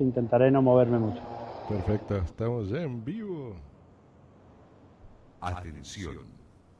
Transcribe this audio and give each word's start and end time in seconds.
Intentaré 0.00 0.50
no 0.50 0.60
moverme 0.60 0.98
mucho. 0.98 1.20
Perfecto, 1.68 2.16
estamos 2.16 2.68
en 2.72 3.04
vivo. 3.04 3.54
Atención. 5.40 6.18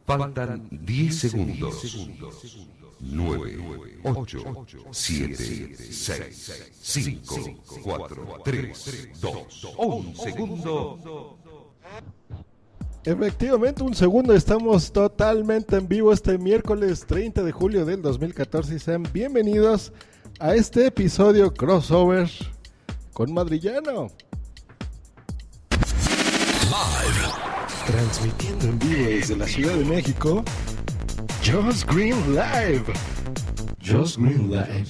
Faltan 0.05 0.67
10 0.73 1.17
segundos. 1.17 1.97
9, 2.99 4.01
8, 4.03 4.67
7, 4.91 5.77
6, 5.79 6.73
5, 6.81 7.37
4, 7.85 8.27
3, 8.43 9.21
2, 9.21 9.75
1 9.79 10.15
segundo. 10.17 11.39
Efectivamente, 13.05 13.85
un 13.85 13.95
segundo, 13.95 14.35
estamos 14.35 14.91
totalmente 14.91 15.77
en 15.77 15.87
vivo 15.87 16.13
este 16.13 16.37
miércoles 16.37 17.07
30 17.07 17.45
de 17.45 17.53
julio 17.53 17.85
del 17.85 18.03
2014 18.03 18.75
y 18.75 18.79
sean 18.81 19.05
bienvenidos 19.13 19.93
a 20.41 20.57
este 20.57 20.87
episodio 20.87 21.55
crossover 21.55 22.29
con 23.15 23.33
Madrillano. 23.33 24.09
Transmitiendo 27.87 28.65
en 28.67 28.79
vivo 28.79 29.09
desde 29.09 29.37
la 29.37 29.47
Ciudad 29.47 29.75
de 29.75 29.85
México, 29.85 30.45
Just 31.45 31.89
Green 31.91 32.17
Live. 32.35 32.85
Just 33.81 34.19
Green 34.19 34.51
Live. 34.51 34.87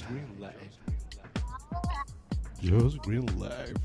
Just 2.63 3.05
Green 3.05 3.25
Live. 3.37 3.75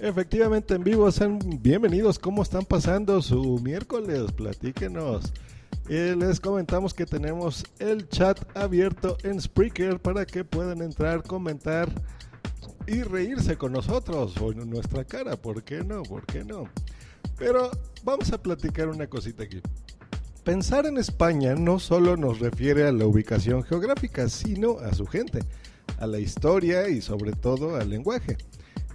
Efectivamente 0.00 0.74
en 0.74 0.84
vivo, 0.84 1.10
sean 1.10 1.40
bienvenidos. 1.60 2.20
¿Cómo 2.20 2.42
están 2.42 2.64
pasando 2.64 3.20
su 3.20 3.58
miércoles? 3.58 4.30
Platíquenos. 4.30 5.32
Eh, 5.88 6.14
les 6.16 6.38
comentamos 6.38 6.94
que 6.94 7.04
tenemos 7.04 7.64
el 7.80 8.08
chat 8.08 8.38
abierto 8.56 9.16
en 9.24 9.40
Spreaker 9.40 9.98
para 9.98 10.24
que 10.24 10.44
puedan 10.44 10.82
entrar, 10.82 11.24
comentar 11.24 11.90
y 12.88 13.02
reírse 13.02 13.56
con 13.56 13.72
nosotros 13.72 14.34
o 14.40 14.50
en 14.50 14.68
nuestra 14.70 15.04
cara. 15.04 15.36
¿Por 15.36 15.62
qué 15.62 15.84
no? 15.84 16.02
¿Por 16.02 16.24
qué 16.24 16.42
no? 16.42 16.68
Pero 17.36 17.70
vamos 18.02 18.32
a 18.32 18.42
platicar 18.42 18.88
una 18.88 19.06
cosita 19.06 19.44
aquí. 19.44 19.60
Pensar 20.42 20.86
en 20.86 20.96
España 20.96 21.54
no 21.54 21.78
solo 21.78 22.16
nos 22.16 22.38
refiere 22.38 22.88
a 22.88 22.92
la 22.92 23.06
ubicación 23.06 23.62
geográfica, 23.62 24.28
sino 24.28 24.78
a 24.78 24.94
su 24.94 25.06
gente, 25.06 25.40
a 25.98 26.06
la 26.06 26.18
historia 26.18 26.88
y 26.88 27.02
sobre 27.02 27.32
todo 27.32 27.76
al 27.76 27.90
lenguaje. 27.90 28.38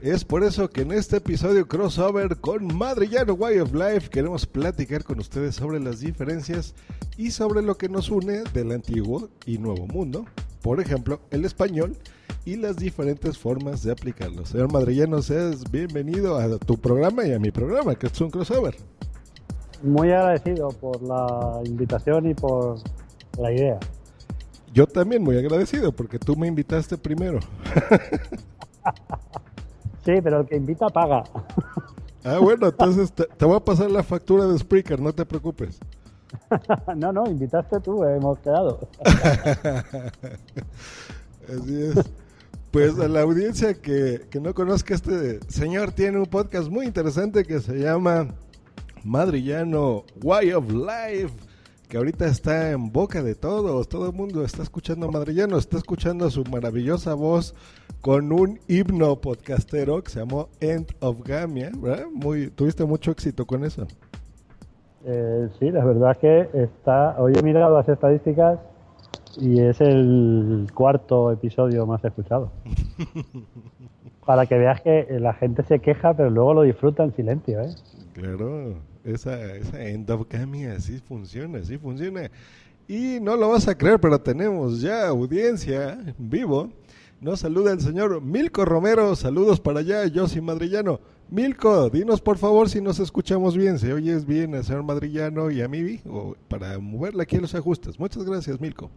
Es 0.04 0.26
por 0.26 0.44
eso 0.44 0.70
que 0.70 0.82
en 0.82 0.92
este 0.92 1.18
episodio 1.18 1.66
crossover 1.66 2.38
con 2.42 2.76
Madrillano 2.76 3.36
Way 3.36 3.60
of 3.60 3.74
Life 3.74 4.10
queremos 4.10 4.46
platicar 4.46 5.04
con 5.04 5.20
ustedes 5.20 5.56
sobre 5.56 5.80
las 5.80 6.02
diferencias 6.02 6.76
y 7.16 7.32
sobre 7.32 7.62
lo 7.62 7.78
que 7.78 7.88
nos 7.88 8.10
une 8.10 8.44
del 8.54 8.74
antiguo 8.74 9.30
y 9.46 9.60
nuevo 9.60 9.88
mundo, 9.88 10.26
por 10.62 10.82
ejemplo, 10.82 11.22
el 11.32 11.46
español 11.46 11.96
y 12.44 12.58
las 12.58 12.76
diferentes 12.76 13.38
formas 13.38 13.82
de 13.84 13.94
aplicarlo. 13.94 14.46
Señor 14.46 14.72
Madrillano, 14.72 15.22
seas 15.22 15.72
bienvenido 15.72 16.38
a 16.38 16.58
tu 16.58 16.78
programa 16.78 17.26
y 17.26 17.32
a 17.32 17.40
mi 17.40 17.52
programa, 17.52 17.96
que 17.96 18.08
es 18.08 18.22
un 18.22 18.30
crossover. 18.30 18.76
Muy 19.82 20.12
agradecido 20.12 20.70
por 20.70 21.02
la 21.02 21.62
invitación 21.66 22.30
y 22.30 22.34
por 22.34 22.80
la 23.38 23.54
idea. 23.54 23.80
Yo 24.74 24.88
también 24.88 25.24
muy 25.24 25.38
agradecido 25.38 25.92
porque 25.92 26.20
tú 26.20 26.36
me 26.36 26.48
invitaste 26.48 26.98
primero. 26.98 27.40
Sí, 30.06 30.14
pero 30.22 30.42
el 30.42 30.48
que 30.48 30.58
invita 30.58 30.90
paga. 30.90 31.24
Ah, 32.24 32.40
bueno, 32.40 32.68
entonces 32.68 33.12
te, 33.12 33.26
te 33.26 33.46
voy 33.46 33.58
a 33.58 33.60
pasar 33.60 33.92
la 33.92 34.04
factura 34.04 34.46
de 34.46 34.58
Spreaker, 34.58 35.00
no 35.00 35.14
te 35.14 35.26
preocupes. 35.26 35.80
No, 36.96 37.12
no, 37.12 37.26
invitaste 37.28 37.80
tú, 37.80 38.04
hemos 38.04 38.40
quedado. 38.40 38.88
Así 41.48 41.84
es. 41.84 42.10
Pues 42.72 42.98
a 43.00 43.08
la 43.08 43.22
audiencia 43.22 43.76
que, 43.76 44.26
que 44.32 44.40
no 44.40 44.54
conozca 44.54 44.96
este 44.96 45.40
señor 45.48 45.92
tiene 45.92 46.18
un 46.18 46.26
podcast 46.26 46.70
muy 46.70 46.88
interesante 46.88 47.44
que 47.44 47.60
se 47.60 47.76
llama 47.76 48.30
Madrillano 49.04 50.06
Way 50.24 50.54
of 50.54 50.72
Life, 50.72 51.34
que 51.94 51.98
ahorita 51.98 52.26
está 52.26 52.72
en 52.72 52.92
boca 52.92 53.22
de 53.22 53.36
todos, 53.36 53.88
todo 53.88 54.08
el 54.08 54.14
mundo 54.14 54.44
está 54.44 54.64
escuchando 54.64 55.06
a 55.06 55.12
Madrillano, 55.12 55.60
está 55.60 55.78
escuchando 55.78 56.28
su 56.32 56.44
maravillosa 56.46 57.14
voz 57.14 57.54
con 58.02 58.32
un 58.32 58.60
himno 58.68 59.16
podcastero 59.18 60.04
que 60.04 60.10
se 60.10 60.22
llamó 60.22 60.50
End 60.60 60.88
of 61.02 61.22
Gamia, 61.24 61.70
¿verdad? 61.78 62.06
Muy, 62.12 62.50
tuviste 62.50 62.84
mucho 62.84 63.12
éxito 63.12 63.46
con 63.46 63.64
eso. 63.64 63.86
Eh, 65.06 65.50
sí, 65.60 65.70
la 65.70 65.86
verdad 65.86 66.14
es 66.14 66.18
que 66.18 66.64
está. 66.64 67.16
Hoy 67.20 67.34
he 67.38 67.44
mirado 67.44 67.78
las 67.78 67.88
estadísticas 67.88 68.58
y 69.38 69.60
es 69.60 69.80
el 69.80 70.66
cuarto 70.74 71.32
episodio 71.32 71.86
más 71.86 72.04
escuchado. 72.04 72.50
Para 74.26 74.48
que 74.48 74.58
veas 74.58 74.82
que 74.82 75.20
la 75.20 75.36
gente 75.36 75.62
se 75.62 75.78
queja, 75.78 76.16
pero 76.16 76.32
luego 76.32 76.56
lo 76.56 76.62
disfruta 76.64 77.04
en 77.04 77.16
silencio, 77.16 77.62
¿eh? 77.62 77.70
Claro, 78.14 78.80
esa, 79.04 79.56
esa 79.56 79.84
endogamia 79.86 80.80
sí 80.80 81.00
funciona, 81.00 81.64
sí 81.64 81.78
funciona. 81.78 82.30
Y 82.88 83.20
no 83.22 83.36
lo 83.36 83.50
vas 83.50 83.68
a 83.68 83.78
creer, 83.78 84.00
pero 84.00 84.20
tenemos 84.20 84.82
ya 84.82 85.08
audiencia 85.08 85.94
en 85.94 86.16
vivo. 86.18 86.70
Nos 87.22 87.40
saluda 87.40 87.72
el 87.72 87.80
señor 87.80 88.22
Milko 88.22 88.66
Romero. 88.66 89.16
Saludos 89.16 89.60
para 89.62 89.80
allá, 89.80 90.06
yo 90.08 90.28
soy 90.28 90.42
madrillano. 90.42 91.00
Milko, 91.30 91.90
dinos 91.90 92.20
por 92.22 92.38
favor 92.38 92.70
si 92.70 92.82
nos 92.82 93.00
escuchamos 93.00 93.56
bien, 93.56 93.80
si 93.80 93.90
oyes 93.92 94.26
bien 94.26 94.54
al 94.56 94.64
señor 94.66 94.84
madrillano 94.84 95.50
y 95.50 95.62
a 95.62 95.68
mí, 95.70 96.00
o 96.08 96.36
para 96.50 96.78
moverle 96.80 97.24
aquí 97.24 97.38
los 97.38 97.56
ajustes. 97.56 97.98
Muchas 97.98 98.24
gracias, 98.26 98.60
Milko. 98.60 98.90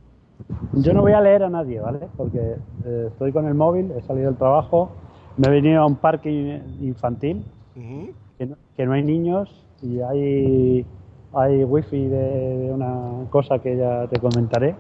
Yo 0.74 0.92
no 0.92 1.00
voy 1.02 1.12
a 1.12 1.20
leer 1.20 1.44
a 1.44 1.48
nadie, 1.48 1.80
¿vale? 1.80 2.00
Porque 2.16 2.38
eh, 2.84 3.08
estoy 3.10 3.32
con 3.32 3.46
el 3.46 3.54
móvil, 3.54 3.90
he 3.96 4.02
salido 4.02 4.26
del 4.26 4.36
trabajo, 4.36 4.90
me 5.38 5.46
he 5.46 5.50
venido 5.50 5.80
a 5.80 5.86
un 5.86 5.96
parque 5.96 6.30
in- 6.30 6.84
infantil, 6.88 7.44
Ujú. 7.76 8.10
que 8.36 8.46
no, 8.46 8.56
que 8.76 8.84
no 8.84 8.92
hay 8.92 9.02
niños 9.04 9.48
y 9.82 10.00
hay, 10.00 10.86
hay 11.34 11.64
wifi 11.64 12.08
de, 12.08 12.58
de 12.58 12.72
una 12.72 13.28
cosa 13.30 13.58
que 13.58 13.76
ya 13.76 14.06
te 14.08 14.18
comentaré. 14.18 14.74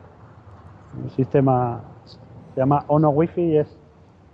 Un 1.02 1.10
sistema 1.10 1.82
se 2.54 2.60
llama 2.60 2.84
Ono 2.88 3.10
Wifi 3.10 3.42
y 3.42 3.56
es 3.58 3.68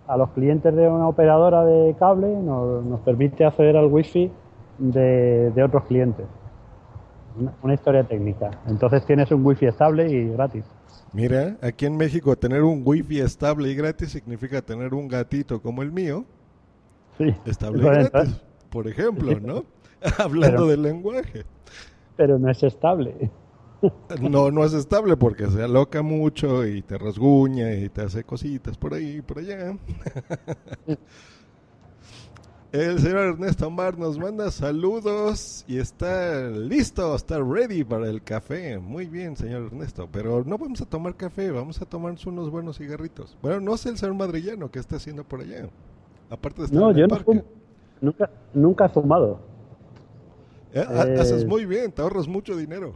a 0.06 0.17
los 0.17 0.31
clientes 0.31 0.75
de 0.75 0.89
una 0.89 1.09
operadora 1.09 1.65
de 1.65 1.95
cable 1.99 2.28
nos, 2.37 2.84
nos 2.84 3.00
permite 3.00 3.45
acceder 3.45 3.77
al 3.77 3.87
wifi 3.87 4.31
de, 4.78 5.50
de 5.50 5.62
otros 5.62 5.84
clientes. 5.84 6.27
Una, 7.39 7.53
una 7.62 7.75
historia 7.75 8.05
técnica. 8.05 8.50
Entonces 8.69 9.05
tienes 9.06 9.31
un 9.33 9.44
wifi 9.44 9.67
estable 9.67 10.11
y 10.11 10.29
gratis. 10.29 10.65
Mira, 11.15 11.56
aquí 11.62 11.87
en 11.87 11.97
México 11.97 12.37
tener 12.37 12.62
un 12.62 12.83
wifi 12.84 13.21
estable 13.21 13.69
y 13.71 13.75
gratis 13.75 14.11
significa 14.11 14.61
tener 14.62 14.94
un 14.94 15.09
gatito 15.09 15.61
como 15.61 15.83
el 15.83 15.91
mío, 15.93 16.25
Sí. 17.19 17.34
estable 17.47 17.79
y 17.79 17.83
gratis, 18.11 18.41
por 18.71 18.87
ejemplo, 18.89 19.39
¿no? 19.41 19.65
Hablando 20.18 20.56
Pero- 20.58 20.66
del 20.68 20.82
lenguaje. 20.82 21.44
pero 22.16 22.38
no 22.38 22.50
es 22.50 22.62
estable. 22.62 23.30
No, 24.20 24.50
no 24.52 24.64
es 24.64 24.74
estable 24.74 25.16
porque 25.16 25.48
se 25.48 25.60
aloca 25.62 26.02
mucho 26.02 26.64
y 26.64 26.82
te 26.82 26.96
rasguña 26.98 27.74
y 27.74 27.88
te 27.88 28.02
hace 28.02 28.22
cositas 28.22 28.76
por 28.76 28.94
ahí 28.94 29.16
y 29.16 29.22
por 29.22 29.38
allá. 29.38 29.76
El 32.72 32.99
señor 33.00 33.19
Ernesto 33.34 33.70
Mar 33.70 33.99
nos 33.99 34.19
manda 34.19 34.50
saludos 34.50 35.62
y 35.69 35.76
está 35.78 36.48
listo, 36.48 37.14
está 37.14 37.38
ready 37.38 37.84
para 37.84 38.08
el 38.08 38.22
café. 38.22 38.78
Muy 38.78 39.06
bien, 39.08 39.37
señor 39.37 39.64
Ernesto, 39.66 40.08
pero 40.10 40.43
no 40.44 40.56
vamos 40.56 40.81
a 40.81 40.87
tomar 40.87 41.14
café, 41.14 41.50
vamos 41.50 41.82
a 41.82 41.84
tomarnos 41.84 42.25
unos 42.25 42.50
buenos 42.50 42.78
cigarritos. 42.78 43.37
Bueno, 43.43 43.60
no 43.60 43.76
sé 43.76 43.90
el 43.90 43.98
señor 43.98 44.14
madrillano 44.14 44.70
que 44.70 44.78
está 44.78 44.96
haciendo 44.96 45.22
por 45.22 45.40
allá. 45.43 45.69
Aparte 46.31 46.62
de 46.62 46.66
estar 46.66 46.81
No, 46.81 46.90
en 46.93 46.96
yo 46.96 47.06
no 47.08 47.16
fumo. 47.16 47.43
Nunca, 48.00 48.31
nunca 48.55 48.87
he 48.87 48.88
fumado. 48.88 49.40
Eh, 50.72 50.84
ha- 50.86 51.02
Eh, 51.04 51.20
Haces 51.20 51.46
muy 51.46 51.66
bien, 51.66 51.92
te 51.92 52.02
ahorras 52.02 52.28
mucho 52.28 52.56
dinero. 52.56 52.94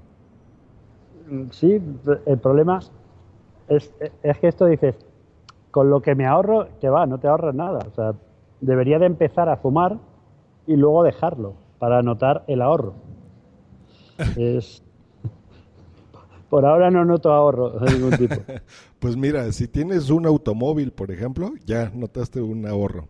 Sí, 1.51 1.81
el 2.27 2.39
problema 2.39 2.81
es, 3.69 3.93
es 4.23 4.39
que 4.39 4.49
esto 4.49 4.67
dices, 4.67 4.95
con 5.73 5.91
lo 5.91 6.01
que 6.01 6.15
me 6.15 6.25
ahorro, 6.27 6.69
que 6.81 6.89
va, 6.89 7.07
no 7.07 7.19
te 7.19 7.27
ahorras 7.29 7.55
nada. 7.55 7.81
O 7.91 7.95
sea, 7.95 8.15
debería 8.61 8.99
de 8.99 9.07
empezar 9.07 9.49
a 9.49 9.57
fumar 9.57 9.99
y 10.67 10.77
luego 10.77 11.03
dejarlo 11.03 11.55
para 11.79 12.03
notar 12.03 12.45
el 12.47 12.63
ahorro. 12.63 12.95
Es, 14.37 14.83
por 16.49 16.65
ahora 16.65 16.91
no 16.91 17.05
noto 17.05 17.33
ahorro 17.33 17.71
de 17.71 17.93
ningún 17.93 18.17
tipo. 18.17 18.37
Pues 18.99 19.17
mira, 19.17 19.53
si 19.53 19.69
tienes 19.69 20.11
un 20.11 20.27
automóvil, 20.27 20.91
por 20.93 21.11
ejemplo, 21.11 21.53
ya 21.67 21.91
notaste 21.95 22.41
un 22.41 22.67
ahorro. 22.67 23.09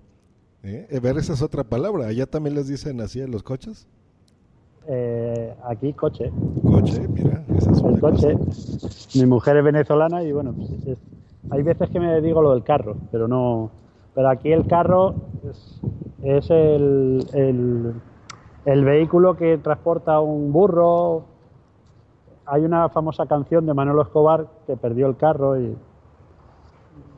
Eh, 0.63 0.99
Ver, 1.01 1.17
esa 1.19 1.35
es 1.35 1.43
otra 1.43 1.63
palabra. 1.65 2.07
¿Allá 2.09 2.27
también 2.27 2.57
les 2.57 2.67
dicen 2.67 3.01
así 3.01 3.21
a 3.21 3.29
los 3.29 3.43
coches? 3.45 3.87
Eh, 4.89 5.55
aquí 5.65 5.93
coche. 5.95 6.31
Coche, 6.63 7.07
mira, 7.09 7.43
esa 7.57 7.73
es 7.73 7.83
El 7.83 8.01
coche. 8.01 8.35
cosa. 8.35 9.19
Mi 9.19 9.27
mujer 9.27 9.57
es 9.57 9.65
venezolana 9.65 10.23
y 10.23 10.33
bueno, 10.33 10.53
pues 10.53 10.71
es- 10.87 10.99
hay 11.51 11.63
veces 11.63 11.91
que 11.91 12.01
me 12.01 12.21
digo 12.21 12.43
lo 12.43 12.53
del 12.53 12.63
carro, 12.63 12.97
pero 13.11 13.27
no. 13.29 13.71
Pero 14.15 14.29
aquí 14.29 14.53
el 14.53 14.67
carro 14.67 15.15
es, 15.49 15.81
es 16.23 16.51
el, 16.51 17.27
el, 17.35 17.93
el 18.65 18.85
vehículo 18.85 19.37
que 19.37 19.59
transporta 19.59 20.21
un 20.21 20.53
burro. 20.53 21.25
Hay 22.47 22.63
una 22.65 22.89
famosa 22.89 23.27
canción 23.27 23.67
de 23.67 23.75
Manolo 23.75 24.03
Escobar 24.03 24.47
que 24.67 24.77
perdió 24.77 25.07
el 25.09 25.17
carro 25.17 25.61
y 25.61 25.77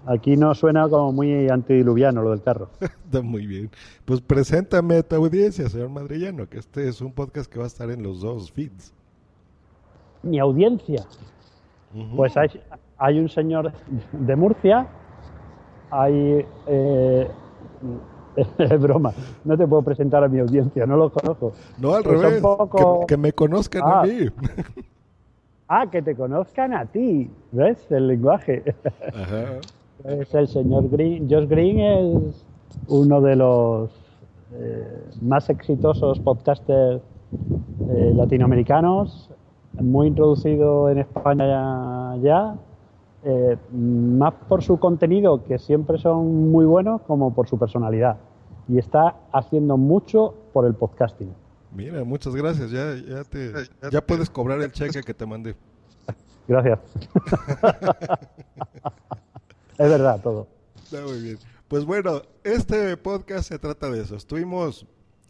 aquí 0.08 0.36
no 0.36 0.54
suena 0.54 0.88
como 0.88 1.12
muy 1.12 1.48
antidiluviano 1.48 2.22
lo 2.22 2.30
del 2.30 2.42
carro. 2.42 2.70
Está 2.80 3.22
muy 3.22 3.46
bien. 3.46 3.70
Pues 4.04 4.20
preséntame 4.20 4.96
a 4.96 5.02
tu 5.02 5.16
audiencia, 5.16 5.68
señor 5.68 5.90
Madrillano, 5.90 6.48
que 6.48 6.58
este 6.58 6.88
es 6.88 7.00
un 7.00 7.12
podcast 7.12 7.50
que 7.50 7.58
va 7.58 7.64
a 7.64 7.68
estar 7.68 7.90
en 7.90 8.02
los 8.02 8.20
dos 8.20 8.50
feeds. 8.52 8.92
Mi 10.22 10.38
audiencia. 10.38 11.04
Pues 12.16 12.36
hay, 12.36 12.48
hay 12.98 13.18
un 13.18 13.28
señor 13.28 13.72
de 14.12 14.36
Murcia, 14.36 14.86
hay... 15.90 16.44
eh, 16.66 17.30
es 18.58 18.80
broma, 18.80 19.12
no 19.44 19.56
te 19.56 19.66
puedo 19.66 19.82
presentar 19.82 20.22
a 20.22 20.28
mi 20.28 20.38
audiencia, 20.38 20.86
no 20.86 20.96
lo 20.96 21.10
conozco. 21.10 21.52
no, 21.78 21.94
al 21.94 22.02
pues 22.04 22.20
revés, 22.20 22.40
poco- 22.42 23.00
que, 23.00 23.06
que 23.06 23.16
me 23.16 23.32
conozcan 23.32 23.82
Ah. 23.84 24.00
a 24.02 24.04
mí. 24.06 24.28
Ah, 25.66 25.86
que 25.90 26.02
te 26.02 26.14
conozcan 26.14 26.72
a 26.72 26.86
ti, 26.86 27.30
¿ves? 27.52 27.78
El 27.90 28.06
lenguaje. 28.08 28.62
Ajá. 29.14 29.58
Es 30.04 30.34
el 30.34 30.48
señor 30.48 30.88
Green. 30.88 31.28
Josh 31.28 31.48
Green 31.48 31.80
es 31.80 32.44
uno 32.86 33.20
de 33.20 33.36
los 33.36 33.90
eh, 34.52 35.04
más 35.20 35.50
exitosos 35.50 36.18
podcasters 36.20 37.02
eh, 37.90 38.12
latinoamericanos, 38.14 39.30
muy 39.72 40.08
introducido 40.08 40.88
en 40.90 40.98
España 40.98 41.46
ya, 41.46 42.16
ya, 42.22 42.56
eh, 43.24 43.56
más 43.72 44.34
por 44.48 44.62
su 44.62 44.78
contenido, 44.78 45.44
que 45.44 45.58
siempre 45.58 45.98
son 45.98 46.50
muy 46.50 46.64
buenos, 46.64 47.02
como 47.02 47.34
por 47.34 47.48
su 47.48 47.58
personalidad. 47.58 48.16
Y 48.68 48.78
está 48.78 49.16
haciendo 49.32 49.76
mucho 49.76 50.34
por 50.52 50.64
el 50.64 50.74
podcasting. 50.74 51.32
Mira, 51.74 52.04
muchas 52.04 52.34
gracias. 52.34 52.70
Ya, 52.70 52.94
ya, 52.94 53.24
te, 53.24 53.52
ya 53.90 54.00
puedes 54.00 54.30
cobrar 54.30 54.60
el 54.60 54.72
cheque 54.72 55.02
que 55.02 55.14
te 55.14 55.26
mandé. 55.26 55.54
Gracias. 56.46 56.78
es 59.78 59.88
verdad 59.88 60.20
todo. 60.20 60.48
Está 60.76 61.00
muy 61.02 61.20
bien. 61.20 61.38
Pues 61.68 61.84
bueno, 61.84 62.22
este 62.44 62.96
podcast 62.96 63.48
se 63.48 63.58
trata 63.58 63.90
de 63.90 64.02
eso. 64.02 64.16
Estuvimos, 64.16 64.86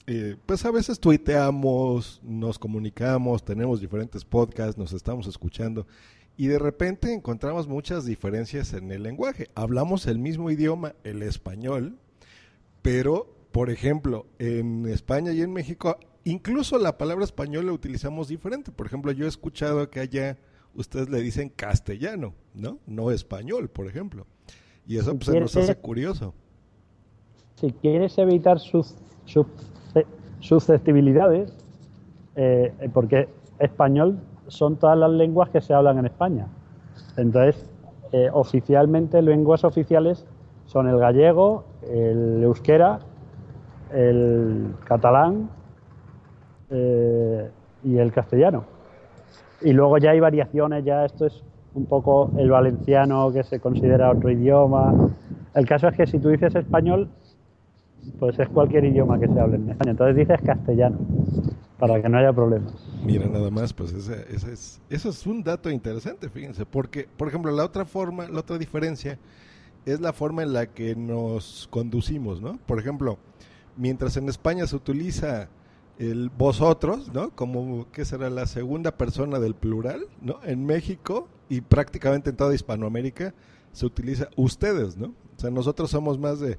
eh, 0.06 0.36
pues 0.46 0.64
a 0.64 0.70
veces 0.70 1.00
tuiteamos, 1.00 2.20
nos 2.22 2.58
comunicamos, 2.58 3.44
tenemos 3.44 3.80
diferentes 3.80 4.24
podcasts, 4.24 4.78
nos 4.78 4.92
estamos 4.92 5.26
escuchando 5.26 5.86
y 6.36 6.46
de 6.46 6.60
repente 6.60 7.12
encontramos 7.12 7.66
muchas 7.66 8.04
diferencias 8.04 8.72
en 8.72 8.92
el 8.92 9.02
lenguaje. 9.02 9.50
Hablamos 9.56 10.06
el 10.06 10.20
mismo 10.20 10.50
idioma, 10.50 10.94
el 11.02 11.24
español, 11.24 11.98
pero, 12.80 13.34
por 13.50 13.70
ejemplo, 13.70 14.26
en 14.38 14.86
España 14.86 15.32
y 15.32 15.42
en 15.42 15.52
México, 15.52 15.98
incluso 16.22 16.78
la 16.78 16.96
palabra 16.96 17.24
español 17.24 17.66
la 17.66 17.72
utilizamos 17.72 18.28
diferente. 18.28 18.70
Por 18.70 18.86
ejemplo, 18.86 19.10
yo 19.10 19.24
he 19.24 19.28
escuchado 19.28 19.90
que 19.90 19.98
allá 19.98 20.38
ustedes 20.74 21.08
le 21.08 21.20
dicen 21.20 21.48
castellano, 21.48 22.34
¿no? 22.54 22.78
No 22.86 23.10
español, 23.10 23.68
por 23.68 23.88
ejemplo. 23.88 24.24
Y 24.88 24.96
eso 24.96 25.12
pues, 25.14 25.26
se 25.26 25.38
nos 25.38 25.52
¿Quieres- 25.52 25.70
hace 25.70 25.80
curioso. 25.80 26.34
si 27.56 27.70
quieres 27.72 28.16
evitar 28.18 28.58
sus, 28.58 28.96
sus- 29.26 29.46
susceptibilidades, 30.40 31.52
eh, 32.36 32.72
eh, 32.80 32.90
porque 32.92 33.28
español 33.58 34.18
son 34.46 34.76
todas 34.76 34.96
las 34.96 35.10
lenguas 35.10 35.50
que 35.50 35.60
se 35.60 35.74
hablan 35.74 35.98
en 35.98 36.06
España. 36.06 36.46
Entonces, 37.16 37.68
eh, 38.12 38.30
oficialmente, 38.32 39.20
lenguas 39.20 39.62
oficiales 39.64 40.24
son 40.66 40.88
el 40.88 40.98
gallego, 40.98 41.64
el 41.82 42.42
euskera, 42.44 43.00
el 43.92 44.74
catalán 44.84 45.50
eh, 46.70 47.50
y 47.84 47.98
el 47.98 48.12
castellano. 48.12 48.64
Y 49.60 49.72
luego 49.72 49.98
ya 49.98 50.10
hay 50.12 50.20
variaciones, 50.20 50.84
ya 50.84 51.04
esto 51.04 51.26
es 51.26 51.42
un 51.78 51.86
poco 51.86 52.30
el 52.36 52.50
valenciano 52.50 53.32
que 53.32 53.42
se 53.44 53.60
considera 53.60 54.10
otro 54.10 54.30
idioma. 54.30 54.92
El 55.54 55.66
caso 55.66 55.88
es 55.88 55.96
que 55.96 56.06
si 56.06 56.18
tú 56.18 56.28
dices 56.28 56.54
español, 56.54 57.08
pues 58.18 58.38
es 58.38 58.48
cualquier 58.48 58.84
idioma 58.84 59.18
que 59.18 59.28
se 59.28 59.40
hable 59.40 59.56
en 59.56 59.70
España. 59.70 59.92
Entonces 59.92 60.16
dices 60.16 60.40
castellano, 60.44 60.98
para 61.78 62.02
que 62.02 62.08
no 62.08 62.18
haya 62.18 62.32
problemas. 62.32 62.74
Mira, 63.04 63.26
nada 63.26 63.50
más, 63.50 63.72
pues 63.72 63.92
ese, 63.92 64.26
es, 64.34 64.80
eso 64.90 65.08
es 65.08 65.26
un 65.26 65.42
dato 65.42 65.70
interesante, 65.70 66.28
fíjense, 66.28 66.66
porque, 66.66 67.08
por 67.16 67.28
ejemplo, 67.28 67.52
la 67.52 67.64
otra 67.64 67.84
forma, 67.84 68.28
la 68.28 68.40
otra 68.40 68.58
diferencia 68.58 69.18
es 69.86 70.00
la 70.00 70.12
forma 70.12 70.42
en 70.42 70.52
la 70.52 70.66
que 70.66 70.96
nos 70.96 71.68
conducimos, 71.70 72.42
¿no? 72.42 72.58
Por 72.66 72.78
ejemplo, 72.78 73.18
mientras 73.76 74.16
en 74.16 74.28
España 74.28 74.66
se 74.66 74.76
utiliza 74.76 75.48
el 75.98 76.30
vosotros, 76.30 77.12
¿no? 77.12 77.30
Como 77.30 77.90
que 77.90 78.04
será 78.04 78.30
la 78.30 78.46
segunda 78.46 78.92
persona 78.92 79.38
del 79.38 79.54
plural, 79.54 80.02
¿no? 80.22 80.38
En 80.44 80.64
México 80.64 81.28
y 81.48 81.60
prácticamente 81.60 82.30
en 82.30 82.36
toda 82.36 82.54
Hispanoamérica 82.54 83.34
se 83.72 83.86
utiliza 83.86 84.28
ustedes, 84.36 84.96
¿no? 84.96 85.08
O 85.36 85.40
sea, 85.40 85.50
nosotros 85.50 85.90
somos 85.90 86.18
más 86.18 86.40
de, 86.40 86.58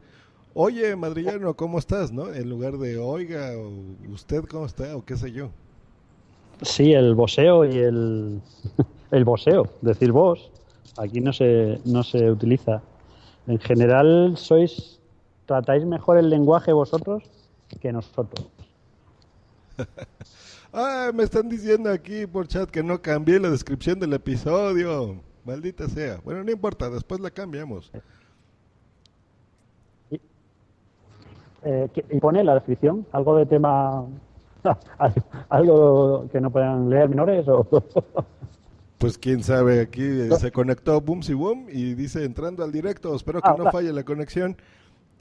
oye, 0.53 0.95
madrillano, 0.95 1.53
¿cómo 1.55 1.79
estás, 1.79 2.11
no? 2.11 2.33
En 2.33 2.49
lugar 2.49 2.77
de, 2.77 2.97
oiga, 2.97 3.51
o 3.57 3.71
usted, 4.11 4.43
¿cómo 4.45 4.65
está? 4.65 4.95
O 4.95 5.05
qué 5.05 5.15
sé 5.15 5.31
yo. 5.31 5.49
Sí, 6.61 6.91
el 6.91 7.15
voseo 7.15 7.63
y 7.63 7.77
el, 7.77 8.41
el 9.11 9.23
voseo, 9.23 9.69
decir 9.81 10.11
vos, 10.11 10.51
aquí 10.97 11.21
no 11.21 11.31
se, 11.31 11.79
no 11.85 12.03
se 12.03 12.29
utiliza. 12.29 12.81
En 13.47 13.59
general, 13.59 14.35
sois 14.37 14.99
tratáis 15.45 15.85
mejor 15.85 16.17
el 16.17 16.29
lenguaje 16.29 16.73
vosotros 16.73 17.23
que 17.81 17.91
nosotros. 17.91 18.45
Ah, 20.71 21.09
me 21.15 21.23
están 21.23 21.49
diciendo 21.49 21.89
aquí 21.89 22.27
por 22.27 22.47
chat 22.47 22.69
que 22.69 22.83
no 22.83 23.01
cambié 23.01 23.39
la 23.39 23.49
descripción 23.49 23.99
del 23.99 24.13
episodio. 24.13 25.19
Maldita 25.43 25.87
sea. 25.89 26.19
Bueno, 26.23 26.43
no 26.43 26.51
importa, 26.51 26.91
después 26.91 27.19
la 27.19 27.31
cambiamos. 27.31 27.91
Eh, 31.63 31.89
¿qué- 31.93 32.05
¿Y 32.11 32.19
pone 32.19 32.39
en 32.39 32.45
la 32.45 32.53
descripción 32.53 33.05
algo 33.11 33.35
de 33.37 33.45
tema, 33.45 34.05
algo 35.49 36.27
que 36.31 36.39
no 36.39 36.51
puedan 36.51 36.89
leer 36.89 37.09
menores? 37.09 37.47
O... 37.47 37.65
Pues 38.99 39.17
quién 39.17 39.43
sabe, 39.43 39.79
aquí 39.79 40.03
eh, 40.03 40.29
se 40.37 40.51
conectó 40.51 40.99
Boom 40.99 41.21
y 41.25 41.33
Boom 41.33 41.67
y 41.71 41.93
dice 41.93 42.25
entrando 42.25 42.65
al 42.65 42.71
directo, 42.73 43.15
espero 43.15 43.41
que 43.41 43.47
Ah, 43.49 43.55
no 43.57 43.71
falle 43.71 43.93
la 43.93 44.03
conexión. 44.03 44.57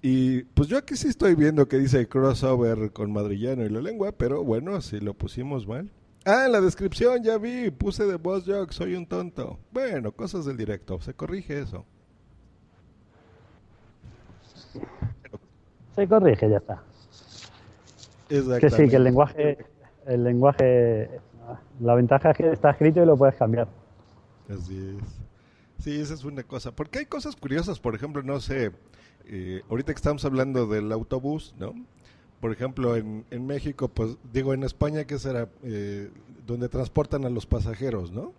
Y 0.00 0.42
pues 0.42 0.68
yo 0.68 0.78
aquí 0.78 0.96
sí 0.96 1.08
estoy 1.08 1.34
viendo 1.34 1.66
que 1.66 1.78
dice 1.78 2.08
crossover 2.08 2.92
con 2.92 3.12
Madrillano 3.12 3.64
y 3.64 3.68
la 3.68 3.80
lengua, 3.80 4.12
pero 4.12 4.44
bueno, 4.44 4.80
si 4.80 5.00
lo 5.00 5.14
pusimos 5.14 5.66
mal. 5.66 5.90
Ah, 6.24 6.44
en 6.46 6.52
la 6.52 6.60
descripción 6.60 7.22
ya 7.22 7.38
vi, 7.38 7.70
puse 7.70 8.04
de 8.04 8.16
voz 8.16 8.44
joke, 8.46 8.72
soy 8.72 8.94
un 8.94 9.06
tonto. 9.06 9.58
Bueno, 9.72 10.12
cosas 10.12 10.44
del 10.44 10.56
directo, 10.56 11.00
se 11.00 11.14
corrige 11.14 11.60
eso. 11.60 11.84
Se 15.96 16.06
corrige, 16.06 16.48
ya 16.48 16.58
está. 16.58 16.82
Que 18.28 18.70
sí, 18.70 18.88
que 18.88 18.96
el 18.96 19.04
lenguaje, 19.04 19.58
el 20.06 20.22
lenguaje, 20.22 21.10
la 21.80 21.94
ventaja 21.94 22.30
es 22.30 22.36
que 22.36 22.52
está 22.52 22.70
escrito 22.70 23.02
y 23.02 23.06
lo 23.06 23.16
puedes 23.16 23.34
cambiar. 23.34 23.68
Así 24.48 24.96
es. 24.96 25.84
Sí, 25.84 26.00
esa 26.00 26.14
es 26.14 26.24
una 26.24 26.42
cosa. 26.42 26.72
Porque 26.72 27.00
hay 27.00 27.06
cosas 27.06 27.36
curiosas, 27.36 27.80
por 27.80 27.94
ejemplo, 27.94 28.22
no 28.22 28.40
sé, 28.40 28.72
eh, 29.28 29.62
ahorita 29.70 29.92
que 29.92 29.96
estamos 29.98 30.24
hablando 30.24 30.66
del 30.66 30.90
autobús, 30.92 31.54
¿no? 31.58 31.74
Por 32.40 32.52
ejemplo, 32.52 32.96
en, 32.96 33.24
en 33.30 33.46
México, 33.46 33.88
pues 33.88 34.16
digo, 34.32 34.54
en 34.54 34.62
España, 34.62 35.04
que 35.04 35.18
será? 35.18 35.48
Eh, 35.64 36.10
donde 36.46 36.68
transportan 36.68 37.24
a 37.24 37.30
los 37.30 37.46
pasajeros, 37.46 38.12
¿no? 38.12 38.32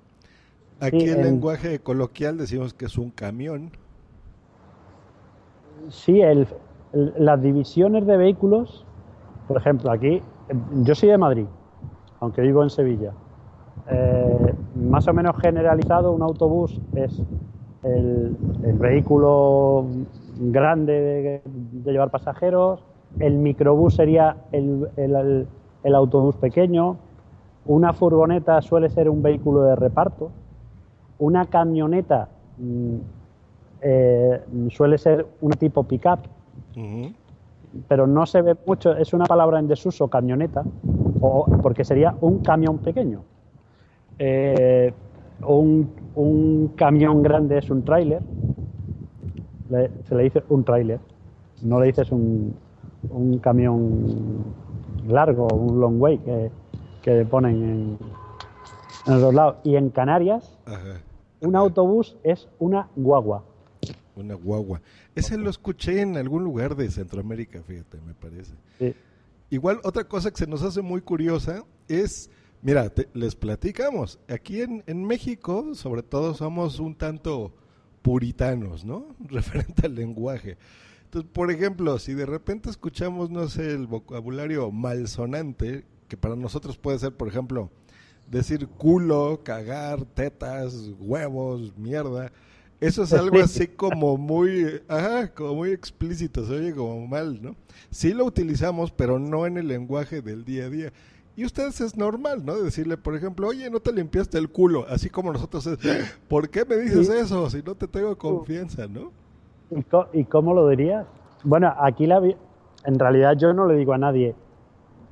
Aquí 0.79 1.01
Sí, 1.01 1.10
el 1.10 1.17
en- 1.19 1.24
lenguaje 1.24 1.79
coloquial 1.79 2.38
decimos 2.38 2.74
que 2.74 2.86
es 2.86 2.98
un 2.98 3.12
camión. 3.12 3.72
Sí, 5.89 6.22
el, 6.22 6.48
el- 6.93 7.13
las 7.17 7.41
divisiones 7.41 8.05
de 8.05 8.17
vehículos, 8.17 8.86
por 9.48 9.58
ejemplo, 9.58 9.91
aquí, 9.91 10.15
eh, 10.17 10.22
yo 10.84 10.96
soy 10.96 11.10
de 11.10 11.17
Madrid, 11.17 11.46
aunque 12.19 12.41
vivo 12.41 12.63
en 12.63 12.69
Sevilla. 12.69 13.12
Eh, 13.89 14.53
más 14.75 15.08
o 15.08 15.13
menos 15.13 15.36
generalizado, 15.41 16.12
un 16.12 16.22
autobús 16.22 16.79
es 16.96 17.22
el, 17.84 18.36
el 18.63 18.74
vehículo 18.77 19.86
grande 20.39 20.93
de, 20.93 21.41
de 21.46 21.91
llevar 21.91 22.12
pasajeros, 22.12 22.86
el 23.19 23.36
microbús 23.38 23.96
sería 23.96 24.38
el, 24.51 24.89
el- 24.98 25.15
el- 25.15 25.48
el 25.84 25.96
autobús 25.96 26.36
pequeño, 26.38 26.98
una 27.65 27.93
furgoneta 27.93 28.62
suele 28.62 28.89
ser 28.89 29.10
un 29.10 29.22
vehículo 29.22 29.63
de 29.63 29.75
reparto, 29.75 30.31
una 31.19 31.46
camioneta 31.46 32.29
mm, 32.58 32.96
eh, 33.81 34.41
suele 34.69 34.98
ser 34.98 35.25
un 35.41 35.51
tipo 35.51 35.84
pickup. 35.84 36.19
Pero 37.88 38.08
no 38.08 38.25
se 38.25 38.41
ve 38.41 38.55
mucho, 38.65 38.96
es 38.96 39.13
una 39.13 39.25
palabra 39.25 39.60
en 39.60 39.67
desuso, 39.67 40.08
camioneta, 40.08 40.63
o, 41.22 41.46
porque 41.62 41.84
sería 41.84 42.15
un 42.22 42.39
camión 42.39 42.79
pequeño. 42.79 43.22
Eh, 44.17 44.93
un, 45.48 45.89
un 46.15 46.67
camión 46.75 47.22
grande 47.24 47.58
es 47.60 47.69
un 47.69 47.84
tráiler, 47.84 48.22
le- 49.70 49.92
se 50.08 50.16
le 50.16 50.24
dice 50.24 50.44
un 50.50 50.64
tráiler, 50.64 51.00
no 51.62 51.80
le 51.80 51.88
dices 51.88 52.12
un, 52.12 52.56
un 53.10 53.38
camión 53.40 54.44
largo, 55.08 55.48
un 55.48 55.80
long 55.80 56.02
way 56.02 56.18
que, 56.20 56.52
que 57.02 57.26
ponen 57.26 57.56
en, 57.64 57.98
en 59.14 59.22
los 59.22 59.34
lados. 59.34 59.58
Y 59.64 59.76
en 59.76 59.90
Canarias, 59.90 60.58
Ajá. 60.66 61.02
un 61.42 61.56
autobús 61.56 62.18
es 62.24 62.48
una 62.60 62.90
guagua. 62.96 63.44
Una 64.16 64.34
guagua. 64.36 64.82
Ese 65.16 65.38
lo 65.38 65.50
escuché 65.50 66.02
en 66.02 66.18
algún 66.18 66.44
lugar 66.44 66.76
de 66.76 66.90
Centroamérica, 66.92 67.62
fíjate, 67.64 68.00
me 68.06 68.14
parece. 68.14 68.54
Sí. 68.78 68.94
Igual, 69.50 69.80
otra 69.84 70.04
cosa 70.04 70.30
que 70.30 70.38
se 70.38 70.48
nos 70.48 70.62
hace 70.62 70.82
muy 70.82 71.02
curiosa 71.02 71.64
es, 71.88 72.30
mira, 72.62 72.90
te- 72.90 73.08
les 73.14 73.36
platicamos, 73.36 74.20
aquí 74.28 74.62
en, 74.62 74.84
en 74.88 75.04
México, 75.06 75.74
sobre 75.74 76.04
todo, 76.04 76.34
somos 76.34 76.80
un 76.80 76.96
tanto 76.96 77.54
puritanos, 78.01 78.86
¿no? 78.86 79.15
Referente 79.27 79.86
al 79.86 79.96
lenguaje. 79.96 80.58
Entonces, 81.06 81.32
por 81.32 81.51
ejemplo, 81.51 81.98
si 81.98 82.13
de 82.13 82.25
repente 82.25 82.70
escuchamos, 82.70 83.32
no 83.32 83.48
sé, 83.48 83.72
el 83.72 83.88
vocabulario 83.88 84.72
malsonante, 84.72 85.86
que 86.08 86.18
para 86.18 86.36
nosotros 86.36 86.77
puede 86.77 87.00
ser, 87.00 87.13
por 87.13 87.27
ejemplo, 87.27 87.72
decir 88.29 88.68
culo, 88.68 89.41
cagar, 89.44 90.06
tetas, 90.06 90.91
huevos, 91.00 91.75
mierda. 91.77 92.32
Eso 92.79 93.03
es 93.03 93.13
algo 93.13 93.39
así 93.39 93.68
como 93.75 94.18
muy, 94.18 94.82
ajá, 94.88 95.34
como 95.34 95.56
muy 95.56 95.72
explícito, 95.72 96.46
se 96.46 96.53
oye 96.53 96.74
como 96.75 97.08
mal, 97.08 97.41
¿no? 97.41 97.56
Sí 97.89 98.13
lo 98.13 98.25
utilizamos, 98.25 98.91
pero 98.91 99.20
no 99.20 99.46
en 99.46 99.58
el 99.58 99.68
lenguaje 99.68 100.22
del 100.22 100.46
día 100.46 100.65
a 100.65 100.70
día. 100.70 100.94
Y 101.39 101.46
ustedes 101.46 101.79
es 101.79 101.96
normal, 101.96 102.43
¿no? 102.46 102.55
Decirle, 102.62 102.98
por 102.98 103.15
ejemplo, 103.15 103.48
oye, 103.48 103.69
no 103.69 103.79
te 103.79 103.93
limpiaste 103.93 104.38
el 104.38 104.50
culo, 104.50 104.86
así 104.89 105.10
como 105.10 105.31
nosotros 105.31 105.65
es, 105.67 105.79
¿por 106.27 106.50
qué 106.50 106.65
me 106.65 106.75
dices 106.75 107.08
Sí. 107.08 107.13
eso 107.13 107.50
si 107.50 107.63
no 107.63 107.75
te 107.75 107.88
tengo 107.88 108.17
confianza, 108.17 108.88
¿no? 108.89 109.13
¿Y, 109.72 109.81
co- 109.84 110.10
y 110.12 110.25
cómo 110.25 110.53
lo 110.53 110.67
dirías? 110.67 111.05
Bueno, 111.46 111.74
aquí 111.79 112.08
la 112.08 112.19
vi- 112.19 112.36
en 112.84 113.00
realidad 113.00 113.38
yo 113.38 113.53
no 113.53 113.65
le 113.67 113.75
digo 113.77 113.93
a 113.93 113.98
nadie 113.98 114.36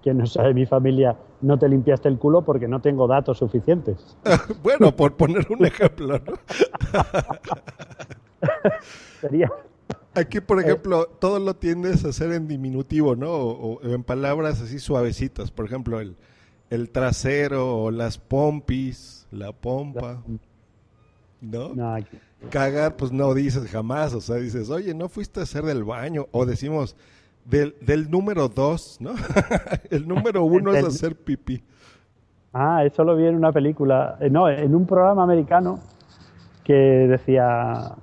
que 0.04 0.14
no 0.14 0.26
sea 0.26 0.44
de 0.44 0.54
mi 0.54 0.66
familia, 0.66 1.16
no 1.40 1.58
te 1.58 1.70
limpiaste 1.70 2.10
el 2.10 2.18
culo 2.18 2.42
porque 2.42 2.68
no 2.68 2.82
tengo 2.82 3.08
datos 3.08 3.38
suficientes. 3.38 4.18
bueno, 4.62 4.92
por 4.94 5.14
poner 5.16 5.48
un 5.50 5.66
ejemplo, 5.66 6.20
¿no? 6.20 6.34
Sería, 9.22 9.50
Aquí, 10.18 10.40
por 10.42 10.60
ejemplo, 10.60 11.06
todo 11.20 11.40
lo 11.40 11.56
tiendes 11.56 12.04
a 12.06 12.10
hacer 12.10 12.32
en 12.34 12.48
diminutivo, 12.48 13.16
¿no? 13.16 13.32
O, 13.32 13.74
o 13.80 13.84
en 13.84 14.04
palabras 14.04 14.62
así 14.62 14.80
suavecitas. 14.80 15.52
Por 15.52 15.66
ejemplo, 15.66 16.00
el, 16.00 16.16
el 16.70 16.90
trasero, 16.90 17.78
o 17.84 17.92
las 17.92 18.18
pompis, 18.18 19.28
la 19.32 19.52
pompa, 19.52 20.24
¿no? 21.42 21.74
no, 21.76 21.94
aquí- 21.96 22.18
Cagar, 22.50 22.96
pues 22.98 23.12
no 23.12 23.34
dices 23.34 23.70
jamás. 23.70 24.14
O 24.14 24.22
sea, 24.22 24.36
dices, 24.38 24.70
oye, 24.70 24.94
no 24.94 25.10
fuiste 25.10 25.40
a 25.40 25.44
hacer 25.44 25.64
del 25.64 25.84
baño. 25.84 26.28
O 26.32 26.46
decimos, 26.46 26.96
del, 27.46 27.76
del 27.82 28.10
número 28.12 28.48
dos, 28.48 28.98
¿no? 29.00 29.14
el 29.90 30.08
número 30.08 30.44
uno 30.46 30.74
es 30.74 30.84
hacer 30.86 31.16
pipí. 31.16 31.64
Ah, 32.54 32.84
eso 32.86 33.04
lo 33.04 33.16
vi 33.16 33.26
en 33.26 33.36
una 33.36 33.52
película, 33.52 34.18
eh, 34.20 34.30
no, 34.30 34.50
en 34.50 34.74
un 34.74 34.86
programa 34.88 35.22
americano 35.24 35.80
que 36.64 36.74
decía, 36.74 37.96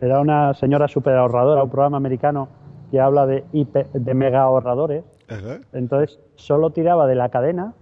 era 0.00 0.20
una 0.20 0.54
señora 0.54 0.88
super 0.88 1.14
ahorradora, 1.16 1.62
un 1.64 1.70
programa 1.70 1.96
americano 1.96 2.48
que 2.90 3.00
habla 3.00 3.26
de, 3.26 3.44
mega 4.14 4.42
ahorradores. 4.42 5.04
Ajá. 5.28 5.60
Entonces 5.72 6.18
solo 6.36 6.70
tiraba 6.70 7.06
de 7.06 7.14
la 7.14 7.28
cadena, 7.30 7.74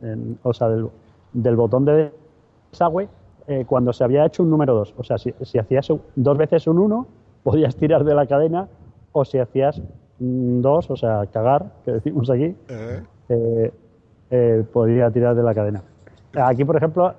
en- 0.00 0.38
o 0.42 0.52
sea, 0.52 0.68
del, 0.68 0.88
del 1.32 1.56
botón 1.56 1.84
de 1.84 2.12
desagüe, 2.72 3.08
eh, 3.46 3.64
cuando 3.66 3.92
se 3.92 4.02
había 4.04 4.24
hecho 4.26 4.42
un 4.42 4.50
número 4.50 4.74
2. 4.74 4.94
O 4.98 5.04
sea, 5.04 5.18
si, 5.18 5.32
si 5.42 5.58
hacías 5.58 5.88
un- 5.90 6.02
dos 6.16 6.36
veces 6.36 6.66
un 6.66 6.78
1, 6.78 7.06
podías 7.44 7.76
tirar 7.76 8.02
de 8.04 8.14
la 8.14 8.26
cadena, 8.26 8.68
o 9.12 9.24
si 9.24 9.38
hacías 9.38 9.80
mm, 10.18 10.60
dos, 10.60 10.90
o 10.90 10.96
sea, 10.96 11.26
cagar, 11.26 11.66
que 11.84 11.92
decimos 11.92 12.28
aquí, 12.30 12.56
eh, 13.28 13.72
eh, 14.30 14.64
podía 14.72 15.10
tirar 15.10 15.34
de 15.36 15.42
la 15.42 15.54
cadena. 15.54 15.82
Aquí, 16.34 16.64
por 16.64 16.76
ejemplo, 16.76 17.14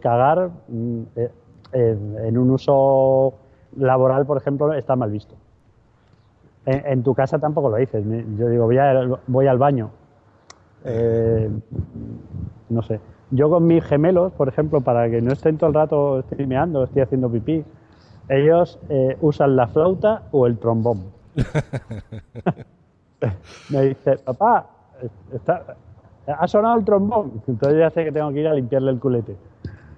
cagar 0.00 0.50
mm, 0.68 1.02
en, 1.72 2.16
en 2.24 2.38
un 2.38 2.50
uso 2.50 3.34
laboral, 3.76 4.26
por 4.26 4.36
ejemplo, 4.38 4.72
está 4.72 4.96
mal 4.96 5.10
visto. 5.10 5.34
En, 6.66 6.86
en 6.86 7.02
tu 7.02 7.14
casa 7.14 7.38
tampoco 7.38 7.70
lo 7.70 7.76
dices. 7.76 8.04
Yo 8.38 8.48
digo, 8.48 8.64
voy, 8.66 8.78
a- 8.78 9.18
voy 9.26 9.46
al 9.46 9.58
baño. 9.58 9.90
Eh, 10.84 11.50
no 12.68 12.82
sé. 12.82 13.00
Yo 13.30 13.50
con 13.50 13.66
mis 13.66 13.84
gemelos, 13.84 14.32
por 14.32 14.48
ejemplo, 14.48 14.80
para 14.80 15.10
que 15.10 15.20
no 15.20 15.32
estén 15.32 15.58
todo 15.58 15.68
el 15.68 15.74
rato 15.74 16.22
streameando, 16.22 16.84
estoy 16.84 17.02
haciendo 17.02 17.28
pipí, 17.28 17.64
ellos 18.28 18.78
eh, 18.88 19.16
usan 19.20 19.56
la 19.56 19.66
flauta 19.68 20.22
o 20.32 20.46
el 20.46 20.58
trombón. 20.58 21.04
Me 23.70 23.82
dice, 23.82 24.16
papá, 24.18 24.66
está, 25.32 25.76
ha 26.26 26.48
sonado 26.48 26.78
el 26.78 26.84
trombón. 26.84 27.42
Entonces 27.46 27.78
ya 27.78 27.90
sé 27.90 28.04
que 28.04 28.12
tengo 28.12 28.30
que 28.32 28.40
ir 28.40 28.48
a 28.48 28.54
limpiarle 28.54 28.90
el 28.92 28.98
culete. 29.00 29.36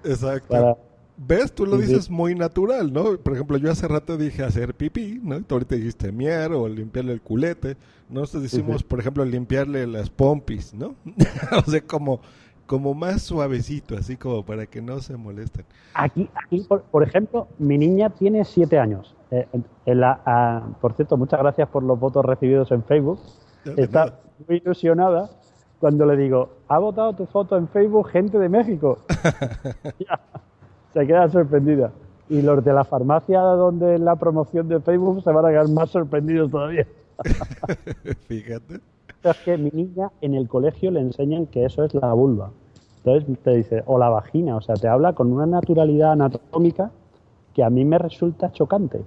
Exacto. 0.03 0.47
Para- 0.49 0.75
¿Ves? 1.23 1.53
Tú 1.53 1.67
lo 1.67 1.77
dices 1.77 2.09
muy 2.09 2.33
natural, 2.33 2.91
¿no? 2.91 3.15
Por 3.17 3.33
ejemplo, 3.33 3.57
yo 3.57 3.71
hace 3.71 3.87
rato 3.87 4.17
dije 4.17 4.43
hacer 4.43 4.73
pipí, 4.73 5.19
¿no? 5.21 5.39
Tú 5.43 5.53
ahorita 5.55 5.75
dijiste 5.75 6.11
miar 6.11 6.51
o 6.51 6.67
limpiarle 6.67 7.13
el 7.13 7.21
culete. 7.21 7.77
Nosotros 8.09 8.41
decimos, 8.43 8.81
sí. 8.81 8.85
por 8.87 8.99
ejemplo, 8.99 9.23
limpiarle 9.23 9.85
las 9.85 10.09
pompis, 10.09 10.73
¿no? 10.73 10.95
o 11.65 11.69
sea, 11.69 11.81
como, 11.81 12.21
como 12.65 12.95
más 12.95 13.21
suavecito, 13.21 13.95
así 13.95 14.17
como 14.17 14.43
para 14.43 14.65
que 14.65 14.81
no 14.81 14.99
se 14.99 15.15
molesten. 15.15 15.63
Aquí, 15.93 16.27
aquí 16.33 16.61
por, 16.61 16.81
por 16.83 17.03
ejemplo, 17.03 17.47
mi 17.59 17.77
niña 17.77 18.09
tiene 18.09 18.43
siete 18.43 18.79
años. 18.79 19.13
Eh, 19.29 19.47
en- 19.85 19.99
la- 19.99 20.21
ah, 20.25 20.69
por 20.81 20.93
cierto, 20.93 21.17
muchas 21.17 21.39
gracias 21.39 21.69
por 21.69 21.83
los 21.83 21.99
votos 21.99 22.25
recibidos 22.25 22.71
en 22.71 22.83
Facebook. 22.83 23.19
Está 23.77 24.05
nada. 24.05 24.19
muy 24.47 24.57
ilusionada 24.57 25.29
cuando 25.79 26.05
le 26.07 26.17
digo, 26.17 26.49
ha 26.67 26.79
votado 26.79 27.13
tu 27.13 27.27
foto 27.27 27.57
en 27.57 27.67
Facebook 27.67 28.09
gente 28.09 28.39
de 28.39 28.49
México. 28.49 28.97
Se 30.93 31.07
queda 31.07 31.29
sorprendida. 31.29 31.91
Y 32.29 32.41
los 32.41 32.63
de 32.63 32.73
la 32.73 32.83
farmacia 32.83 33.41
donde 33.41 33.99
la 33.99 34.15
promoción 34.15 34.67
de 34.67 34.79
Facebook 34.79 35.21
se 35.23 35.31
van 35.31 35.45
a 35.45 35.49
quedar 35.49 35.67
más 35.69 35.89
sorprendidos 35.89 36.49
todavía. 36.51 36.87
Fíjate. 38.27 38.79
Es 39.23 39.37
que 39.45 39.57
mi 39.57 39.69
niña 39.71 40.11
en 40.21 40.33
el 40.33 40.47
colegio 40.47 40.91
le 40.91 41.01
enseñan 41.01 41.45
que 41.45 41.65
eso 41.65 41.83
es 41.83 41.93
la 41.93 42.13
vulva. 42.13 42.51
Entonces 43.03 43.37
te 43.43 43.51
dice, 43.55 43.83
o 43.85 43.97
la 43.99 44.09
vagina, 44.09 44.55
o 44.55 44.61
sea, 44.61 44.75
te 44.75 44.87
habla 44.87 45.13
con 45.13 45.31
una 45.31 45.45
naturalidad 45.45 46.13
anatómica 46.13 46.91
que 47.53 47.63
a 47.63 47.69
mí 47.69 47.83
me 47.83 47.97
resulta 47.97 48.51
chocante. 48.51 49.01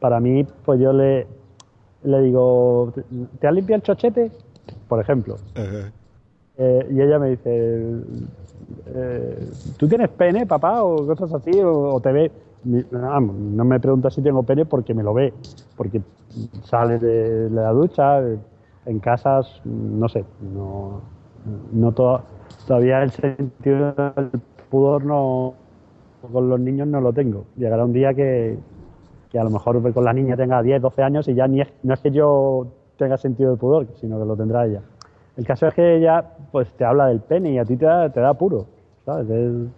Para 0.00 0.20
mí, 0.20 0.44
pues 0.64 0.80
yo 0.80 0.92
le, 0.92 1.26
le 2.02 2.22
digo, 2.22 2.92
¿te 3.40 3.46
has 3.46 3.54
limpiado 3.54 3.76
el 3.76 3.82
chochete? 3.82 4.30
Por 4.88 5.00
ejemplo. 5.00 5.36
Ajá. 5.54 5.92
Eh, 6.56 6.86
y 6.90 7.00
ella 7.00 7.18
me 7.18 7.30
dice, 7.30 7.80
eh, 8.86 9.48
¿tú 9.76 9.88
tienes 9.88 10.08
pene, 10.10 10.46
papá? 10.46 10.82
O 10.82 11.06
cosas 11.06 11.32
así, 11.34 11.50
o, 11.62 12.00
te 12.00 12.12
ve. 12.12 12.30
No 12.64 13.64
me 13.64 13.78
pregunta 13.78 14.10
si 14.10 14.22
tengo 14.22 14.42
pene 14.42 14.64
porque 14.64 14.94
me 14.94 15.02
lo 15.02 15.12
ve, 15.12 15.34
porque 15.76 16.00
sale 16.62 16.98
de 16.98 17.50
la 17.50 17.70
ducha, 17.72 18.20
en 18.86 18.98
casas, 19.00 19.60
no 19.64 20.08
sé, 20.08 20.24
no, 20.54 21.00
no 21.72 21.92
to- 21.92 22.22
todavía 22.66 23.02
el 23.02 23.10
sentido 23.10 23.92
del 23.92 24.30
pudor 24.70 25.04
no, 25.04 25.52
con 26.32 26.48
los 26.48 26.58
niños 26.60 26.88
no 26.88 27.00
lo 27.02 27.12
tengo. 27.12 27.44
Llegará 27.56 27.84
un 27.84 27.92
día 27.92 28.14
que, 28.14 28.56
que 29.30 29.38
a 29.38 29.44
lo 29.44 29.50
mejor 29.50 29.92
con 29.92 30.04
la 30.04 30.12
niña 30.14 30.36
tenga 30.36 30.62
10, 30.62 30.80
12 30.80 31.02
años 31.02 31.28
y 31.28 31.34
ya 31.34 31.46
ni 31.46 31.60
es, 31.60 31.68
no 31.82 31.94
es 31.94 32.00
que 32.00 32.10
yo 32.10 32.66
tenga 32.96 33.18
sentido 33.18 33.50
del 33.50 33.58
pudor, 33.58 33.86
sino 34.00 34.18
que 34.18 34.24
lo 34.24 34.36
tendrá 34.36 34.66
ella. 34.66 34.80
El 35.36 35.44
caso 35.46 35.66
es 35.66 35.74
que 35.74 35.96
ella 35.96 36.24
pues 36.52 36.68
te 36.76 36.84
habla 36.84 37.06
del 37.06 37.20
pene 37.20 37.52
y 37.52 37.58
a 37.58 37.64
ti 37.64 37.76
te 37.76 37.84
da, 37.86 38.08
te 38.10 38.20
da 38.20 38.34
puro, 38.34 38.66
¿sabes? 39.04 39.28
Es- 39.30 39.68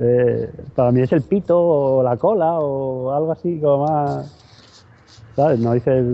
eh, 0.00 0.50
para 0.76 0.92
mí 0.92 1.00
es 1.00 1.10
el 1.12 1.22
pito 1.22 1.58
o 1.60 2.02
la 2.04 2.16
cola 2.16 2.60
o 2.60 3.10
algo 3.12 3.32
así 3.32 3.58
como 3.58 3.86
más, 3.86 4.32
¿sabes? 5.34 5.58
No 5.58 5.72
dices 5.72 6.04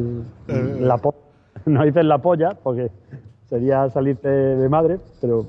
Eh. 0.49 0.77
la 0.81 0.97
po- 0.97 1.15
no 1.67 1.85
dices 1.85 2.05
la 2.05 2.19
polla 2.19 2.57
porque 2.63 2.91
sería 3.49 3.89
salirte 3.91 4.29
de 4.29 4.69
madre, 4.69 4.99
pero 5.21 5.47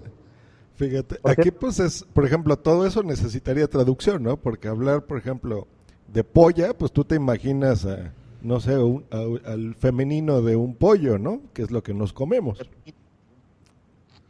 Fíjate, 0.76 1.16
aquí 1.24 1.52
pues 1.52 1.80
es, 1.80 2.04
por 2.04 2.26
ejemplo, 2.26 2.58
todo 2.58 2.86
eso 2.86 3.02
necesitaría 3.02 3.66
traducción, 3.68 4.22
¿no? 4.24 4.36
Porque 4.36 4.68
hablar, 4.68 5.04
por 5.04 5.18
ejemplo, 5.18 5.68
de 6.12 6.26
polla, 6.26 6.74
pues 6.78 6.92
tú 6.92 7.06
te 7.06 7.16
imaginas 7.16 7.86
a, 7.86 8.12
no 8.46 8.60
sé, 8.60 8.78
un- 8.78 9.04
a- 9.12 9.52
al 9.52 9.74
femenino 9.76 10.42
de 10.42 10.56
un 10.56 10.76
pollo, 10.76 11.18
¿no? 11.18 11.40
Que 11.54 11.64
es 11.64 11.72
lo 11.72 11.82
que 11.82 11.94
nos 11.94 12.14
comemos. 12.14 12.60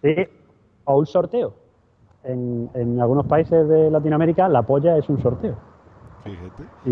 sí, 0.01 0.15
o 0.85 0.97
un 0.99 1.05
sorteo. 1.05 1.53
En, 2.23 2.69
en 2.73 2.99
algunos 2.99 3.25
países 3.27 3.67
de 3.67 3.91
Latinoamérica 3.91 4.47
la 4.49 4.63
polla 4.63 4.97
es 4.97 5.07
un 5.09 5.21
sorteo. 5.21 5.55
Fíjate. 6.23 6.63
y, 6.85 6.91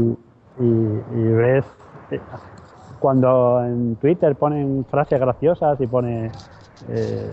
y- 0.63 1.01
y 1.15 1.23
ves 1.33 1.65
eh, 2.11 2.19
cuando 2.99 3.63
en 3.65 3.95
Twitter 3.95 4.35
ponen 4.35 4.85
frases 4.91 5.19
graciosas 5.19 5.79
y 5.81 5.87
pone 5.87 6.29
eh, 6.89 7.31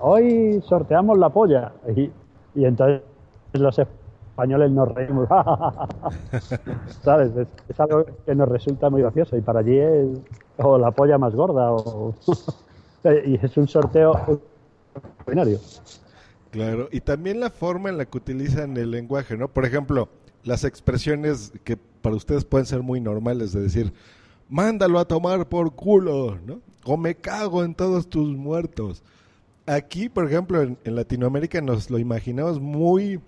hoy 0.00 0.60
sorteamos 0.68 1.18
la 1.18 1.30
polla 1.30 1.72
y, 1.96 2.10
y 2.54 2.64
entonces 2.64 3.02
los 3.54 3.80
españoles 4.30 4.70
nos 4.70 4.88
reímos 4.94 5.28
sabes 7.02 7.36
es, 7.36 7.48
es 7.68 7.80
algo 7.80 8.04
que 8.24 8.34
nos 8.34 8.48
resulta 8.48 8.88
muy 8.90 9.02
gracioso 9.02 9.36
y 9.36 9.40
para 9.40 9.60
allí 9.60 9.78
es 9.78 10.08
o 10.56 10.78
la 10.78 10.90
polla 10.90 11.18
más 11.18 11.34
gorda 11.34 11.72
o 11.72 12.14
y 13.26 13.34
es 13.34 13.56
un 13.56 13.68
sorteo 13.68 14.12
extraordinario 14.94 15.58
Claro, 16.50 16.88
y 16.90 17.00
también 17.00 17.38
la 17.38 17.50
forma 17.50 17.90
en 17.90 17.98
la 17.98 18.06
que 18.06 18.18
utilizan 18.18 18.76
el 18.76 18.90
lenguaje, 18.90 19.36
¿no? 19.36 19.46
Por 19.48 19.64
ejemplo, 19.64 20.08
las 20.42 20.64
expresiones 20.64 21.52
que 21.62 21.76
para 21.76 22.16
ustedes 22.16 22.44
pueden 22.44 22.66
ser 22.66 22.82
muy 22.82 23.00
normales 23.00 23.52
de 23.52 23.60
decir, 23.60 23.92
mándalo 24.48 24.98
a 24.98 25.04
tomar 25.04 25.48
por 25.48 25.74
culo, 25.76 26.38
¿no? 26.44 26.60
O 26.84 26.96
me 26.96 27.14
cago 27.14 27.62
en 27.62 27.74
todos 27.74 28.08
tus 28.08 28.36
muertos. 28.36 29.04
Aquí, 29.66 30.08
por 30.08 30.26
ejemplo, 30.26 30.60
en, 30.62 30.76
en 30.82 30.96
Latinoamérica 30.96 31.60
nos 31.60 31.88
lo 31.88 31.98
imaginamos 31.98 32.60
muy 32.60 33.20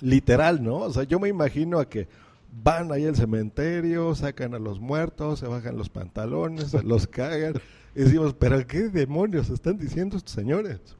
literal, 0.00 0.62
¿no? 0.62 0.78
O 0.78 0.90
sea, 0.90 1.04
yo 1.04 1.18
me 1.18 1.28
imagino 1.28 1.78
a 1.78 1.88
que 1.88 2.08
van 2.52 2.92
ahí 2.92 3.06
al 3.06 3.16
cementerio, 3.16 4.14
sacan 4.14 4.54
a 4.54 4.58
los 4.58 4.80
muertos, 4.80 5.38
se 5.38 5.46
bajan 5.46 5.76
los 5.76 5.88
pantalones, 5.88 6.70
se 6.70 6.82
los 6.82 7.06
cagan. 7.06 7.54
Y 7.94 8.00
decimos, 8.02 8.34
pero 8.34 8.66
¿qué 8.66 8.88
demonios 8.88 9.50
están 9.50 9.78
diciendo 9.78 10.16
estos 10.16 10.32
señores? 10.34 10.96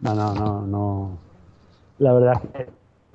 no 0.00 0.14
no 0.14 0.34
no 0.34 0.66
no 0.66 1.18
la 1.98 2.12
verdad 2.14 2.42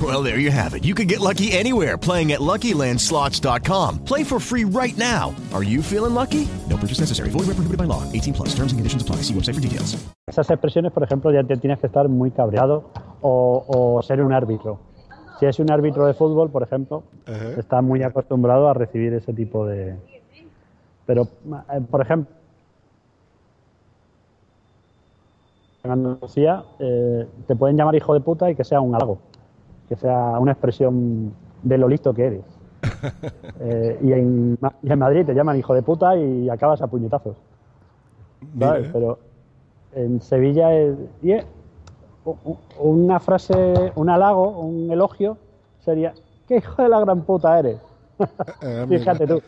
Well, 0.00 0.22
there 0.22 0.38
you 0.38 0.52
have 0.52 0.74
it. 0.74 0.84
You 0.84 0.94
can 0.94 1.08
get 1.08 1.18
lucky 1.18 1.50
anywhere 1.50 1.98
playing 1.98 2.30
at 2.30 2.40
LuckyLandSlots.com. 2.40 4.04
Play 4.04 4.22
for 4.22 4.38
free 4.38 4.64
right 4.64 4.96
now. 4.96 5.34
Are 5.52 5.64
you 5.64 5.82
feeling 5.82 6.14
lucky? 6.14 6.46
No 6.68 6.76
purchase 6.76 7.00
necessary. 7.00 7.30
Void 7.30 7.48
where 7.48 7.56
prohibited 7.56 7.78
by 7.78 7.84
law. 7.84 8.04
18 8.12 8.32
plus. 8.34 8.48
Terms 8.50 8.70
and 8.70 8.78
conditions 8.78 9.02
apply. 9.02 9.22
See 9.22 9.34
website 9.34 9.54
for 9.56 9.60
details. 9.60 9.96
esas 10.28 10.50
expresiones, 10.50 10.92
por 10.92 11.02
ejemplo, 11.02 11.32
ya 11.32 11.42
te 11.42 11.56
tienes 11.56 11.78
que 11.80 11.86
estar 11.86 12.08
muy 12.08 12.30
cabreado 12.30 12.90
o, 13.22 13.64
o 13.66 14.02
ser 14.02 14.22
un 14.22 14.32
árbitro. 14.32 14.78
Si 15.40 15.46
es 15.46 15.58
un 15.58 15.70
árbitro 15.70 16.06
de 16.06 16.14
fútbol, 16.14 16.50
por 16.50 16.62
ejemplo, 16.62 17.02
Ajá. 17.26 17.58
está 17.58 17.80
muy 17.80 18.02
acostumbrado 18.02 18.68
a 18.68 18.74
recibir 18.74 19.12
ese 19.14 19.32
tipo 19.32 19.66
de... 19.66 19.96
Pero, 21.06 21.22
eh, 21.22 21.80
por 21.90 22.02
ejemplo, 22.02 22.34
en 25.84 25.90
Andalucía 25.90 26.64
eh, 26.78 27.26
te 27.46 27.56
pueden 27.56 27.76
llamar 27.76 27.94
hijo 27.94 28.14
de 28.14 28.20
puta 28.20 28.50
y 28.50 28.54
que 28.54 28.64
sea 28.64 28.80
un 28.80 28.94
halago, 28.94 29.18
que 29.88 29.96
sea 29.96 30.38
una 30.38 30.52
expresión 30.52 31.32
de 31.62 31.78
lo 31.78 31.88
listo 31.88 32.12
que 32.14 32.26
eres. 32.26 32.44
Eh, 33.60 33.98
y, 34.02 34.12
en, 34.12 34.58
y 34.82 34.92
en 34.92 34.98
Madrid 34.98 35.24
te 35.26 35.34
llaman 35.34 35.56
hijo 35.58 35.74
de 35.74 35.82
puta 35.82 36.16
y 36.16 36.48
acabas 36.48 36.80
a 36.82 36.86
puñetazos. 36.86 37.36
¿sabes? 38.58 38.88
Pero 38.92 39.18
en 39.94 40.20
Sevilla 40.20 40.72
es, 40.74 40.96
y 41.22 41.32
una 42.78 43.20
frase, 43.20 43.92
un 43.96 44.08
halago, 44.10 44.60
un 44.60 44.90
elogio 44.90 45.38
sería 45.84 46.14
¿qué 46.46 46.56
hijo 46.58 46.82
de 46.82 46.88
la 46.88 47.00
gran 47.00 47.22
puta 47.22 47.58
eres? 47.58 47.78
Ah, 48.62 48.84
mira. 48.88 48.98
Fíjate 49.00 49.26
tú. 49.26 49.42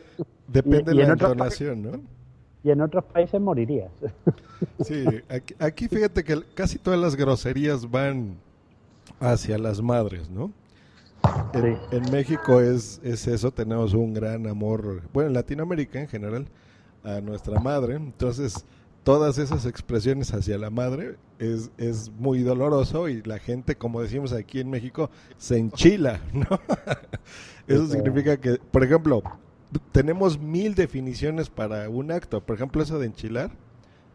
Depende 0.48 0.92
Y- 0.92 0.96
de 0.96 1.02
en 1.02 1.08
la 1.08 1.14
otros 1.14 1.30
entonación, 1.32 1.82
¿no? 1.82 1.90
Y 2.62 2.70
en 2.70 2.80
otros 2.82 3.04
países 3.04 3.40
morirías. 3.40 3.90
Sí, 4.80 5.04
aquí, 5.30 5.54
aquí 5.58 5.88
fíjate 5.88 6.22
que 6.22 6.42
casi 6.54 6.78
todas 6.78 7.00
las 7.00 7.16
groserías 7.16 7.90
van 7.90 8.34
hacia 9.20 9.58
las 9.58 9.82
madres, 9.82 10.30
¿no? 10.30 10.52
En, 11.52 11.70
Sí. 11.70 11.78
en 11.90 12.10
México 12.10 12.60
es, 12.60 13.00
es 13.04 13.26
eso, 13.26 13.52
tenemos 13.52 13.94
un 13.94 14.14
gran 14.14 14.46
amor, 14.46 15.02
bueno, 15.12 15.28
en 15.28 15.34
Latinoamérica 15.34 16.00
en 16.00 16.08
general, 16.08 16.48
a 17.04 17.20
nuestra 17.20 17.60
madre. 17.60 17.94
Entonces, 17.96 18.66
todas 19.04 19.38
esas 19.38 19.66
expresiones 19.66 20.32
hacia 20.34 20.58
la 20.58 20.70
madre 20.70 21.18
es, 21.38 21.70
es 21.78 22.10
muy 22.10 22.40
doloroso 22.42 23.08
y 23.08 23.22
la 23.22 23.38
gente, 23.38 23.76
como 23.76 24.02
decimos 24.02 24.32
aquí 24.32 24.60
en 24.60 24.70
México, 24.70 25.10
se 25.38 25.58
enchila, 25.58 26.20
¿no? 26.32 26.46
Eso 27.66 27.86
significa 27.88 28.38
que, 28.38 28.58
por 28.70 28.84
ejemplo, 28.84 29.22
tenemos 29.92 30.38
mil 30.38 30.74
definiciones 30.74 31.48
para 31.50 31.88
un 31.88 32.10
acto. 32.12 32.44
Por 32.44 32.56
ejemplo, 32.56 32.82
eso 32.82 32.98
de 32.98 33.06
enchilar. 33.06 33.50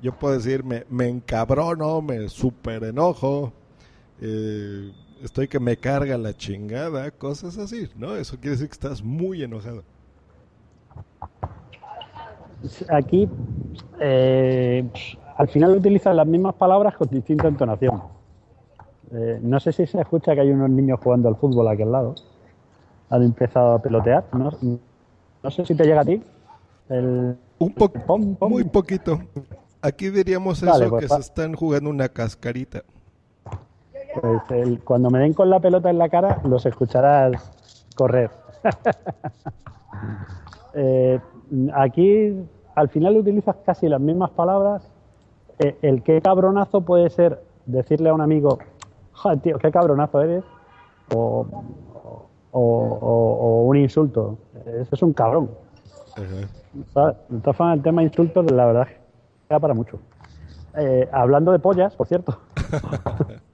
Yo 0.01 0.17
puedo 0.17 0.35
decir, 0.35 0.63
me, 0.63 0.85
me 0.89 1.07
encabrono, 1.09 2.01
me 2.01 2.27
super 2.29 2.83
enojo, 2.83 3.53
eh, 4.21 4.91
estoy 5.23 5.47
que 5.47 5.59
me 5.59 5.77
carga 5.77 6.17
la 6.17 6.35
chingada, 6.35 7.11
cosas 7.11 7.57
así, 7.57 7.89
¿no? 7.97 8.15
Eso 8.15 8.37
quiere 8.37 8.51
decir 8.51 8.67
que 8.67 8.73
estás 8.73 9.03
muy 9.03 9.43
enojado. 9.43 9.83
Aquí, 12.89 13.29
eh, 13.99 14.87
al 15.37 15.47
final 15.49 15.77
utilizan 15.77 16.15
las 16.15 16.27
mismas 16.27 16.55
palabras 16.55 16.95
con 16.95 17.07
distinta 17.09 17.47
entonación. 17.47 18.01
Eh, 19.11 19.39
no 19.41 19.59
sé 19.59 19.71
si 19.71 19.85
se 19.85 20.01
escucha 20.01 20.33
que 20.33 20.41
hay 20.41 20.49
unos 20.49 20.69
niños 20.69 20.99
jugando 21.03 21.29
al 21.29 21.35
fútbol 21.35 21.67
aquí 21.67 21.83
al 21.83 21.91
lado. 21.91 22.15
Han 23.09 23.23
empezado 23.23 23.73
a 23.73 23.81
pelotear. 23.81 24.25
No, 24.33 24.51
no 25.43 25.51
sé 25.51 25.65
si 25.65 25.75
te 25.75 25.83
llega 25.83 26.01
a 26.01 26.05
ti. 26.05 26.21
El, 26.89 27.37
Un 27.59 27.73
poco, 27.73 27.99
pom, 28.05 28.35
pom. 28.35 28.51
muy 28.51 28.63
poquito. 28.63 29.19
Aquí 29.81 30.09
diríamos 30.09 30.63
eso, 30.63 30.89
pues 30.89 31.03
que 31.03 31.13
se 31.13 31.19
están 31.19 31.53
jugando 31.53 31.89
una 31.89 32.09
cascarita. 32.09 32.83
Pues 34.21 34.41
el- 34.51 34.79
cuando 34.83 35.09
me 35.09 35.19
den 35.19 35.33
con 35.33 35.49
la 35.49 35.59
pelota 35.59 35.89
en 35.89 35.97
la 35.97 36.09
cara, 36.09 36.39
los 36.43 36.65
escucharás 36.65 37.51
correr. 37.95 38.31
Eh, 40.77 41.21
aquí, 41.73 42.35
al 42.75 42.89
final 42.89 43.15
utilizas 43.15 43.55
casi 43.65 43.87
las 43.87 44.01
mismas 44.01 44.31
palabras. 44.31 44.85
Eh, 45.57 45.77
el 45.81 46.03
qué 46.03 46.21
cabronazo 46.21 46.81
puede 46.81 47.09
ser 47.09 47.41
decirle 47.65 48.09
a 48.09 48.13
un 48.13 48.19
amigo, 48.19 48.59
joder, 49.13 49.39
tío, 49.39 49.57
qué 49.57 49.71
cabronazo 49.71 50.21
eres, 50.21 50.43
o, 51.13 51.45
o- 52.51 52.59
o- 52.59 53.37
o 53.39 53.63
un 53.63 53.77
insulto. 53.77 54.37
Eso 54.65 54.95
es 54.95 55.01
un 55.01 55.13
cabrón. 55.13 55.49
¿sabes? 56.93 57.15
De 57.29 57.73
el 57.73 57.81
tema 57.81 58.03
insultos, 58.03 58.51
la 58.51 58.65
verdad, 58.65 58.87
es 58.89 58.89
que 58.97 58.99
da 59.49 59.59
para 59.61 59.73
mucho. 59.73 59.99
Eh, 60.75 61.07
hablando 61.13 61.53
de 61.53 61.59
pollas, 61.59 61.95
por 61.95 62.07
cierto. 62.07 62.37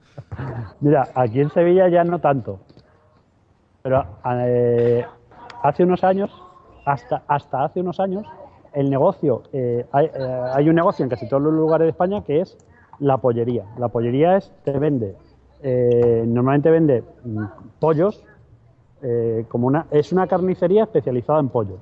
Mira, 0.80 1.08
aquí 1.14 1.40
en 1.40 1.50
Sevilla 1.50 1.88
ya 1.88 2.04
no 2.04 2.18
tanto. 2.18 2.60
Pero 3.82 4.04
eh, 4.24 5.04
hace 5.62 5.84
unos 5.84 6.04
años, 6.04 6.30
hasta, 6.84 7.22
hasta 7.26 7.64
hace 7.64 7.80
unos 7.80 8.00
años, 8.00 8.24
el 8.72 8.90
negocio, 8.90 9.42
eh, 9.52 9.86
hay, 9.92 10.06
eh, 10.06 10.40
hay 10.54 10.68
un 10.68 10.76
negocio 10.76 11.02
en 11.02 11.10
casi 11.10 11.28
todos 11.28 11.42
los 11.42 11.52
lugares 11.52 11.86
de 11.86 11.90
España 11.90 12.22
que 12.24 12.40
es 12.40 12.56
la 13.00 13.18
pollería. 13.18 13.64
La 13.78 13.88
pollería 13.88 14.36
es, 14.36 14.52
te 14.64 14.78
vende, 14.78 15.16
normalmente 16.26 16.70
vende 16.70 17.04
mm, 17.24 17.44
pollos, 17.80 18.24
como 19.48 19.66
una, 19.66 19.86
es 19.90 20.12
una 20.12 20.28
carnicería 20.28 20.84
especializada 20.84 21.40
en 21.40 21.48
pollo. 21.48 21.78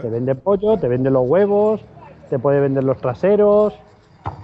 Te 0.00 0.08
vende 0.08 0.34
pollo, 0.34 0.78
te 0.78 0.88
vende 0.88 1.10
los 1.10 1.28
huevos, 1.28 1.84
te 2.30 2.38
puede 2.38 2.60
vender 2.60 2.84
los 2.84 2.96
traseros. 2.98 3.74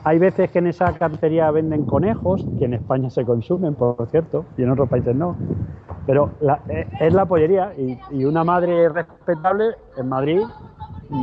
Hay 0.04 0.18
veces 0.18 0.50
que 0.50 0.58
en 0.60 0.66
esa 0.68 0.92
carnicería 0.94 1.50
venden 1.50 1.84
conejos, 1.84 2.46
que 2.58 2.64
en 2.64 2.74
España 2.74 3.10
se 3.10 3.24
consumen, 3.24 3.74
por 3.74 4.08
cierto, 4.10 4.46
y 4.56 4.62
en 4.62 4.70
otros 4.70 4.88
países 4.88 5.14
no. 5.14 5.36
Pero 6.06 6.30
la- 6.40 6.60
eh, 6.68 6.86
es 7.00 7.12
la 7.12 7.26
pollería 7.26 7.74
y, 7.76 7.98
y 8.10 8.24
una 8.24 8.44
madre 8.44 8.88
respetable 8.88 9.74
en 9.96 10.08
Madrid 10.08 10.42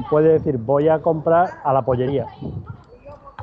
puede 0.10 0.34
decir 0.34 0.58
voy 0.58 0.88
a 0.90 1.00
comprar 1.02 1.52
a 1.64 1.74
la 1.74 1.82
pollería. 1.84 2.28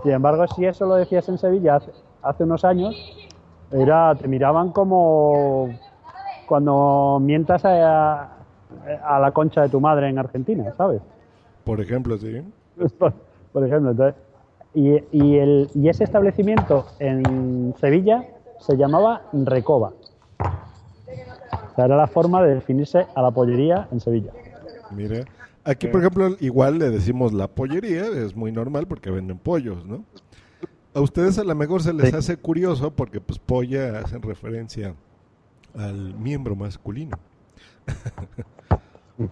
Sin 0.02 0.12
embargo, 0.12 0.46
si 0.48 0.64
eso 0.64 0.86
lo 0.86 0.96
decías 0.96 1.28
en 1.28 1.38
Sevilla 1.38 1.76
hace, 1.76 1.92
hace 2.22 2.44
unos 2.44 2.64
años, 2.64 2.94
Era, 3.72 4.14
te 4.16 4.28
miraban 4.28 4.70
como 4.72 5.70
cuando 6.46 7.18
mientas 7.22 7.64
a, 7.64 8.24
a 9.04 9.18
la 9.20 9.32
concha 9.32 9.62
de 9.62 9.68
tu 9.70 9.80
madre 9.80 10.08
en 10.08 10.18
Argentina, 10.18 10.72
¿sabes? 10.76 11.02
Por 11.64 11.80
ejemplo, 11.80 12.16
sí. 12.18 12.42
Por, 12.98 13.12
por 13.52 13.66
ejemplo, 13.66 13.90
entonces, 13.92 14.22
y, 14.74 15.02
y, 15.12 15.36
el, 15.38 15.70
y 15.74 15.88
ese 15.88 16.04
establecimiento 16.04 16.86
en 16.98 17.74
Sevilla 17.80 18.24
se 18.60 18.76
llamaba 18.76 19.22
Recoba. 19.32 19.92
O 20.38 21.74
sea, 21.76 21.84
era 21.86 21.96
la 21.96 22.06
forma 22.06 22.42
de 22.42 22.54
definirse 22.56 23.06
a 23.14 23.22
la 23.22 23.30
pollería 23.30 23.88
en 23.92 24.00
Sevilla. 24.00 24.32
Mira, 24.90 25.24
aquí 25.64 25.88
por 25.88 26.00
ejemplo 26.00 26.36
igual 26.40 26.78
le 26.78 26.90
decimos 26.90 27.32
la 27.32 27.48
pollería, 27.48 28.06
es 28.06 28.34
muy 28.36 28.52
normal 28.52 28.86
porque 28.86 29.10
venden 29.10 29.38
pollos, 29.38 29.84
¿no? 29.86 30.04
A 30.94 31.00
ustedes 31.00 31.38
a 31.38 31.44
lo 31.44 31.54
mejor 31.56 31.82
se 31.82 31.92
les 31.92 32.10
Sí. 32.10 32.16
hace 32.16 32.36
curioso 32.36 32.92
porque 32.92 33.20
pues 33.20 33.38
polla 33.38 33.98
hacen 33.98 34.22
referencia 34.22 34.94
al 35.76 36.14
miembro 36.14 36.54
masculino. 36.54 37.16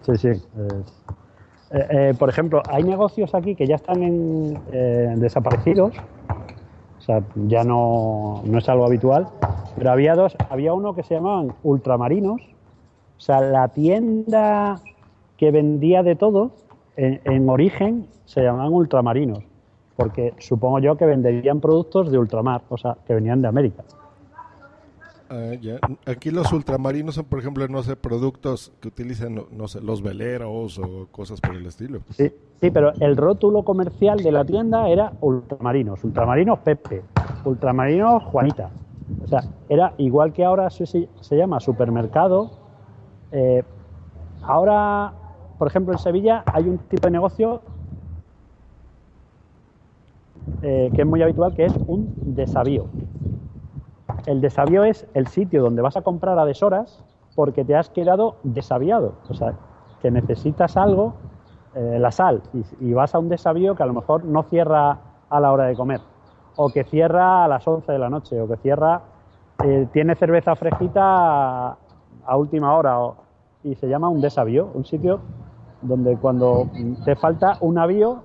Sí, 0.05 0.15
sí. 0.17 0.27
es- 0.27 0.47
eh, 1.73 1.87
eh, 1.89 2.13
por 2.17 2.29
ejemplo, 2.29 2.61
hay 2.69 2.83
negocios 2.83 3.33
aquí 3.33 3.55
que 3.55 3.65
ya 3.65 3.75
están 3.75 4.03
en, 4.03 4.59
eh, 4.71 5.13
desaparecidos. 5.17 5.95
O 6.99 7.01
sea, 7.01 7.21
ya 7.47 7.63
no, 7.63 8.43
no 8.45 8.57
es 8.59 8.69
algo 8.69 8.85
habitual. 8.85 9.27
Pero 9.75 9.91
había 9.91 10.15
dos, 10.15 10.37
había 10.49 10.73
uno 10.73 10.93
que 10.93 11.03
se 11.03 11.15
llamaban 11.15 11.53
ultramarinos. 11.63 12.41
O 13.17 13.19
sea, 13.19 13.41
la 13.41 13.69
tienda 13.69 14.79
que 15.37 15.49
vendía 15.49 16.03
de 16.03 16.15
todo, 16.15 16.51
en, 16.95 17.19
en 17.25 17.49
origen 17.49 18.07
se 18.25 18.43
llamaban 18.43 18.71
ultramarinos. 18.71 19.43
Porque 19.95 20.33
supongo 20.37 20.79
yo 20.79 20.95
que 20.95 21.05
venderían 21.05 21.59
productos 21.59 22.11
de 22.11 22.19
ultramar, 22.19 22.61
o 22.69 22.77
sea, 22.77 22.97
que 23.05 23.15
venían 23.15 23.41
de 23.41 23.47
América. 23.47 23.83
Ah. 25.35 25.87
Aquí 26.05 26.29
los 26.31 26.51
ultramarinos 26.53 27.15
son, 27.15 27.25
por 27.25 27.39
ejemplo, 27.39 27.67
no 27.67 27.81
sé, 27.81 27.95
productos 27.95 28.71
que 28.79 28.89
utilizan, 28.89 29.35
sé, 29.67 29.81
los 29.81 30.01
veleros 30.03 30.77
o 30.79 31.07
cosas 31.11 31.41
por 31.41 31.55
el 31.55 31.65
estilo. 31.65 32.01
Sí, 32.11 32.31
sí, 32.61 32.69
pero 32.71 32.93
el 32.99 33.17
rótulo 33.17 33.63
comercial 33.63 34.19
de 34.21 34.31
la 34.31 34.45
tienda 34.45 34.87
era 34.89 35.13
ultramarinos, 35.21 36.03
ultramarinos 36.03 36.59
Pepe, 36.59 37.01
ultramarinos 37.45 38.23
Juanita. 38.25 38.69
O 39.23 39.27
sea, 39.27 39.41
era 39.69 39.93
igual 39.97 40.33
que 40.33 40.45
ahora 40.45 40.69
se- 40.69 40.85
se 40.85 41.35
llama 41.37 41.59
supermercado. 41.59 42.51
eh, 43.31 43.63
ahora, 44.43 45.11
por 45.57 45.67
ejemplo, 45.67 45.93
en 45.93 45.99
Sevilla 45.99 46.43
hay 46.45 46.65
un 46.69 46.77
tipo 46.77 47.07
de 47.07 47.11
negocio 47.11 47.61
eh, 50.61 50.91
que 50.93 51.01
es 51.01 51.07
muy 51.07 51.21
habitual, 51.21 51.53
que 51.55 51.65
es 51.65 51.73
un 51.87 52.13
desavío. 52.35 52.85
El 54.25 54.41
desavío 54.41 54.83
es 54.83 55.05
el 55.13 55.27
sitio 55.27 55.61
donde 55.61 55.81
vas 55.81 55.97
a 55.97 56.01
comprar 56.01 56.39
a 56.39 56.45
deshoras 56.45 57.03
porque 57.35 57.65
te 57.65 57.75
has 57.75 57.89
quedado 57.89 58.35
desaviado. 58.43 59.13
O 59.29 59.33
sea, 59.33 59.53
que 60.01 60.11
necesitas 60.11 60.77
algo, 60.77 61.13
eh, 61.75 61.97
la 61.99 62.11
sal, 62.11 62.41
y, 62.79 62.93
vas 62.93 63.15
a 63.15 63.19
un 63.19 63.29
desavío 63.29 63.73
que 63.73 63.83
a 63.83 63.85
lo 63.85 63.93
mejor 63.93 64.25
no 64.25 64.43
cierra 64.43 64.99
a 65.29 65.39
la 65.39 65.51
hora 65.51 65.65
de 65.65 65.75
comer, 65.75 66.01
o 66.55 66.69
que 66.69 66.83
cierra 66.83 67.45
a 67.45 67.47
las 67.47 67.67
11 67.67 67.91
de 67.91 67.99
la 67.99 68.09
noche, 68.09 68.39
o 68.39 68.47
que 68.47 68.57
cierra, 68.57 69.01
eh, 69.63 69.87
tiene 69.91 70.15
cerveza 70.15 70.55
fresquita 70.55 71.69
a, 72.25 72.37
última 72.37 72.75
hora, 72.75 72.97
y 73.63 73.75
se 73.75 73.87
llama 73.87 74.09
un 74.09 74.21
desavío, 74.21 74.69
un 74.73 74.85
sitio 74.85 75.21
donde 75.81 76.17
cuando 76.17 76.69
te 77.05 77.15
falta 77.15 77.57
un 77.61 77.77
avío, 77.77 78.23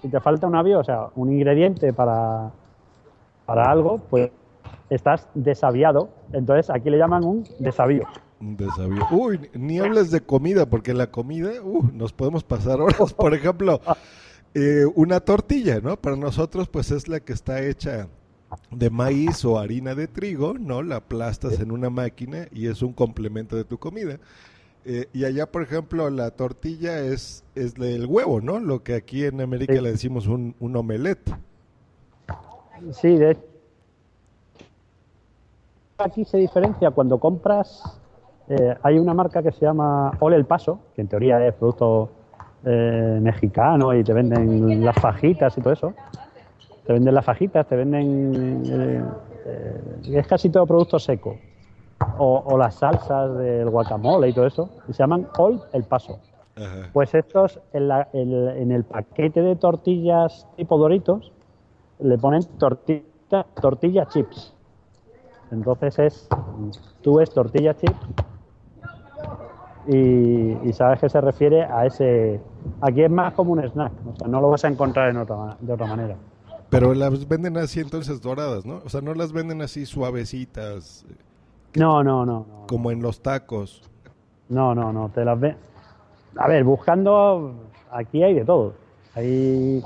si 0.00 0.08
te 0.08 0.20
falta 0.20 0.46
un 0.46 0.56
avío, 0.56 0.80
o 0.80 0.84
sea, 0.84 1.08
un 1.16 1.30
ingrediente 1.30 1.92
para, 1.92 2.50
para 3.46 3.70
algo, 3.70 3.98
pues 4.10 4.30
estás 4.90 5.28
desaviado. 5.34 6.10
Entonces 6.32 6.70
aquí 6.70 6.90
le 6.90 6.98
llaman 6.98 7.24
un 7.24 7.44
desavío. 7.58 8.04
Un 8.40 8.56
desavío. 8.56 9.02
Uy, 9.10 9.50
ni 9.54 9.78
hables 9.80 10.10
de 10.10 10.20
comida, 10.20 10.66
porque 10.66 10.94
la 10.94 11.10
comida, 11.10 11.50
uh, 11.62 11.90
nos 11.92 12.12
podemos 12.12 12.44
pasar 12.44 12.80
horas. 12.80 13.12
Por 13.14 13.34
ejemplo, 13.34 13.80
eh, 14.54 14.84
una 14.94 15.20
tortilla, 15.20 15.80
¿no? 15.80 15.96
Para 15.96 16.16
nosotros, 16.16 16.68
pues 16.68 16.90
es 16.90 17.08
la 17.08 17.20
que 17.20 17.32
está 17.32 17.62
hecha 17.62 18.08
de 18.70 18.88
maíz 18.90 19.44
o 19.44 19.58
harina 19.58 19.94
de 19.94 20.06
trigo, 20.06 20.54
¿no? 20.58 20.82
La 20.82 20.96
aplastas 20.96 21.60
en 21.60 21.70
una 21.70 21.90
máquina 21.90 22.46
y 22.52 22.68
es 22.68 22.80
un 22.82 22.92
complemento 22.92 23.56
de 23.56 23.64
tu 23.64 23.76
comida. 23.78 24.18
Eh, 24.84 25.06
y 25.12 25.24
allá, 25.24 25.50
por 25.50 25.62
ejemplo, 25.62 26.08
la 26.08 26.30
tortilla 26.30 27.00
es, 27.00 27.44
es 27.54 27.74
del 27.74 28.06
huevo, 28.06 28.40
¿no? 28.40 28.58
Lo 28.58 28.82
que 28.82 28.94
aquí 28.94 29.24
en 29.24 29.40
América 29.42 29.74
Sí. 29.74 29.80
le 29.82 29.90
decimos 29.90 30.26
un, 30.28 30.54
un 30.60 30.76
omelette. 30.76 31.30
Sí, 32.92 33.16
de 33.16 33.32
hecho, 33.32 33.42
aquí 35.98 36.24
se 36.24 36.38
diferencia 36.38 36.90
cuando 36.90 37.18
compras. 37.18 37.82
eh, 38.48 38.74
hay 38.82 38.98
una 38.98 39.12
marca 39.12 39.42
que 39.42 39.52
se 39.52 39.66
llama 39.66 40.10
Ole 40.20 40.36
el 40.36 40.46
Paso, 40.46 40.78
que 40.94 41.02
en 41.02 41.08
teoría 41.08 41.44
es 41.46 41.54
producto 41.54 42.08
eh, 42.64 43.18
mexicano 43.20 43.92
y 43.94 44.02
te 44.02 44.12
venden 44.14 44.84
las 44.84 44.96
fajitas 44.96 45.56
y 45.58 45.60
todo 45.60 45.72
eso. 45.72 45.92
Te 46.86 46.92
venden 46.94 47.14
las 47.14 47.24
fajitas, 47.24 47.66
te 47.66 47.76
venden. 47.76 48.62
eh, 48.66 49.02
es 50.12 50.26
casi 50.26 50.48
todo 50.50 50.66
producto 50.66 50.98
seco. 50.98 51.36
O, 52.16 52.42
o 52.46 52.56
las 52.56 52.76
salsas 52.76 53.36
del 53.38 53.68
guacamole 53.68 54.28
y 54.28 54.32
todo 54.32 54.46
eso. 54.46 54.70
Y 54.88 54.92
se 54.92 54.98
llaman 55.02 55.26
Ole 55.36 55.58
el 55.72 55.82
Paso. 55.84 56.18
Ajá. 56.56 56.88
Pues 56.92 57.14
estos, 57.14 57.60
en, 57.72 57.88
la- 57.88 58.08
el- 58.12 58.48
en 58.56 58.72
el 58.72 58.84
paquete 58.84 59.42
de 59.42 59.56
tortillas 59.56 60.46
tipo 60.56 60.78
Doritos, 60.78 61.32
le 61.98 62.16
ponen 62.18 62.42
tortilla, 62.58 63.02
tortilla 63.60 64.06
chips. 64.06 64.54
Entonces 65.50 65.98
es, 65.98 66.28
tú 67.02 67.16
ves 67.16 67.30
tortilla 67.30 67.74
chips 67.74 67.96
y, 69.86 70.52
y 70.68 70.72
sabes 70.74 71.00
que 71.00 71.08
se 71.08 71.20
refiere 71.20 71.64
a 71.64 71.86
ese... 71.86 72.40
Aquí 72.82 73.02
es 73.02 73.10
más 73.10 73.32
como 73.34 73.52
un 73.52 73.60
snack, 73.64 73.92
o 74.12 74.16
sea, 74.16 74.28
no 74.28 74.40
lo 74.40 74.50
vas 74.50 74.64
a 74.64 74.68
encontrar 74.68 75.08
en 75.08 75.16
otra, 75.16 75.56
de 75.60 75.72
otra 75.72 75.86
manera. 75.86 76.16
Pero 76.68 76.92
las 76.92 77.26
venden 77.26 77.56
así 77.56 77.80
entonces 77.80 78.20
doradas, 78.20 78.66
¿no? 78.66 78.82
O 78.84 78.88
sea, 78.90 79.00
no 79.00 79.14
las 79.14 79.32
venden 79.32 79.62
así 79.62 79.86
suavecitas, 79.86 81.06
No, 81.74 82.04
no, 82.04 82.26
no, 82.26 82.44
no. 82.46 82.66
como 82.66 82.90
en 82.90 83.00
los 83.00 83.22
tacos. 83.22 83.82
No, 84.50 84.74
no, 84.74 84.92
no, 84.92 85.08
te 85.08 85.24
las 85.24 85.40
ven. 85.40 85.56
A 86.36 86.46
ver, 86.48 86.64
buscando, 86.64 87.54
aquí 87.90 88.22
hay 88.22 88.34
de 88.34 88.44
todo. 88.44 88.74
Mm, 89.16 89.78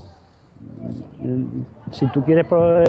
Si 1.93 2.07
tú 2.09 2.25
quieres 2.25 2.47
probar 2.47 2.89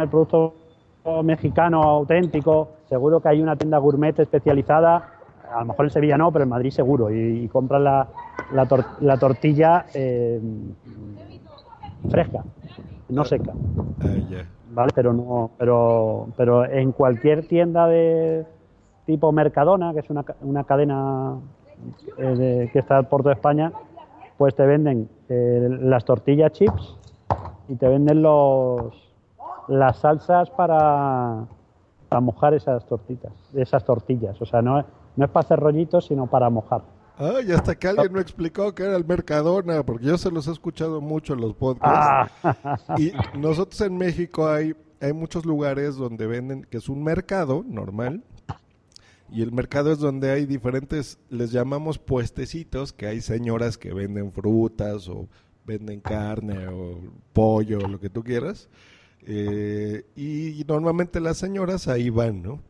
el 0.00 0.08
producto 0.08 0.54
mexicano 1.22 1.82
auténtico, 1.82 2.68
seguro 2.88 3.20
que 3.20 3.28
hay 3.28 3.40
una 3.40 3.56
tienda 3.56 3.78
gourmet 3.78 4.18
especializada. 4.18 5.08
A 5.50 5.60
lo 5.60 5.66
mejor 5.66 5.86
en 5.86 5.90
Sevilla 5.90 6.18
no, 6.18 6.30
pero 6.30 6.42
en 6.44 6.50
Madrid 6.50 6.70
seguro. 6.70 7.10
Y, 7.10 7.44
y 7.44 7.48
compras 7.48 7.80
la, 7.80 8.06
la, 8.52 8.66
tor- 8.66 8.84
la 9.00 9.16
tortilla 9.16 9.86
eh, 9.94 10.40
fresca, 12.10 12.42
no 13.08 13.24
seca. 13.24 13.52
Ah, 14.00 14.16
ya. 14.28 14.46
¿vale? 14.70 14.92
Pero 14.94 15.12
no, 15.12 15.50
pero, 15.58 16.28
pero 16.36 16.64
en 16.66 16.92
cualquier 16.92 17.46
tienda 17.48 17.86
de 17.86 18.44
tipo 19.06 19.32
Mercadona, 19.32 19.92
que 19.94 20.00
es 20.00 20.10
una, 20.10 20.24
una 20.42 20.64
cadena 20.64 21.36
eh, 22.18 22.22
de- 22.22 22.70
que 22.72 22.78
está 22.80 23.02
por 23.04 23.22
toda 23.22 23.34
España, 23.34 23.72
pues 24.36 24.54
te 24.54 24.66
venden 24.66 25.08
eh, 25.30 25.68
las 25.80 26.04
tortillas 26.04 26.52
chips 26.52 26.96
y 27.68 27.76
te 27.76 27.88
venden 27.88 28.22
los 28.22 29.07
las 29.68 29.98
salsas 29.98 30.50
para, 30.50 31.46
para 32.08 32.20
mojar 32.20 32.54
esas 32.54 32.86
tortitas, 32.86 33.32
esas 33.54 33.84
tortillas. 33.84 34.40
O 34.40 34.46
sea, 34.46 34.62
no, 34.62 34.80
es- 34.80 34.86
no 35.16 35.24
es 35.24 35.30
para 35.30 35.44
hacer 35.44 35.58
rollitos, 35.60 36.06
sino 36.06 36.26
para 36.26 36.48
mojar. 36.50 36.82
Ah, 37.18 37.40
y 37.44 37.50
hasta 37.50 37.74
que 37.74 37.88
alguien 37.88 38.12
me 38.12 38.20
explicó 38.20 38.72
que 38.74 38.84
era 38.84 38.96
el 38.96 39.04
Mercadona, 39.04 39.82
porque 39.84 40.06
yo 40.06 40.16
se 40.18 40.30
los 40.30 40.46
he 40.46 40.52
escuchado 40.52 41.00
mucho 41.00 41.34
en 41.34 41.40
los 41.40 41.54
podcasts. 41.54 42.32
Ah. 42.44 42.76
Y 42.96 43.12
nosotros 43.36 43.80
en 43.80 43.96
México 43.98 44.46
hay, 44.48 44.74
hay 45.00 45.12
muchos 45.12 45.44
lugares 45.44 45.96
donde 45.96 46.26
venden, 46.28 46.62
que 46.70 46.76
es 46.76 46.88
un 46.88 47.02
mercado 47.02 47.64
normal, 47.66 48.22
y 49.30 49.42
el 49.42 49.50
mercado 49.52 49.90
es 49.92 49.98
donde 49.98 50.30
hay 50.30 50.46
diferentes, 50.46 51.18
les 51.28 51.50
llamamos 51.50 51.98
puestecitos, 51.98 52.92
que 52.92 53.06
hay 53.08 53.20
señoras 53.20 53.76
que 53.76 53.92
venden 53.92 54.30
frutas 54.32 55.08
o 55.08 55.26
venden 55.66 56.00
carne 56.00 56.68
o 56.68 56.98
pollo, 57.32 57.80
lo 57.80 57.98
que 58.00 58.08
tú 58.08 58.22
quieras. 58.22 58.68
Eh, 59.26 60.04
y 60.16 60.64
normalmente 60.66 61.20
las 61.20 61.38
señoras 61.38 61.88
ahí 61.88 62.10
van, 62.10 62.42
¿no? 62.42 62.60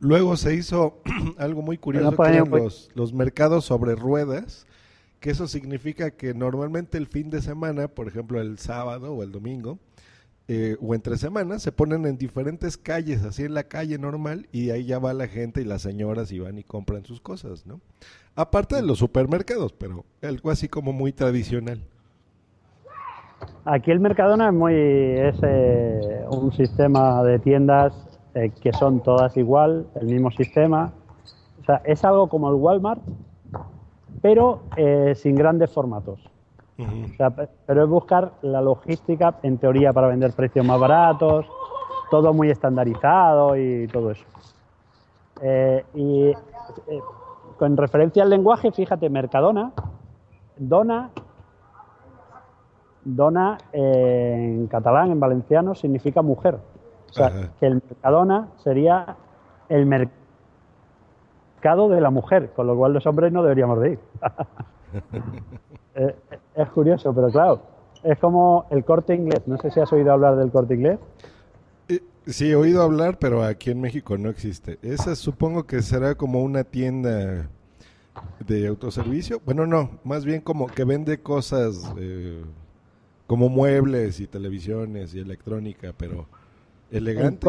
Luego 0.00 0.36
se 0.36 0.54
hizo 0.54 1.00
algo 1.38 1.62
muy 1.62 1.76
curioso, 1.76 2.16
que 2.16 2.28
eran 2.28 2.50
los, 2.50 2.90
los 2.94 3.12
mercados 3.12 3.66
sobre 3.66 3.94
ruedas, 3.94 4.66
que 5.20 5.30
eso 5.30 5.46
significa 5.46 6.10
que 6.10 6.32
normalmente 6.32 6.96
el 6.96 7.06
fin 7.06 7.28
de 7.28 7.42
semana, 7.42 7.88
por 7.88 8.08
ejemplo 8.08 8.40
el 8.40 8.58
sábado 8.58 9.12
o 9.12 9.22
el 9.22 9.30
domingo, 9.30 9.78
eh, 10.48 10.76
o 10.80 10.94
entre 10.94 11.18
semanas, 11.18 11.62
se 11.62 11.70
ponen 11.70 12.06
en 12.06 12.16
diferentes 12.16 12.76
calles, 12.78 13.22
así 13.22 13.44
en 13.44 13.54
la 13.54 13.64
calle 13.64 13.98
normal, 13.98 14.48
y 14.50 14.70
ahí 14.70 14.86
ya 14.86 14.98
va 14.98 15.12
la 15.12 15.28
gente 15.28 15.60
y 15.60 15.64
las 15.64 15.82
señoras 15.82 16.32
y 16.32 16.40
van 16.40 16.58
y 16.58 16.64
compran 16.64 17.04
sus 17.04 17.20
cosas, 17.20 17.66
¿no? 17.66 17.80
Aparte 18.34 18.76
de 18.76 18.82
los 18.82 18.98
supermercados, 18.98 19.72
pero 19.74 20.06
algo 20.22 20.50
así 20.50 20.66
como 20.66 20.92
muy 20.92 21.12
tradicional. 21.12 21.80
Aquí 23.64 23.90
el 23.90 24.00
Mercadona 24.00 24.48
es 24.48 24.54
muy 24.54 24.74
es 24.74 25.38
eh, 25.42 26.24
un 26.28 26.50
sistema 26.52 27.22
de 27.22 27.38
tiendas 27.38 27.92
eh, 28.34 28.50
que 28.60 28.72
son 28.72 29.00
todas 29.00 29.36
igual, 29.36 29.86
el 30.00 30.06
mismo 30.06 30.30
sistema. 30.30 30.92
O 31.60 31.64
sea, 31.64 31.82
es 31.84 32.04
algo 32.04 32.28
como 32.28 32.48
el 32.48 32.54
Walmart, 32.54 33.02
pero 34.22 34.62
eh, 34.76 35.14
sin 35.14 35.36
grandes 35.36 35.70
formatos. 35.70 36.20
O 36.78 37.16
sea, 37.16 37.30
pe- 37.30 37.48
pero 37.66 37.84
es 37.84 37.88
buscar 37.90 38.32
la 38.42 38.62
logística, 38.62 39.34
en 39.42 39.58
teoría, 39.58 39.92
para 39.92 40.08
vender 40.08 40.32
precios 40.32 40.64
más 40.64 40.80
baratos, 40.80 41.46
todo 42.10 42.32
muy 42.32 42.50
estandarizado 42.50 43.56
y 43.56 43.86
todo 43.88 44.10
eso. 44.12 44.24
Y 45.94 46.32
con 47.58 47.76
referencia 47.76 48.22
al 48.22 48.30
lenguaje, 48.30 48.72
fíjate, 48.72 49.10
Mercadona, 49.10 49.72
dona, 50.56 51.10
dona 53.04 53.58
eh, 53.72 54.34
en 54.38 54.66
catalán, 54.66 55.10
en 55.10 55.20
valenciano, 55.20 55.74
significa 55.74 56.22
mujer. 56.22 56.58
O 57.10 57.12
sea, 57.12 57.26
Ajá. 57.26 57.50
que 57.58 57.66
el 57.66 57.74
Mercadona 57.74 58.48
sería 58.58 59.16
el 59.68 59.86
mercado 59.86 61.88
de 61.88 62.00
la 62.00 62.10
mujer, 62.10 62.52
con 62.54 62.66
lo 62.66 62.76
cual 62.76 62.92
los 62.92 63.06
hombres 63.06 63.32
no 63.32 63.42
deberíamos 63.42 63.80
de 63.80 63.92
ir. 63.92 63.98
Eh, 65.92 66.14
es 66.54 66.68
curioso, 66.70 67.12
pero 67.12 67.28
claro, 67.30 67.60
es 68.04 68.16
como 68.18 68.66
el 68.70 68.84
corte 68.84 69.14
inglés. 69.14 69.42
No 69.46 69.58
sé 69.58 69.70
si 69.72 69.80
has 69.80 69.92
oído 69.92 70.12
hablar 70.12 70.36
del 70.36 70.50
corte 70.50 70.74
inglés. 70.74 70.98
Eh, 71.88 72.00
Sí, 72.26 72.50
he 72.50 72.54
oído 72.54 72.82
hablar, 72.82 73.18
pero 73.18 73.42
aquí 73.42 73.70
en 73.70 73.80
México 73.80 74.16
no 74.16 74.30
existe. 74.30 74.78
Esa 74.82 75.16
supongo 75.16 75.64
que 75.64 75.82
será 75.82 76.14
como 76.14 76.42
una 76.42 76.64
tienda 76.64 77.48
de 78.46 78.66
autoservicio. 78.68 79.40
Bueno, 79.44 79.66
no, 79.66 79.90
más 80.04 80.24
bien 80.24 80.40
como 80.40 80.66
que 80.66 80.84
vende 80.84 81.20
cosas 81.20 81.92
eh, 81.98 82.44
como 83.30 83.48
muebles 83.48 84.18
y 84.18 84.26
televisiones 84.26 85.14
y 85.14 85.20
electrónica, 85.20 85.92
pero 85.96 86.26
El, 86.90 87.06
elegante. 87.06 87.46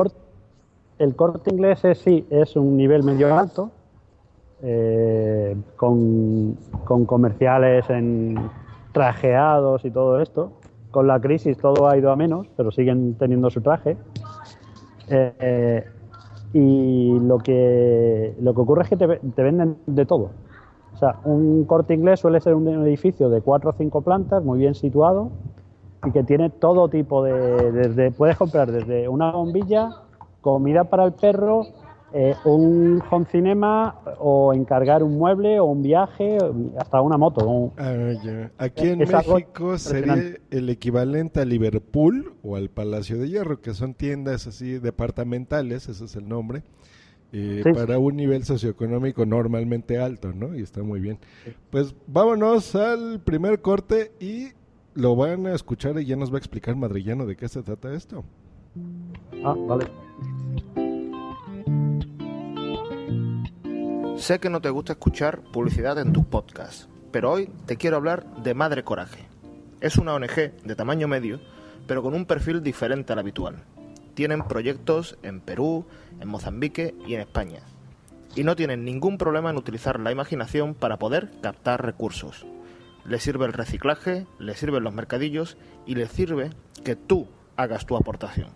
el 0.99 1.15
corte 1.15 1.49
inglés 1.51 1.83
es, 1.85 1.97
sí, 1.97 2.23
es 2.29 2.55
un 2.55 2.77
nivel 2.77 3.01
medio 3.01 3.35
alto, 3.35 3.71
eh, 4.61 5.57
con, 5.77 6.55
con 6.85 7.05
comerciales 7.07 7.89
en 7.89 8.35
trajeados 8.91 9.83
y 9.83 9.89
todo 9.89 10.21
esto. 10.21 10.51
Con 10.91 11.07
la 11.07 11.19
crisis 11.19 11.57
todo 11.57 11.89
ha 11.89 11.97
ido 11.97 12.11
a 12.11 12.15
menos, 12.15 12.45
pero 12.55 12.69
siguen 12.69 13.15
teniendo 13.15 13.49
su 13.49 13.61
traje. 13.61 13.97
Eh, 15.09 15.83
y 16.53 17.19
lo 17.21 17.39
que, 17.39 18.35
lo 18.39 18.53
que 18.53 18.61
ocurre 18.61 18.83
es 18.83 18.89
que 18.89 18.97
te, 18.97 19.07
te 19.07 19.41
venden 19.41 19.77
de 19.87 20.05
todo. 20.05 20.29
O 20.93 20.97
sea, 20.97 21.15
un 21.23 21.65
corte 21.65 21.95
inglés 21.95 22.19
suele 22.19 22.39
ser 22.39 22.53
un 22.53 22.67
edificio 22.85 23.31
de 23.31 23.41
cuatro 23.41 23.71
o 23.71 23.73
cinco 23.73 24.01
plantas, 24.01 24.43
muy 24.43 24.59
bien 24.59 24.75
situado, 24.75 25.31
y 26.05 26.11
que 26.11 26.23
tiene 26.23 26.49
todo 26.49 26.89
tipo 26.89 27.23
de, 27.23 27.71
desde 27.71 28.11
puedes 28.11 28.37
comprar 28.37 28.71
desde 28.71 29.07
una 29.07 29.31
bombilla, 29.31 29.89
comida 30.41 30.85
para 30.85 31.05
el 31.05 31.13
perro, 31.13 31.63
eh, 32.13 32.35
un 32.43 33.01
home 33.09 33.25
cinema 33.31 33.99
o 34.19 34.53
encargar 34.53 35.01
un 35.03 35.17
mueble 35.17 35.59
o 35.61 35.65
un 35.65 35.81
viaje, 35.81 36.37
hasta 36.77 36.99
una 37.01 37.17
moto. 37.17 37.47
un- 37.47 37.71
Ah. 37.77 38.49
Aquí 38.57 38.89
en 38.89 39.01
Es 39.03 39.11
México 39.13 39.77
sería 39.77 40.15
el 40.49 40.69
equivalente 40.69 41.39
a 41.39 41.45
Liverpool 41.45 42.33
o 42.43 42.55
al 42.57 42.69
Palacio 42.69 43.17
de 43.17 43.29
Hierro, 43.29 43.61
que 43.61 43.73
son 43.73 43.93
tiendas 43.93 44.45
así 44.47 44.77
departamentales, 44.79 45.87
ese 45.87 46.03
es 46.03 46.15
el 46.17 46.27
nombre, 46.27 46.63
eh, 47.31 47.61
Sí. 47.63 47.71
para 47.71 47.97
un 47.97 48.17
nivel 48.17 48.43
socioeconómico 48.43 49.25
normalmente 49.25 49.97
alto, 49.97 50.33
¿no? 50.33 50.53
Y 50.53 50.63
está 50.63 50.83
muy 50.83 50.99
bien. 50.99 51.17
Pues 51.69 51.95
vámonos 52.07 52.75
al 52.75 53.21
primer 53.21 53.61
corte 53.61 54.11
y 54.19 54.49
lo 54.93 55.15
van 55.15 55.47
a 55.47 55.55
escuchar 55.55 55.99
y 55.99 56.05
ya 56.05 56.15
nos 56.15 56.31
va 56.31 56.35
a 56.35 56.39
explicar 56.39 56.75
Madrillano 56.75 57.25
de 57.25 57.35
qué 57.35 57.47
se 57.47 57.63
trata 57.63 57.93
esto. 57.93 58.23
Ah, 59.43 59.55
vale. 59.57 59.87
Sé 64.17 64.39
que 64.39 64.49
no 64.49 64.61
te 64.61 64.69
gusta 64.69 64.93
escuchar 64.93 65.41
publicidad 65.51 65.97
en 65.97 66.13
tus 66.13 66.25
podcasts, 66.25 66.87
pero 67.11 67.31
hoy 67.31 67.49
te 67.65 67.77
quiero 67.77 67.97
hablar 67.97 68.25
de 68.43 68.53
Madre 68.53 68.83
Coraje. 68.83 69.27
Es 69.79 69.97
una 69.97 70.13
ONG 70.13 70.61
de 70.63 70.75
tamaño 70.75 71.07
medio, 71.07 71.39
pero 71.87 72.03
con 72.03 72.13
un 72.13 72.25
perfil 72.25 72.61
diferente 72.61 73.13
al 73.13 73.19
habitual. 73.19 73.63
Tienen 74.13 74.43
proyectos 74.43 75.17
en 75.23 75.41
Perú, 75.41 75.85
en 76.19 76.27
Mozambique 76.27 76.93
y 77.07 77.15
en 77.15 77.21
España. 77.21 77.61
Y 78.35 78.43
no 78.43 78.55
tienen 78.55 78.85
ningún 78.85 79.17
problema 79.17 79.49
en 79.49 79.57
utilizar 79.57 79.99
la 79.99 80.11
imaginación 80.11 80.75
para 80.75 80.99
poder 80.99 81.31
captar 81.41 81.83
recursos. 81.83 82.45
Les 83.05 83.23
sirve 83.23 83.45
el 83.45 83.53
reciclaje, 83.53 84.27
les 84.39 84.59
sirven 84.59 84.83
los 84.83 84.93
mercadillos 84.93 85.57
y 85.85 85.95
les 85.95 86.11
sirve 86.11 86.51
que 86.83 86.95
tú 86.95 87.27
hagas 87.57 87.85
tu 87.85 87.95
aportación. 87.95 88.49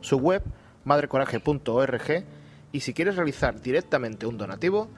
Su 0.00 0.18
web, 0.18 0.42
madrecoraje.org, 0.84 2.24
y 2.72 2.80
si 2.80 2.94
quieres 2.94 3.16
realizar 3.16 3.60
directamente 3.60 4.26
un 4.26 4.38
donativo, 4.38 4.88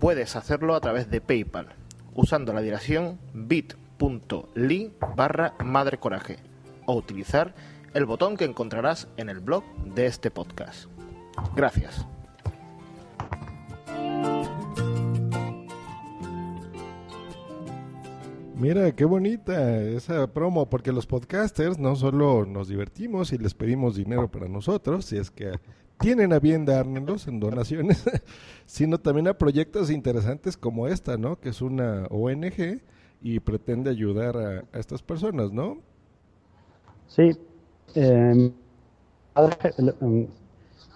puedes 0.00 0.36
hacerlo 0.36 0.74
a 0.74 0.80
través 0.80 1.10
de 1.10 1.20
PayPal, 1.20 1.68
usando 2.14 2.52
la 2.52 2.60
dirección 2.60 3.18
bit.ly 3.32 4.92
barra 5.16 5.54
madrecoraje, 5.64 6.38
o 6.86 6.94
utilizar 6.94 7.54
el 7.94 8.06
botón 8.06 8.36
que 8.36 8.44
encontrarás 8.44 9.08
en 9.16 9.28
el 9.28 9.40
blog 9.40 9.64
de 9.84 10.06
este 10.06 10.30
podcast. 10.30 10.86
Gracias. 11.54 12.06
Mira, 18.54 18.92
qué 18.92 19.04
bonita 19.04 19.80
esa 19.82 20.26
promo, 20.26 20.68
porque 20.68 20.92
los 20.92 21.06
podcasters 21.06 21.78
no 21.78 21.96
solo 21.96 22.44
nos 22.44 22.68
divertimos 22.68 23.32
y 23.32 23.38
les 23.38 23.54
pedimos 23.54 23.96
dinero 23.96 24.30
para 24.30 24.46
nosotros, 24.46 25.06
si 25.06 25.16
es 25.16 25.30
que 25.30 25.58
tienen 25.98 26.32
a 26.32 26.38
bien 26.38 26.64
dárnoslos 26.64 27.26
en 27.28 27.40
donaciones, 27.40 28.04
sino 28.66 28.98
también 28.98 29.28
a 29.28 29.34
proyectos 29.34 29.90
interesantes 29.90 30.56
como 30.56 30.86
esta, 30.86 31.16
¿no? 31.16 31.40
Que 31.40 31.48
es 31.48 31.62
una 31.62 32.06
ONG 32.10 32.82
y 33.22 33.40
pretende 33.40 33.90
ayudar 33.90 34.36
a, 34.36 34.64
a 34.72 34.78
estas 34.78 35.02
personas, 35.02 35.50
¿no? 35.50 35.78
Sí. 37.06 37.30
eh, 37.94 38.52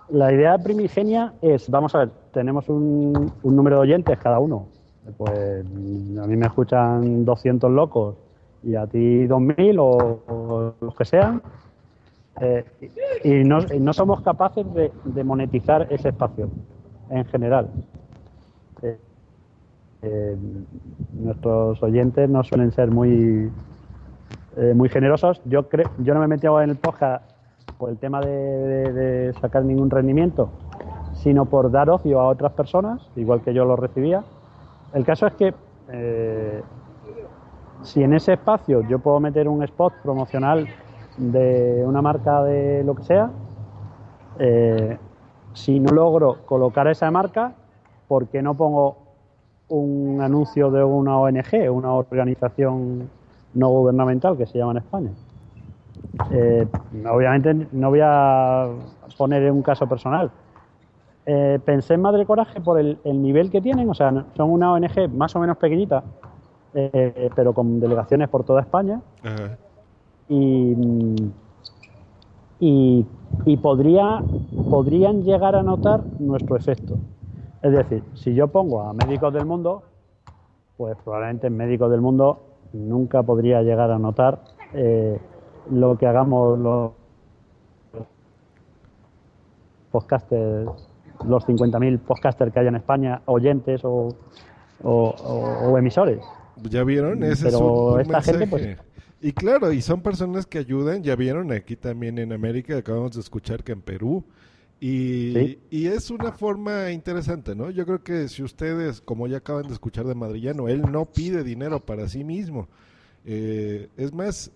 la 0.09 0.33
idea 0.33 0.59
primigenia 0.59 1.35
es, 1.40 1.69
vamos 1.71 1.95
a 1.95 2.01
ver, 2.01 2.11
tenemos 2.33 2.69
un, 2.69 3.33
un 3.42 3.57
número 3.57 3.77
de 3.77 3.83
oyentes 3.83 4.19
cada 4.19 4.38
uno. 4.38 4.69
Pues 5.16 5.61
a 5.61 6.27
mí 6.27 6.37
me 6.37 6.47
escuchan 6.47 7.25
200 7.25 7.71
locos 7.71 8.16
y 8.62 8.75
a 8.75 8.87
ti 8.87 9.27
2000 9.27 9.79
o, 9.79 9.87
o 10.27 10.75
los 10.81 10.95
que 10.97 11.05
sean. 11.05 11.42
Eh, 12.40 12.64
y, 13.25 13.45
no, 13.45 13.61
no 13.81 13.92
somos 13.92 14.21
capaces 14.21 14.66
de, 14.75 15.25
monetizar 15.25 15.87
ese 15.90 16.09
espacio 16.11 16.49
en 17.11 17.25
general. 17.27 17.69
Eh, 18.83 18.99
eh, 20.03 20.37
nuestros 21.14 21.83
oyentes 21.83 22.29
no 22.29 22.42
suelen 22.45 22.73
ser 22.73 22.90
muy 22.90 23.51
muy 24.75 24.88
generosos. 24.88 25.42
Yo 25.45 25.69
creo, 25.69 25.90
yo 25.99 26.14
no 26.14 26.21
me 26.21 26.25
he 26.25 26.29
metido 26.29 26.59
en 26.62 26.71
el 26.71 26.77
podcast 26.77 27.23
por 27.77 27.90
el 27.90 27.99
tema 27.99 28.23
de- 28.23 28.90
de 28.92 29.33
sacar 29.35 29.62
ningún 29.66 29.90
rendimiento, 29.90 30.49
sino 31.12 31.45
por 31.45 31.71
dar 31.71 31.90
ocio 31.90 32.19
a 32.21 32.29
otras 32.29 32.53
personas, 32.53 33.03
igual 33.16 33.42
que 33.42 33.53
yo 33.53 33.66
lo 33.66 33.77
recibía. 33.77 34.25
El 34.96 35.04
caso 35.04 35.26
es 35.26 35.35
que 35.35 35.54
eh, 35.92 36.62
si 37.82 38.02
en 38.02 38.14
ese 38.14 38.32
espacio 38.32 38.80
yo 38.88 38.98
puedo 38.98 39.20
meter 39.20 39.46
un 39.46 39.62
spot 39.62 39.92
promocional 40.02 40.66
de 41.18 41.85
una 41.85 42.00
marca 42.00 42.42
de 42.44 42.82
lo 42.82 42.94
que 42.94 43.02
sea, 43.02 43.30
eh, 44.38 44.96
si 45.52 45.80
no 45.80 45.92
logro 45.92 46.46
colocar 46.46 46.88
esa 46.88 47.11
marca, 47.11 47.52
¿por 48.09 48.28
qué 48.28 48.40
no 48.40 48.54
pongo 48.54 48.96
un 49.68 50.22
anuncio 50.22 50.70
de 50.70 50.82
una 50.82 51.18
ONG, 51.18 51.70
una 51.70 51.92
organización 51.92 53.11
no 53.52 53.68
gubernamental 53.68 54.38
que 54.38 54.46
se 54.46 54.56
llama 54.56 54.72
en 54.72 54.78
España? 54.78 55.11
Eh, 56.30 56.66
obviamente 57.06 57.68
no 57.70 57.90
voy 57.90 58.00
a 58.02 58.70
poner 59.18 59.52
un 59.52 59.61
caso 59.61 59.87
personal. 59.87 60.30
Eh, 61.29 61.59
pensé 61.65 61.95
en 61.95 62.03
Madre 62.03 62.25
Coraje 62.25 62.61
por 62.61 62.79
el, 62.79 62.99
el 63.03 63.21
nivel 63.21 63.51
que 63.51 63.61
tienen, 63.61 63.91
o 63.91 63.95
sea, 63.95 64.25
son 64.37 64.51
una 64.51 64.73
ONG 64.73 65.09
más 65.12 65.35
o 65.35 65.41
menos 65.41 65.57
pequeñita, 65.57 66.05
eh, 66.73 67.31
pero 67.35 67.53
con 67.53 67.81
delegaciones 67.81 68.29
por 68.29 68.45
toda 68.45 68.61
España 68.61 69.01
y, 70.29 70.77
y, 72.61 73.07
y 73.45 73.57
podría, 73.57 74.23
podrían 74.71 75.25
llegar 75.25 75.57
a 75.57 75.65
notar 75.65 76.05
nuestro 76.21 76.57
efecto. 76.57 76.97
Es 77.61 77.73
decir, 77.73 78.05
si 78.15 78.35
yo 78.35 78.47
pongo 78.47 78.83
a 78.83 78.93
médicos 78.93 79.33
del 79.33 79.47
mundo, 79.47 79.83
pues 80.77 80.97
probablemente 81.03 81.49
en 81.49 81.57
médicos 81.57 81.91
del 81.91 82.03
mundo 82.03 82.39
nunca 82.73 83.25
podría 83.25 83.62
llegar 83.62 83.91
a 83.91 83.99
notar 83.99 84.41
eh, 84.75 85.19
lo 85.71 85.99
que 85.99 86.07
hagamos 86.07 86.59
los 86.59 86.93
podcasters, 89.91 90.86
los 91.26 91.44
50.000 91.46 91.98
podcasters 92.00 92.52
que 92.52 92.61
hay 92.61 92.66
en 92.66 92.76
España, 92.76 93.22
oyentes 93.26 93.85
o, 93.85 94.09
o- 94.83 95.09
o- 95.11 95.70
o 95.70 95.79
emisores. 95.79 96.20
¿Ya 96.70 96.85
vieron? 96.85 97.22
Ese 97.22 97.48
es 97.48 97.55
Pero 97.55 97.66
un, 97.66 97.94
un 97.94 98.00
esta 98.00 98.22
gente, 98.22 98.46
pues, 98.46 98.62
mensaje. 98.66 98.88
Y 99.20 99.33
claro, 99.33 99.72
y 99.72 99.81
son 99.83 100.00
personas 100.02 100.46
que 100.46 100.59
ayudan, 100.59 101.02
ya 101.02 101.16
vieron 101.16 101.50
aquí 101.52 101.76
también 101.76 102.18
en 102.18 102.33
América, 102.33 102.76
acabamos 102.76 103.12
de 103.12 103.20
escuchar 103.20 103.64
que 103.64 103.72
en 103.72 103.81
Perú, 103.81 104.24
y, 104.79 105.33
Sí. 105.35 105.59
y 105.70 105.87
es 105.87 106.11
una 106.11 106.33
forma 106.33 106.90
interesante, 106.92 107.55
¿no? 107.55 107.70
Yo 107.70 107.87
creo 107.87 108.02
que 108.02 108.29
si 108.29 108.42
ustedes, 108.42 109.00
como 109.00 109.26
ya 109.26 109.38
acaban 109.38 109.66
de 109.66 109.72
escuchar 109.72 110.05
de 110.07 110.14
Madrillano, 110.14 110.68
él 110.68 110.83
no 110.92 111.07
pide 111.07 111.42
dinero 111.44 111.81
para 111.81 112.09
sí 112.09 112.24
mismo. 112.24 112.68
Eh, 113.24 113.88
es 113.96 114.12
más, 114.12 114.50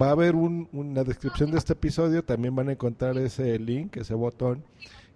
va 0.00 0.08
a 0.08 0.12
haber 0.12 0.34
un- 0.36 0.68
una 0.72 1.04
descripción 1.04 1.50
de 1.50 1.58
este 1.58 1.74
episodio, 1.74 2.24
también 2.24 2.54
van 2.56 2.70
a 2.70 2.72
encontrar 2.72 3.18
ese 3.18 3.58
link, 3.58 3.98
ese 3.98 4.14
botón, 4.14 4.64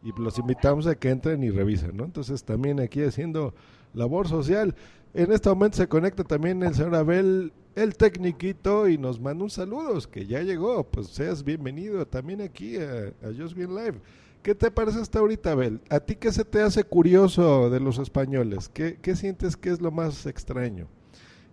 y 0.06 0.12
los 0.20 0.38
invitamos 0.38 0.86
a 0.86 0.94
que 0.94 1.10
entren 1.10 1.42
y 1.42 1.50
revisen, 1.50 1.96
¿no? 1.96 2.04
Entonces 2.04 2.44
también 2.44 2.78
aquí 2.78 3.02
haciendo 3.02 3.54
labor 3.92 4.28
social. 4.28 4.76
En 5.14 5.32
este 5.32 5.48
momento 5.48 5.78
se 5.78 5.88
conecta 5.88 6.22
también 6.22 6.62
el 6.62 6.74
señor 6.74 6.94
Abel, 6.94 7.52
el 7.74 7.96
tecniquito, 7.96 8.88
y 8.88 8.98
nos 8.98 9.18
manda 9.20 9.42
un 9.42 9.50
saludos, 9.50 10.06
que 10.06 10.24
ya 10.24 10.42
llegó. 10.42 10.84
Pues 10.84 11.08
seas 11.08 11.42
bienvenido 11.42 12.06
también 12.06 12.40
aquí 12.40 12.76
a, 12.76 13.08
a 13.20 13.34
Just 13.36 13.56
Bien 13.56 13.74
Live. 13.74 14.00
¿Qué 14.44 14.54
te 14.54 14.70
parece 14.70 15.00
hasta 15.00 15.18
ahorita, 15.18 15.50
Abel? 15.50 15.80
¿A 15.90 15.98
ti 15.98 16.14
qué 16.14 16.30
se 16.30 16.44
te 16.44 16.62
hace 16.62 16.84
curioso 16.84 17.68
de 17.68 17.80
los 17.80 17.98
españoles? 17.98 18.68
¿Qué, 18.68 18.98
qué 19.02 19.16
sientes 19.16 19.56
que 19.56 19.70
es 19.70 19.80
lo 19.80 19.90
más 19.90 20.24
extraño? 20.26 20.86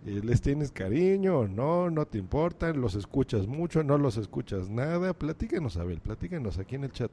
Eh, 0.05 0.21
¿Les 0.23 0.41
tienes 0.41 0.71
cariño 0.71 1.47
no? 1.47 1.89
¿No 1.89 2.05
te 2.05 2.19
importan? 2.19 2.79
¿Los 2.79 2.93
escuchas 2.93 3.47
mucho? 3.47 3.83
¿No 3.83 3.97
los 3.97 4.17
escuchas 4.17 4.69
nada? 4.69 5.13
Platícanos, 5.13 5.77
Abel, 5.77 6.01
platícanos 6.01 6.59
aquí 6.59 6.75
en 6.75 6.83
el 6.83 6.91
chat. 6.91 7.09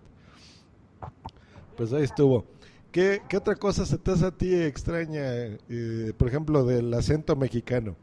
Pues 1.76 1.92
ahí 1.92 2.02
estuvo. 2.02 2.44
¿Qué, 2.92 3.22
qué 3.28 3.36
otra 3.36 3.54
cosa 3.54 3.86
se 3.86 3.98
te 3.98 4.10
hace 4.10 4.26
a 4.26 4.30
ti 4.32 4.52
extraña, 4.54 5.20
eh, 5.22 6.12
por 6.18 6.28
ejemplo, 6.28 6.64
del 6.64 6.92
acento 6.92 7.36
mexicano? 7.36 7.94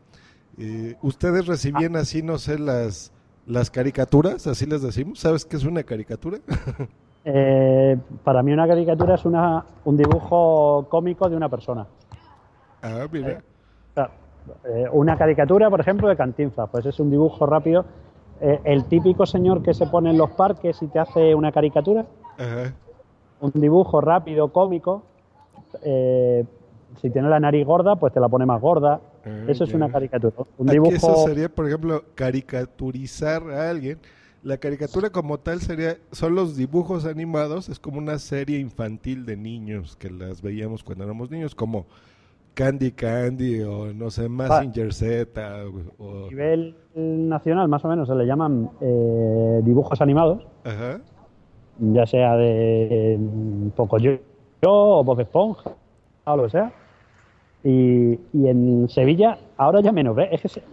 Eh, 0.57 0.95
¿Ustedes 1.01 1.45
recibían 1.45 1.97
así, 1.97 2.23
no 2.23 2.37
sé, 2.37 2.57
las, 2.57 3.11
las 3.45 3.69
caricaturas? 3.69 4.47
Así 4.47 4.65
les 4.65 4.81
decimos. 4.81 5.19
¿Sabes 5.19 5.45
qué 5.45 5.57
es 5.57 5.65
una 5.65 5.83
caricatura? 5.83 6.39
Eh, 7.29 7.97
para 8.23 8.41
mí 8.41 8.53
una 8.53 8.65
caricatura 8.65 9.15
es 9.15 9.25
una, 9.25 9.65
un 9.83 9.97
dibujo 9.97 10.87
cómico 10.89 11.27
de 11.29 11.35
una 11.35 11.49
persona. 11.49 11.85
ah, 12.81 13.05
mira. 13.11 13.43
Una 14.93 15.17
caricatura, 15.17 15.69
por 15.69 15.81
ejemplo, 15.81 16.07
de 16.07 16.15
Cantinflas, 16.15 16.69
pues 16.71 16.85
es 16.85 16.97
un 17.01 17.11
dibujo 17.11 17.45
rápido. 17.45 17.83
El 18.39 18.85
típico 18.85 19.25
señor 19.25 19.61
que 19.61 19.73
se 19.73 19.87
pone 19.87 20.11
en 20.11 20.17
los 20.17 20.29
parques 20.31 20.81
y 20.81 20.87
te 20.87 20.99
hace 20.99 21.35
una 21.35 21.51
caricatura, 21.51 22.05
Ajá. 22.37 22.73
Un 23.41 23.51
dibujo 23.53 24.01
rápido, 24.01 24.51
cómico. 24.51 25.03
eh, 25.83 26.45
si 27.01 27.09
tiene 27.11 27.29
la 27.29 27.39
nariz 27.39 27.65
gorda, 27.65 27.95
pues 27.97 28.11
te 28.13 28.19
la 28.19 28.27
pone 28.29 28.45
más 28.45 28.59
gorda. 28.61 28.99
Ah, 29.25 29.45
Eso 29.47 29.65
es 29.65 29.73
una 29.73 29.91
caricatura. 29.91 30.33
Un 30.57 30.69
Aquí 30.69 30.77
eso 30.77 31.07
dibujo. 31.07 31.27
sería, 31.27 31.49
por 31.49 31.67
ejemplo, 31.67 32.03
caricaturizar 32.15 33.43
a 33.51 33.69
alguien. 33.69 33.99
La 34.43 34.57
caricatura 34.57 35.09
como 35.09 35.39
tal 35.39 35.61
sería, 35.61 35.97
son 36.11 36.33
los 36.35 36.55
dibujos 36.55 37.05
animados, 37.05 37.69
es 37.69 37.79
como 37.79 37.97
una 37.97 38.17
serie 38.17 38.59
infantil 38.59 39.25
de 39.25 39.35
niños 39.35 39.95
que 39.97 40.09
las 40.09 40.41
veíamos 40.41 40.83
cuando 40.83 41.03
éramos 41.03 41.29
niños, 41.29 41.53
como 41.53 41.85
Candy 42.53 42.91
Candy 42.93 43.61
o 43.61 43.93
no 43.93 44.09
sé, 44.09 44.29
Massinger 44.29 44.93
Z 44.93 45.29
o... 45.99 46.25
A 46.25 46.29
nivel 46.29 46.75
nacional, 46.95 47.67
más 47.67 47.83
o 47.83 47.89
menos, 47.89 48.07
se 48.07 48.15
le 48.15 48.25
llaman 48.25 48.69
eh, 48.79 49.61
dibujos 49.63 49.99
animados, 50.01 50.47
Ajá. 50.63 51.01
Ya 51.79 52.05
sea 52.05 52.35
de 52.35 53.13
eh, 53.15 53.19
Pocoyo 53.75 54.19
o 54.65 55.03
Bob 55.03 55.19
Esponja 55.19 55.71
o 56.25 56.35
lo 56.35 56.43
que 56.43 56.49
sea. 56.49 56.71
Y, 57.63 58.13
y 58.33 58.47
en 58.47 58.87
Sevilla, 58.89 59.37
ahora 59.57 59.81
ya 59.81 59.91
menos, 59.91 60.15
¿ves? 60.15 60.29
Es 60.31 60.41
que 60.41 60.47
se- 60.49 60.63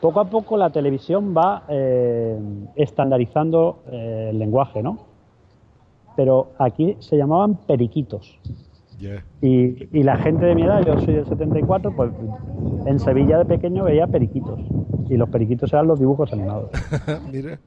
poco 0.00 0.20
a 0.20 0.24
poco 0.24 0.56
la 0.56 0.70
televisión 0.70 1.34
va 1.36 1.64
eh, 1.68 2.38
estandarizando 2.76 3.82
eh, 3.90 4.28
el 4.30 4.38
lenguaje, 4.38 4.82
¿no? 4.82 4.98
Pero 6.16 6.48
aquí 6.58 6.96
se 7.00 7.16
llamaban 7.16 7.54
periquitos. 7.66 8.38
Y, 9.42 9.98
y 9.98 10.02
la 10.02 10.16
gente 10.16 10.44
de 10.46 10.54
mi 10.54 10.62
edad, 10.62 10.82
yo 10.84 10.98
soy 10.98 11.14
del 11.14 11.26
74, 11.26 11.92
pues 11.92 12.10
en 12.86 12.98
Sevilla 12.98 13.38
de 13.38 13.44
pequeño 13.44 13.84
veía 13.84 14.06
periquitos. 14.06 14.60
Y 15.08 15.16
los 15.16 15.28
periquitos 15.28 15.72
eran 15.72 15.86
los 15.86 15.98
dibujos 15.98 16.32
animados. 16.32 16.70
Mira. 17.32 17.58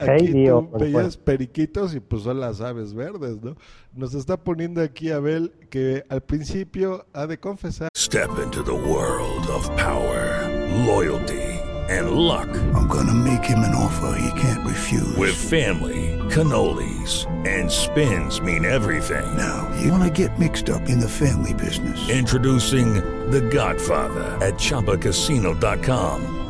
Aquí 0.00 0.32
tú 0.32 0.70
veías 0.78 1.16
periquitos 1.16 1.94
y 1.94 2.00
pues 2.00 2.22
son 2.22 2.40
las 2.40 2.60
aves 2.60 2.94
verdes, 2.94 3.42
¿no? 3.42 3.56
Nos 3.94 4.14
está 4.14 4.36
poniendo 4.36 4.80
aquí 4.80 5.10
Abel 5.10 5.52
que 5.68 6.04
al 6.08 6.22
principio 6.22 7.06
ha 7.12 7.26
de 7.26 7.38
confesar 7.38 7.88
Step 7.96 8.30
into 8.42 8.62
the 8.62 8.74
world 8.74 9.46
of 9.48 9.68
power, 9.76 10.48
loyalty, 10.86 11.40
and 11.90 12.12
luck. 12.12 12.48
I'm 12.74 12.88
gonna 12.88 13.14
make 13.14 13.44
him 13.44 13.60
an 13.60 13.74
offer 13.74 14.16
he 14.18 14.40
can't 14.40 14.66
refuse. 14.66 15.16
With 15.16 15.34
family, 15.34 16.18
cannolis, 16.30 17.26
and 17.46 17.70
spins 17.70 18.40
mean 18.40 18.64
everything. 18.64 19.36
Now, 19.36 19.70
you 19.80 19.92
wanna 19.92 20.10
get 20.10 20.36
mixed 20.38 20.70
up 20.70 20.88
in 20.88 20.98
the 20.98 21.08
family 21.08 21.54
business. 21.54 22.08
Introducing 22.08 22.94
The 23.30 23.42
Godfather 23.42 24.38
at 24.44 24.54
ChumbaCasino.com. 24.54 26.49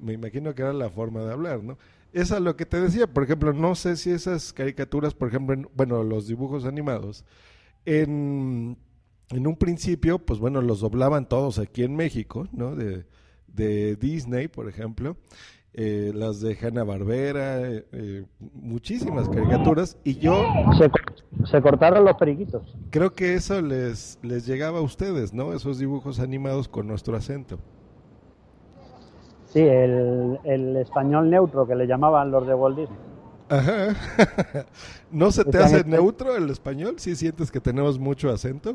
Me 0.00 0.12
imagino 0.12 0.54
que 0.54 0.62
era 0.62 0.72
la 0.72 0.90
forma 0.90 1.20
de 1.24 1.32
hablar, 1.32 1.62
¿no? 1.62 1.78
Es 2.12 2.32
a 2.32 2.40
lo 2.40 2.56
que 2.56 2.64
te 2.66 2.80
decía, 2.80 3.06
por 3.06 3.22
ejemplo, 3.24 3.52
no 3.52 3.74
sé 3.74 3.96
si 3.96 4.10
esas 4.10 4.52
caricaturas, 4.52 5.14
por 5.14 5.28
ejemplo, 5.28 5.54
en- 5.54 5.68
bueno, 5.76 6.02
los 6.04 6.26
dibujos 6.26 6.64
animados, 6.64 7.24
en, 7.84 8.76
en 9.30 9.46
un 9.46 9.56
principio, 9.56 10.18
pues 10.18 10.38
bueno, 10.38 10.60
los 10.62 10.80
doblaban 10.80 11.28
todos 11.28 11.58
aquí 11.58 11.82
en 11.84 11.96
México, 11.96 12.46
¿no? 12.52 12.74
De, 12.76 13.04
de 13.46 13.96
Disney, 13.96 14.48
por 14.48 14.68
ejemplo, 14.68 15.16
eh, 15.74 16.12
las 16.14 16.40
de 16.40 16.56
Hanna 16.60 16.82
Barbera, 16.84 17.60
muchísimas 18.54 19.28
caricaturas, 19.28 19.96
y 20.04 20.16
yo 20.18 20.44
Se, 20.78 20.90
se 21.50 21.60
cortaron 21.62 22.04
los 22.04 22.16
periquitos. 22.16 22.74
creo 22.90 23.14
que 23.14 23.34
eso 23.34 23.60
les, 23.60 24.18
les 24.22 24.46
llegaba 24.46 24.78
a 24.78 24.82
ustedes, 24.82 25.32
¿no? 25.32 25.52
Esos 25.52 25.78
dibujos 25.78 26.20
animados 26.20 26.68
con 26.68 26.86
nuestro 26.86 27.16
acento. 27.16 27.58
Sí, 29.48 29.60
el, 29.60 30.38
el 30.44 30.76
español 30.76 31.30
neutro 31.30 31.66
que 31.66 31.74
le 31.74 31.86
llamaban 31.86 32.30
los 32.30 32.46
de 32.46 32.54
Walt 32.54 32.76
Disney. 32.78 32.98
Ajá. 33.48 33.94
¿No 35.10 35.30
se 35.30 35.44
te 35.44 35.58
hace 35.58 35.78
este- 35.78 35.90
neutro 35.90 36.36
el 36.36 36.50
español? 36.50 36.94
¿Sí 36.98 37.16
sientes 37.16 37.50
que 37.50 37.60
tenemos 37.60 37.98
mucho 37.98 38.28
acento? 38.30 38.74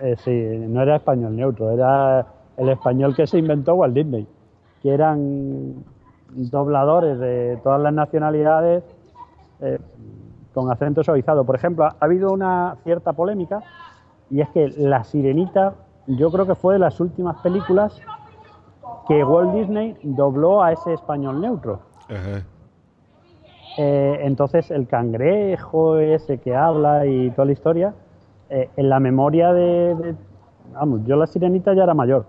Eh, 0.00 0.16
sí, 0.24 0.30
no 0.68 0.82
era 0.82 0.96
español 0.96 1.36
neutro, 1.36 1.70
era 1.70 2.26
el 2.56 2.68
español 2.70 3.14
que 3.14 3.26
se 3.26 3.38
inventó 3.38 3.74
Walt 3.74 3.94
Disney, 3.94 4.26
que 4.82 4.92
eran 4.92 5.84
dobladores 6.30 7.18
de 7.18 7.58
todas 7.62 7.80
las 7.80 7.92
nacionalidades 7.92 8.82
eh, 9.60 9.78
con 10.54 10.70
acento 10.70 11.02
suavizado. 11.02 11.44
Por 11.44 11.56
ejemplo, 11.56 11.84
ha 11.84 11.96
habido 12.00 12.30
una 12.32 12.76
cierta 12.84 13.12
polémica 13.12 13.60
y 14.30 14.40
es 14.40 14.48
que 14.50 14.68
La 14.76 15.04
Sirenita, 15.04 15.74
yo 16.06 16.30
creo 16.30 16.46
que 16.46 16.54
fue 16.54 16.74
de 16.74 16.80
las 16.80 16.98
últimas 17.00 17.36
películas 17.42 18.00
que 19.08 19.22
Walt 19.24 19.52
Disney 19.52 19.96
dobló 20.02 20.62
a 20.62 20.72
ese 20.72 20.92
español 20.94 21.40
neutro. 21.40 21.80
Ajá. 22.08 22.42
Eh, 23.78 24.20
entonces 24.22 24.70
el 24.70 24.86
cangrejo 24.86 25.98
ese 25.98 26.38
que 26.38 26.54
habla 26.56 27.04
y 27.06 27.30
toda 27.30 27.44
la 27.46 27.52
historia, 27.52 27.94
eh, 28.48 28.70
en 28.76 28.88
la 28.88 29.00
memoria 29.00 29.52
de, 29.52 29.94
de- 29.94 30.14
Vamos, 30.72 31.00
yo 31.04 31.16
la 31.16 31.26
sirenita 31.26 31.72
ya 31.74 31.84
era 31.84 31.94
mayor, 31.94 32.26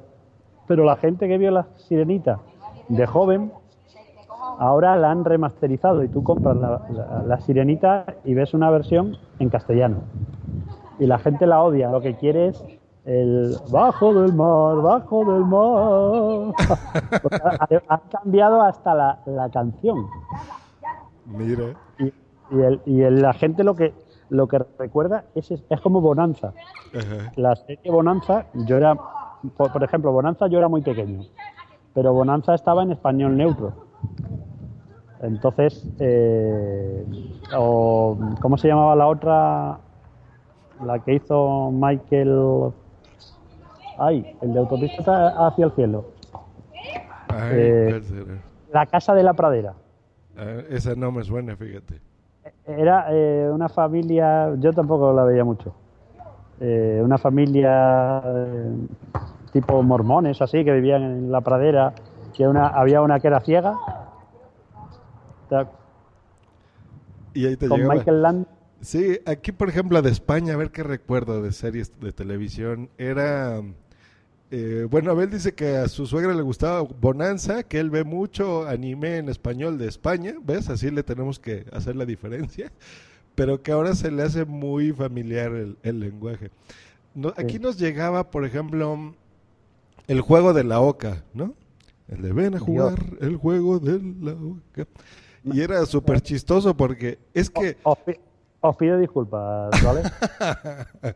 pero 0.67 0.83
la 0.85 0.95
gente 0.95 1.27
que 1.27 1.37
vio 1.37 1.51
la 1.51 1.65
sirenita 1.77 2.39
de 2.87 3.05
joven, 3.05 3.51
ahora 4.59 4.95
la 4.95 5.11
han 5.11 5.25
remasterizado 5.25 6.03
y 6.03 6.07
tú 6.07 6.23
compras 6.23 6.55
la, 6.57 6.81
la- 6.89 7.23
la 7.25 7.39
sirenita 7.39 8.05
y 8.23 8.33
ves 8.33 8.53
una 8.53 8.69
versión 8.69 9.17
en 9.39 9.49
castellano. 9.49 9.97
Y 10.99 11.05
la 11.07 11.17
gente 11.17 11.45
la 11.47 11.61
odia, 11.63 11.89
lo 11.89 12.01
que 12.01 12.15
quiere 12.15 12.47
es 12.47 12.63
el 13.07 13.55
bajo 13.71 14.13
del 14.13 14.33
mar, 14.33 14.75
bajo 14.81 15.25
del 15.33 15.45
mar. 15.45 16.53
Pues 17.21 17.41
ha, 17.41 17.67
ha 17.95 17.97
cambiado 18.11 18.61
hasta 18.61 18.93
la, 18.93 19.19
la 19.25 19.49
canción. 19.49 20.05
Mira. 21.25 21.73
Y, 21.99 22.05
y 22.51 22.61
el- 22.61 22.81
y 22.85 23.01
el- 23.01 23.21
la 23.21 23.33
gente 23.33 23.63
lo 23.63 23.75
que 23.75 23.93
lo 24.29 24.47
que 24.47 24.59
recuerda 24.77 25.23
es, 25.35 25.49
es, 25.51 25.63
es 25.69 25.79
como 25.81 26.01
Bonanza. 26.01 26.53
Ajá. 26.93 27.31
La 27.37 27.55
serie 27.55 27.89
Bonanza, 27.89 28.45
yo 28.53 28.75
era, 28.75 28.93
por, 29.55 29.71
por 29.71 29.83
ejemplo, 29.83 30.11
Bonanza 30.11 30.47
yo 30.47 30.57
era 30.57 30.67
muy 30.67 30.81
pequeño, 30.81 31.21
pero 31.93 32.11
Bonanza 32.13 32.53
estaba 32.53 32.83
en 32.83 32.91
español 32.91 33.37
neutro. 33.37 33.71
Entonces, 35.21 35.89
eh, 35.99 37.05
o, 37.57 38.17
¿cómo 38.41 38.57
se 38.57 38.67
llamaba 38.67 38.95
la 38.97 39.07
otra? 39.07 39.79
La 40.83 40.99
que 40.99 41.13
hizo 41.15 41.71
Michael. 41.71 42.71
Ay, 43.97 44.37
el 44.41 44.53
de 44.53 44.59
autopista 44.59 45.47
hacia 45.47 45.65
el 45.65 45.71
cielo. 45.73 46.05
Ay, 47.29 47.51
Eh. 47.53 48.01
La 48.71 48.85
casa 48.85 49.13
de 49.13 49.23
la 49.23 49.33
pradera. 49.33 49.73
Ah, 50.37 50.61
esa 50.69 50.93
no 50.95 51.11
me 51.11 51.23
suena, 51.23 51.55
fíjate. 51.55 52.01
Era 52.65 53.07
eh, 53.11 53.49
una 53.51 53.69
familia, 53.69 54.53
yo 54.57 54.71
tampoco 54.73 55.13
la 55.13 55.23
veía 55.23 55.43
mucho. 55.43 55.73
Eh, 56.59 57.01
una 57.03 57.17
familia 57.17 58.21
eh, 58.25 58.75
tipo 59.53 59.81
mormones, 59.83 60.41
así, 60.41 60.63
que 60.63 60.71
vivían 60.73 61.01
en 61.03 61.31
la 61.31 61.41
pradera. 61.41 61.93
Que 62.33 62.47
una, 62.47 62.67
había 62.67 63.01
una 63.01 63.19
que 63.19 63.27
era 63.27 63.39
ciega. 63.39 63.71
O 63.71 65.49
sea, 65.49 65.69
Y 67.33 67.45
ahí 67.45 67.55
te 67.55 67.67
con 67.67 67.77
llegaba. 67.79 67.95
Michael 67.95 68.21
Land. 68.21 68.45
Sí, 68.81 69.19
aquí 69.25 69.51
por 69.51 69.69
ejemplo 69.69 70.01
de 70.01 70.11
España, 70.11 70.53
a 70.53 70.57
ver 70.57 70.71
qué 70.71 70.83
recuerdo 70.83 71.41
de 71.41 71.51
series 71.51 71.99
de 71.99 72.11
televisión, 72.11 72.89
era... 72.97 73.61
eh, 74.51 74.87
bueno, 74.89 75.11
Abel 75.11 75.29
dice 75.29 75.53
que 75.53 75.75
a 75.77 75.87
su 75.87 76.05
suegra 76.07 76.33
le 76.33 76.41
gustaba 76.41 76.81
Bonanza, 76.81 77.63
que 77.63 77.79
él 77.79 77.89
ve 77.89 78.03
mucho 78.03 78.65
anime 78.67 79.17
en 79.17 79.29
español 79.29 79.77
de 79.77 79.87
España, 79.87 80.35
¿ves? 80.43 80.69
Así 80.69 80.89
le 80.91 81.03
tenemos 81.03 81.39
que 81.39 81.65
hacer 81.71 81.95
la 81.95 82.05
diferencia, 82.05 82.71
pero 83.35 83.61
que 83.61 83.71
ahora 83.71 83.93
se 83.95 84.09
le 84.11 84.23
hace 84.23 84.45
muy 84.45 84.91
familiar 84.93 85.51
el, 85.53 85.77
el 85.83 85.99
lenguaje. 85.99 86.49
No- 87.13 87.33
aquí 87.35 87.59
nos 87.59 87.77
llegaba, 87.77 88.29
por 88.31 88.45
ejemplo, 88.45 89.13
el 90.07 90.21
juego 90.21 90.53
de 90.53 90.63
la 90.63 90.79
oca, 90.81 91.23
¿no? 91.33 91.53
El 92.07 92.21
de 92.21 92.31
ven 92.31 92.55
a 92.55 92.59
jugar 92.59 92.99
el 93.19 93.35
juego 93.35 93.79
de 93.79 93.99
la 94.21 94.31
oca. 94.31 94.87
Y 95.43 95.61
era 95.61 95.85
súper 95.85 96.21
chistoso 96.21 96.75
porque 96.75 97.19
es 97.33 97.49
que... 97.49 97.77
Os, 97.83 97.97
pi- 97.99 98.19
os 98.61 98.75
pido 98.77 98.97
disculpas, 98.97 99.69
¿vale? 99.83 100.03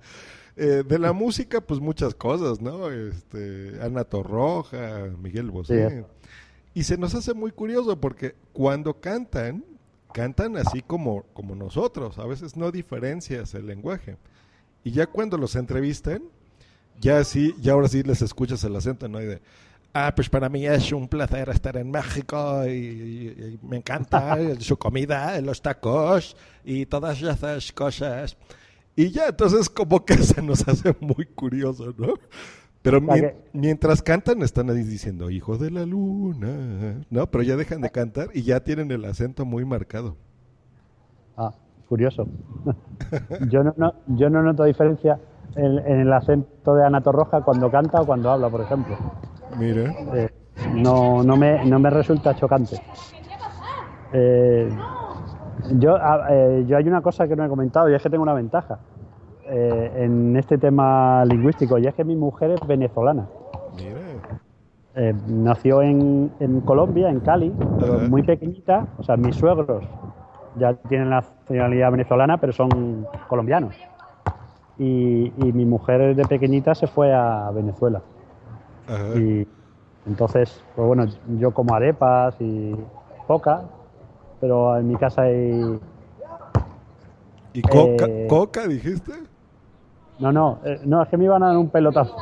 Eh, 0.57 0.83
de 0.85 0.99
la 0.99 1.13
música, 1.13 1.61
pues 1.61 1.79
muchas 1.79 2.13
cosas, 2.13 2.61
¿no? 2.61 2.89
Este, 2.91 3.79
Ana 3.81 4.03
Torroja, 4.03 5.05
Miguel 5.21 5.49
Bosé. 5.49 5.89
Sí. 5.89 6.05
Y 6.73 6.83
se 6.83 6.97
nos 6.97 7.15
hace 7.15 7.33
muy 7.33 7.51
curioso 7.51 7.99
porque 7.99 8.35
cuando 8.53 8.93
cantan, 8.99 9.63
cantan 10.13 10.57
así 10.57 10.81
como, 10.81 11.23
como 11.33 11.55
nosotros. 11.55 12.19
A 12.19 12.25
veces 12.25 12.55
no 12.57 12.71
diferencias 12.71 13.53
el 13.55 13.65
lenguaje. 13.67 14.17
Y 14.83 14.91
ya 14.91 15.07
cuando 15.07 15.37
los 15.37 15.55
entrevistan, 15.55 16.23
ya 16.99 17.23
sí, 17.23 17.53
ya 17.61 17.73
ahora 17.73 17.87
sí 17.87 18.03
les 18.03 18.21
escuchas 18.21 18.63
el 18.63 18.75
acento, 18.75 19.07
¿no? 19.07 19.21
Y 19.21 19.25
de, 19.25 19.41
ah, 19.93 20.13
pues 20.15 20.29
para 20.29 20.49
mí 20.49 20.65
es 20.65 20.91
un 20.91 21.07
placer 21.07 21.49
estar 21.49 21.77
en 21.77 21.91
México 21.91 22.65
y, 22.65 22.69
y- 22.69 23.59
y 23.61 23.67
me 23.67 23.77
encanta 23.77 24.37
su 24.59 24.77
comida, 24.77 25.39
los 25.41 25.61
tacos 25.61 26.35
y 26.65 26.85
todas 26.85 27.21
esas 27.21 27.71
cosas. 27.71 28.37
Y 28.95 29.11
ya, 29.11 29.27
entonces 29.27 29.69
como 29.69 30.05
que 30.05 30.15
se 30.17 30.41
nos 30.41 30.67
hace 30.67 30.95
muy 30.99 31.25
curioso, 31.25 31.93
¿no? 31.97 32.13
Pero 32.81 32.99
mientras 33.53 34.01
cantan 34.01 34.41
están 34.41 34.69
ahí 34.71 34.83
diciendo, 34.83 35.29
hijo 35.29 35.57
de 35.57 35.69
la 35.71 35.85
luna, 35.85 37.03
¿no? 37.11 37.29
Pero 37.29 37.43
ya 37.43 37.55
dejan 37.55 37.81
de 37.81 37.91
cantar 37.91 38.29
y 38.33 38.41
ya 38.43 38.63
tienen 38.63 38.91
el 38.91 39.05
acento 39.05 39.45
muy 39.45 39.65
marcado. 39.65 40.17
Ah, 41.37 41.51
curioso. 41.87 42.27
yo, 43.49 43.63
no, 43.63 43.73
no- 43.77 43.93
yo 44.07 44.29
no 44.29 44.41
noto 44.41 44.63
diferencia 44.63 45.19
en, 45.55 45.77
en 45.79 45.99
el 46.01 46.13
acento 46.13 46.75
de 46.75 46.85
Ana 46.85 47.01
Torroja 47.01 47.41
cuando 47.41 47.69
canta 47.69 48.01
o 48.01 48.05
cuando 48.05 48.31
habla, 48.31 48.49
por 48.49 48.61
ejemplo. 48.61 48.97
Mira. 49.59 49.93
Eh, 50.15 50.29
no, 50.75 51.23
no, 51.23 51.37
me, 51.37 51.63
no 51.65 51.79
me 51.79 51.89
resulta 51.89 52.35
chocante. 52.35 52.77
Eh, 54.13 54.69
yo, 55.73 55.97
eh, 56.29 56.65
yo 56.67 56.77
hay 56.77 56.87
una 56.87 57.01
cosa 57.01 57.27
que 57.27 57.35
no 57.35 57.45
he 57.45 57.49
comentado 57.49 57.89
y 57.89 57.93
es 57.93 58.01
que 58.01 58.09
tengo 58.09 58.23
una 58.23 58.33
ventaja 58.33 58.79
eh, 59.45 59.91
en 59.95 60.35
este 60.37 60.57
tema 60.57 61.23
lingüístico 61.25 61.77
y 61.77 61.87
es 61.87 61.93
que 61.93 62.03
mi 62.03 62.15
mujer 62.15 62.51
es 62.51 62.65
venezolana. 62.65 63.27
Eh, 64.93 65.13
nació 65.27 65.81
en, 65.81 66.31
en 66.39 66.61
Colombia, 66.61 67.09
en 67.09 67.21
Cali, 67.21 67.53
pero 67.79 67.95
Ajá. 67.95 68.07
muy 68.09 68.23
pequeñita. 68.23 68.87
O 68.97 69.03
sea, 69.03 69.15
mis 69.15 69.35
suegros 69.35 69.85
ya 70.57 70.73
tienen 70.73 71.09
la 71.09 71.21
nacionalidad 71.21 71.91
venezolana, 71.91 72.37
pero 72.37 72.51
son 72.51 73.07
colombianos. 73.29 73.75
Y, 74.77 75.31
y 75.37 75.53
mi 75.53 75.65
mujer 75.65 76.15
de 76.15 76.25
pequeñita 76.25 76.75
se 76.75 76.87
fue 76.87 77.13
a 77.13 77.49
Venezuela. 77.51 78.01
Ajá. 78.87 79.17
Y 79.17 79.47
entonces, 80.05 80.63
pues 80.75 80.87
bueno, 80.87 81.05
yo 81.39 81.51
como 81.51 81.73
arepas 81.73 82.35
y 82.39 82.75
coca, 83.27 83.61
pero 84.41 84.75
en 84.77 84.87
mi 84.89 84.95
casa 84.97 85.21
hay... 85.21 85.79
¿Y 87.53 87.61
coca, 87.61 88.05
Eh, 88.07 88.27
coca 88.29 88.67
dijiste? 88.67 89.13
No, 90.19 90.31
no, 90.31 90.59
eh, 90.65 90.79
no, 90.83 91.01
es 91.03 91.09
que 91.09 91.17
me 91.17 91.25
iban 91.25 91.41
a 91.43 91.47
dar 91.47 91.57
un 91.57 91.69
pelotazo. 91.69 92.15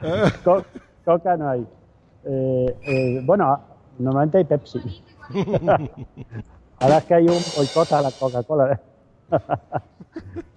Co- 0.44 0.64
coca 1.04 1.36
no 1.36 1.48
hay. 1.48 1.66
Eh, 2.24 3.20
bueno, 3.24 3.58
normalmente 3.98 4.38
hay 4.38 4.44
Pepsi. 4.44 4.80
Ahora 6.78 6.98
es 6.98 7.04
que 7.04 7.14
hay 7.14 7.28
un 7.28 7.42
boicot 7.54 7.92
a 7.92 8.02
la 8.02 8.10
Coca-Cola. 8.12 8.80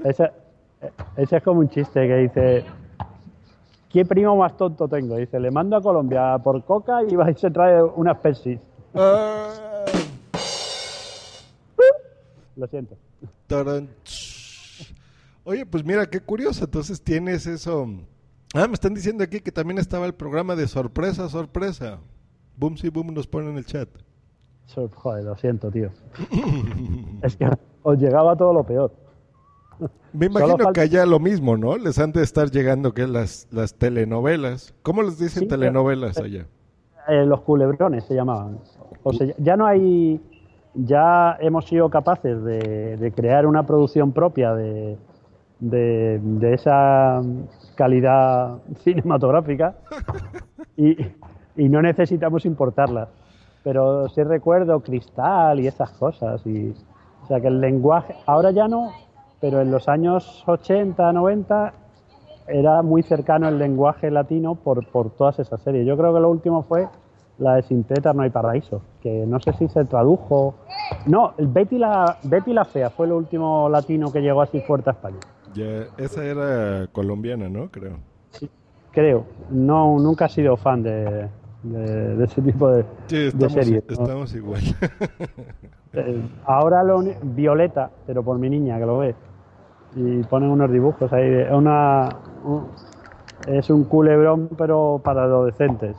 ese, 0.03 0.31
ese 1.17 1.37
es 1.37 1.43
como 1.43 1.59
un 1.59 1.69
chiste 1.69 2.07
que 2.07 2.15
dice, 2.17 2.65
¿qué 3.89 4.05
primo 4.05 4.35
más 4.37 4.55
tonto 4.57 4.87
tengo? 4.87 5.15
Dice, 5.17 5.39
le 5.39 5.51
mando 5.51 5.75
a 5.75 5.81
Colombia 5.81 6.37
por 6.43 6.63
Coca 6.63 7.03
y 7.03 7.15
va 7.15 7.29
y 7.29 7.35
se 7.35 7.51
trae 7.51 7.83
unas 7.83 8.17
Pepsi. 8.19 8.57
Lo 12.55 12.67
siento. 12.67 12.97
Oye, 15.43 15.65
pues 15.65 15.83
mira, 15.83 16.05
qué 16.05 16.19
curioso. 16.19 16.65
Entonces 16.65 17.01
tienes 17.01 17.47
eso. 17.47 17.87
Ah, 18.53 18.67
me 18.67 18.73
están 18.73 18.93
diciendo 18.93 19.23
aquí 19.23 19.39
que 19.39 19.51
también 19.51 19.79
estaba 19.79 20.05
el 20.05 20.13
programa 20.13 20.55
de 20.55 20.67
sorpresa, 20.67 21.27
sorpresa. 21.29 21.99
Boom, 22.55 22.77
sí, 22.77 22.89
boom, 22.89 23.13
nos 23.13 23.27
ponen 23.27 23.51
en 23.51 23.57
el 23.57 23.65
chat. 23.65 23.89
Joder, 24.95 25.23
lo 25.23 25.35
siento, 25.35 25.69
tío. 25.69 25.89
es 27.21 27.35
que 27.35 27.49
os 27.81 27.97
llegaba 27.99 28.35
todo 28.35 28.53
lo 28.53 28.63
peor. 28.63 28.91
Me 30.13 30.27
imagino 30.27 30.71
que 30.71 30.81
allá 30.81 31.05
lo 31.05 31.19
mismo, 31.19 31.57
¿no? 31.57 31.77
Les 31.77 31.97
han 31.99 32.11
de 32.11 32.21
estar 32.21 32.51
llegando 32.51 32.93
que 32.93 33.07
las, 33.07 33.47
las 33.51 33.73
telenovelas. 33.73 34.73
¿Cómo 34.83 35.01
les 35.01 35.17
dicen 35.17 35.43
Sí, 35.43 35.47
telenovelas 35.47 36.17
allá? 36.17 36.45
Eh, 37.07 37.25
los 37.25 37.41
culebrones 37.41 38.05
se 38.05 38.13
llamaban. 38.13 38.59
O 39.01 39.13
sea, 39.13 39.33
ya 39.37 39.57
no 39.57 39.65
hay. 39.65 40.21
Ya 40.75 41.37
hemos 41.39 41.65
sido 41.65 41.89
capaces 41.89 42.43
de, 42.43 42.97
de 42.97 43.11
crear 43.11 43.45
una 43.45 43.63
producción 43.63 44.11
propia 44.11 44.53
de, 44.55 44.97
de, 45.59 46.19
de 46.21 46.53
esa 46.53 47.21
calidad 47.75 48.57
cinematográfica 48.83 49.75
y, 50.77 50.97
y 51.55 51.69
no 51.69 51.81
necesitamos 51.81 52.45
importarlas. 52.45 53.09
Pero 53.63 54.09
sí 54.09 54.23
recuerdo 54.23 54.81
Cristal 54.81 55.59
y 55.59 55.67
esas 55.67 55.91
cosas. 55.91 56.45
Y, 56.45 56.73
o 57.23 57.27
sea 57.27 57.39
que 57.39 57.47
el 57.47 57.61
lenguaje, 57.61 58.15
ahora 58.25 58.51
ya 58.51 58.67
no, 58.67 58.91
pero 59.39 59.61
en 59.61 59.71
los 59.71 59.87
años 59.87 60.43
80, 60.47 61.13
90 61.13 61.73
era 62.47 62.81
muy 62.81 63.03
cercano 63.03 63.47
el 63.47 63.57
lenguaje 63.57 64.11
latino 64.11 64.55
por, 64.55 64.85
por 64.87 65.11
todas 65.11 65.39
esas 65.39 65.61
series. 65.61 65.85
Yo 65.87 65.95
creo 65.97 66.13
que 66.13 66.19
lo 66.19 66.29
último 66.29 66.63
fue 66.63 66.89
la 67.39 67.55
de 67.55 67.63
Sin 67.63 67.83
Tetas 67.83 68.15
no 68.15 68.21
hay 68.21 68.29
paraíso, 68.29 68.81
que 69.01 69.25
no 69.25 69.39
sé 69.39 69.53
si 69.53 69.67
se 69.67 69.85
tradujo. 69.85 70.55
No, 71.07 71.33
el 71.37 71.47
Betty 71.47 71.77
la, 71.77 72.17
Betty 72.23 72.53
la 72.53 72.65
Fea 72.65 72.89
fue 72.91 73.07
lo 73.07 73.17
último 73.17 73.67
latino 73.69 74.11
que 74.11 74.21
llegó 74.21 74.41
así 74.41 74.59
fuerte 74.61 74.89
a 74.89 74.93
España. 74.93 75.17
Ya, 75.53 75.85
esa 75.97 76.23
era 76.25 76.87
colombiana, 76.91 77.49
¿no? 77.49 77.69
Creo. 77.69 77.97
Creo. 78.91 79.25
No, 79.49 79.97
nunca 79.99 80.25
he 80.25 80.29
sido 80.29 80.55
fan 80.57 80.83
de, 80.83 81.27
de- 81.63 82.15
de 82.15 82.25
ese 82.25 82.41
tipo 82.41 82.69
de, 82.69 82.83
Sí, 83.07 83.15
de 83.17 83.27
estamos, 83.29 83.53
series. 83.53 83.83
¿no? 83.87 83.93
estamos 83.93 84.35
igual. 84.35 84.61
Eh, 85.95 86.19
ahora 86.45 86.81
lo 86.83 87.03
Violeta, 87.21 87.91
pero 88.07 88.23
por 88.23 88.39
mi 88.39 88.49
niña 88.49 88.79
que 88.79 88.85
lo 88.87 88.97
ve. 88.97 89.13
Y 89.95 90.23
ponen 90.23 90.49
unos 90.49 90.71
dibujos 90.71 91.13
ahí. 91.13 91.29
de- 91.29 91.53
una 91.53 92.09
un- 92.43 92.65
es 93.45 93.69
un 93.69 93.83
culebrón, 93.83 94.49
pero 94.57 94.99
para 95.03 95.25
adolescentes. 95.25 95.95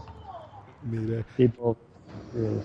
Mira. 0.84 1.24
Tipo. 1.36 1.76
eh, 2.34 2.60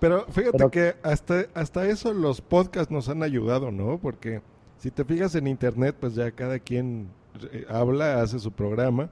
Pero 0.00 0.24
fíjate 0.26 0.58
Pero- 0.58 0.70
que 0.70 0.94
hasta, 1.02 1.46
hasta 1.54 1.86
eso 1.86 2.12
los 2.12 2.40
podcasts 2.40 2.90
nos 2.90 3.08
han 3.08 3.22
ayudado, 3.22 3.70
¿no? 3.70 3.98
Porque 3.98 4.40
si 4.78 4.90
te 4.90 5.04
fijas 5.04 5.34
en 5.36 5.46
internet, 5.46 5.96
pues 6.00 6.14
ya 6.14 6.30
cada 6.32 6.58
quien 6.58 7.08
eh, 7.52 7.64
habla, 7.68 8.20
hace 8.20 8.38
su 8.38 8.50
programa, 8.52 9.10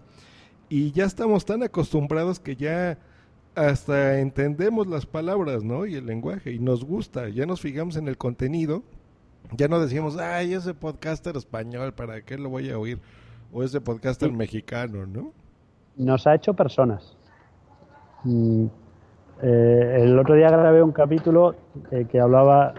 y 0.68 0.90
ya 0.92 1.04
estamos 1.04 1.44
tan 1.44 1.62
acostumbrados 1.62 2.40
que 2.40 2.56
ya 2.56 2.98
hasta 3.54 4.18
entendemos 4.20 4.86
las 4.86 5.06
palabras, 5.06 5.62
¿no? 5.64 5.86
Y 5.86 5.94
el 5.96 6.06
lenguaje, 6.06 6.52
y 6.52 6.58
nos 6.58 6.84
gusta, 6.84 7.28
ya 7.28 7.46
nos 7.46 7.60
fijamos 7.60 7.96
en 7.96 8.08
el 8.08 8.16
contenido, 8.16 8.82
ya 9.56 9.68
no 9.68 9.80
decimos, 9.80 10.16
ay, 10.16 10.54
ese 10.54 10.74
podcaster 10.74 11.36
español, 11.36 11.92
¿para 11.92 12.20
qué 12.22 12.38
lo 12.38 12.48
voy 12.50 12.70
a 12.70 12.78
oír? 12.78 13.00
O 13.52 13.62
ese 13.64 13.80
podcaster 13.80 14.30
mexicano, 14.32 15.06
¿no? 15.06 15.32
Nos 15.96 16.26
ha 16.26 16.34
hecho 16.36 16.54
personas. 16.54 17.16
Eh, 18.26 19.98
el 20.02 20.18
otro 20.18 20.34
día 20.34 20.50
grabé 20.50 20.82
un 20.82 20.92
capítulo 20.92 21.54
eh, 21.90 22.06
que 22.10 22.20
hablaba, 22.20 22.74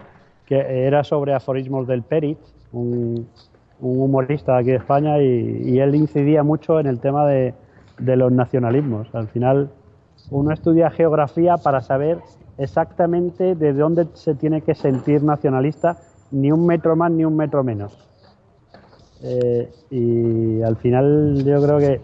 que 0.46 0.86
era 0.86 1.04
sobre 1.04 1.34
aforismos 1.34 1.86
del 1.86 2.02
Perit, 2.02 2.38
un, 2.72 3.28
humorista 3.80 4.56
aquí 4.56 4.70
de 4.70 4.76
España, 4.76 5.18
y, 5.18 5.80
él 5.80 5.94
incidía 5.94 6.42
mucho 6.44 6.78
en 6.78 6.86
el 6.86 7.00
tema 7.00 7.26
de, 7.26 7.54
de 7.98 8.16
los 8.16 8.30
nacionalismos. 8.30 9.12
Al 9.14 9.28
final, 9.28 9.70
uno 10.30 10.52
estudia 10.52 10.90
geografía 10.90 11.56
para 11.56 11.80
saber 11.80 12.18
exactamente 12.58 13.54
de 13.56 13.72
dónde 13.72 14.06
se 14.14 14.34
tiene 14.34 14.60
que 14.60 14.74
sentir 14.74 15.24
nacionalista, 15.24 15.98
ni 16.30 16.52
un 16.52 16.64
metro 16.66 16.94
más 16.96 17.10
ni 17.10 17.24
un 17.24 17.36
metro 17.36 17.64
menos. 17.64 17.98
Eh, 19.22 19.70
y 19.90 20.62
al 20.62 20.76
final 20.76 21.44
yo 21.44 21.62
creo 21.62 21.78
que 21.78 22.00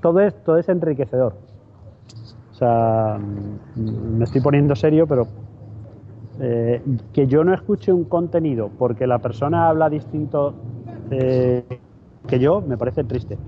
todo 0.00 0.20
es, 0.20 0.34
todo 0.44 0.58
es 0.58 0.68
enriquecedor. 0.68 1.34
O 2.60 2.62
sea, 2.62 3.18
me 3.74 4.22
estoy 4.22 4.42
poniendo 4.42 4.76
serio, 4.76 5.06
pero 5.06 5.26
eh, 6.40 6.82
que 7.14 7.26
yo 7.26 7.42
no 7.42 7.54
escuche 7.54 7.90
un 7.90 8.04
contenido 8.04 8.70
porque 8.78 9.06
la 9.06 9.18
persona 9.18 9.70
habla 9.70 9.88
distinto 9.88 10.54
eh, 11.10 11.64
que 12.28 12.38
yo, 12.38 12.60
me 12.60 12.76
parece 12.76 13.02
triste. 13.04 13.38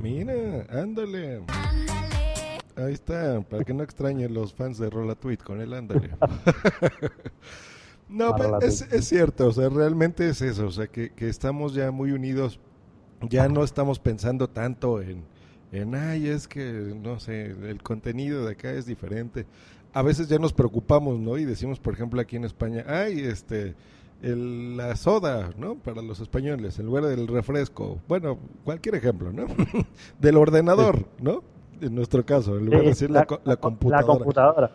Mira, 0.00 0.64
ándale. 0.70 1.42
Ahí 2.74 2.94
está, 2.94 3.42
para 3.42 3.64
que 3.64 3.74
no 3.74 3.82
extrañen 3.82 4.32
los 4.32 4.54
fans 4.54 4.78
de 4.78 4.88
Rola 4.88 5.14
Tweet 5.14 5.38
con 5.44 5.60
el 5.60 5.74
ándale. 5.74 6.08
no, 8.08 8.34
Rola 8.34 8.60
pues, 8.60 8.80
es, 8.90 9.04
cierto, 9.04 9.48
o 9.48 9.52
sea, 9.52 9.68
realmente 9.68 10.26
es 10.26 10.40
eso, 10.40 10.68
o 10.68 10.70
sea, 10.70 10.86
que, 10.86 11.10
que 11.10 11.28
estamos 11.28 11.74
ya 11.74 11.90
muy 11.90 12.12
unidos, 12.12 12.58
ya 13.28 13.46
no 13.46 13.62
estamos 13.62 13.98
pensando 13.98 14.48
tanto 14.48 15.02
en, 15.02 15.35
en, 15.76 15.94
ay, 15.94 16.28
es 16.28 16.48
que, 16.48 16.94
no 17.02 17.18
sé, 17.20 17.46
el 17.46 17.82
contenido 17.82 18.44
de 18.44 18.52
acá 18.52 18.70
es 18.72 18.86
diferente. 18.86 19.46
A 19.92 20.02
veces 20.02 20.28
ya 20.28 20.38
nos 20.38 20.52
preocupamos, 20.52 21.18
¿no? 21.18 21.38
Y 21.38 21.44
decimos, 21.44 21.80
por 21.80 21.94
ejemplo, 21.94 22.20
aquí 22.20 22.36
en 22.36 22.44
España, 22.44 22.84
ay, 22.86 23.20
este, 23.20 23.74
el- 24.22 24.76
la 24.76 24.94
soda, 24.96 25.50
¿no? 25.56 25.76
Para 25.76 26.02
los 26.02 26.20
españoles, 26.20 26.78
en 26.78 26.86
lugar 26.86 27.04
del 27.04 27.26
refresco. 27.28 27.98
Bueno, 28.08 28.38
cualquier 28.64 28.94
ejemplo, 28.96 29.32
¿no? 29.32 29.46
del 30.20 30.36
ordenador, 30.36 31.06
¿no? 31.20 31.42
En 31.80 31.94
nuestro 31.94 32.24
caso, 32.24 32.56
en 32.58 32.66
lugar 32.66 32.80
de 32.82 32.86
decir 32.88 33.10
la 33.10 33.26
computadora. 33.26 34.00
La 34.00 34.06
computadora. 34.06 34.70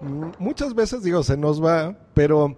Mm, 0.00 0.30
Muchas 0.38 0.74
veces, 0.74 1.02
digo, 1.02 1.22
se 1.22 1.36
nos 1.36 1.62
va, 1.64 1.96
pero 2.14 2.56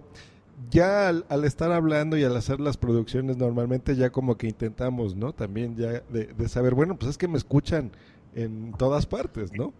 ya 0.69 1.09
al, 1.09 1.25
al 1.29 1.43
estar 1.45 1.71
hablando 1.71 2.17
y 2.17 2.23
al 2.23 2.35
hacer 2.35 2.59
las 2.59 2.77
producciones, 2.77 3.37
normalmente 3.37 3.95
ya 3.95 4.09
como 4.09 4.35
que 4.35 4.47
intentamos, 4.47 5.15
¿no? 5.15 5.33
También 5.33 5.75
ya 5.75 6.01
de, 6.09 6.27
de 6.37 6.47
saber, 6.49 6.75
bueno, 6.75 6.95
pues 6.95 7.11
es 7.11 7.17
que 7.17 7.27
me 7.27 7.37
escuchan 7.37 7.91
en 8.35 8.73
todas 8.77 9.05
partes, 9.05 9.51
¿no? 9.53 9.73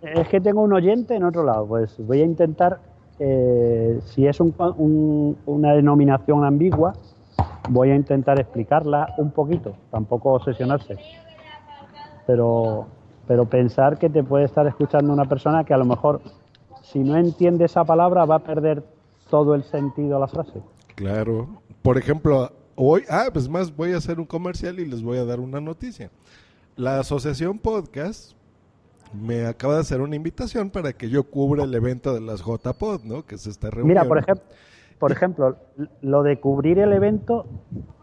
Es 0.00 0.28
que 0.28 0.40
tengo 0.40 0.62
un 0.62 0.72
oyente 0.72 1.14
en 1.14 1.22
otro 1.24 1.44
lado, 1.44 1.66
pues 1.66 1.94
voy 1.98 2.22
a 2.22 2.24
intentar, 2.24 2.80
eh, 3.18 4.00
si 4.04 4.26
es 4.26 4.40
un- 4.40 4.54
un- 4.76 5.36
una 5.46 5.74
denominación 5.74 6.44
ambigua, 6.44 6.94
voy 7.70 7.90
a 7.90 7.94
intentar 7.94 8.40
explicarla 8.40 9.14
un 9.18 9.30
poquito, 9.30 9.74
tampoco 9.90 10.32
obsesionarse. 10.32 10.96
Pero, 12.26 12.86
pero 13.26 13.44
pensar 13.44 13.98
que 13.98 14.08
te 14.08 14.22
puede 14.24 14.44
estar 14.44 14.66
escuchando 14.66 15.12
una 15.12 15.24
persona 15.26 15.64
que 15.64 15.74
a 15.74 15.76
lo 15.76 15.84
mejor, 15.84 16.20
si 16.82 16.98
no 17.00 17.16
entiende 17.16 17.64
esa 17.64 17.84
palabra, 17.84 18.24
va 18.24 18.36
a 18.36 18.38
perder 18.40 18.82
todo 19.32 19.54
el 19.54 19.64
sentido 19.64 20.18
a 20.18 20.20
la 20.20 20.28
frase. 20.28 20.60
Claro. 20.94 21.48
Por 21.80 21.96
ejemplo, 21.96 22.52
hoy, 22.74 23.02
ah, 23.08 23.30
pues 23.32 23.48
más 23.48 23.74
voy 23.74 23.92
a 23.92 23.96
hacer 23.96 24.20
un 24.20 24.26
comercial 24.26 24.78
y 24.78 24.84
les 24.84 25.02
voy 25.02 25.16
a 25.16 25.24
dar 25.24 25.40
una 25.40 25.58
noticia. 25.58 26.10
La 26.76 27.00
Asociación 27.00 27.58
Podcast 27.58 28.32
me 29.14 29.46
acaba 29.46 29.76
de 29.76 29.80
hacer 29.80 30.02
una 30.02 30.16
invitación 30.16 30.68
para 30.68 30.92
que 30.92 31.08
yo 31.08 31.24
cubra 31.24 31.64
el 31.64 31.74
evento 31.74 32.12
de 32.12 32.20
las 32.20 32.42
JPod, 32.42 33.04
¿no? 33.04 33.24
Que 33.24 33.36
es 33.36 33.46
esta 33.46 33.70
reunión. 33.70 33.88
Mira, 33.88 34.04
por 34.04 34.18
ejemplo, 34.18 34.44
por 34.98 35.12
ejemplo, 35.12 35.56
lo 36.02 36.22
de 36.22 36.38
cubrir 36.38 36.78
el 36.78 36.92
evento, 36.92 37.46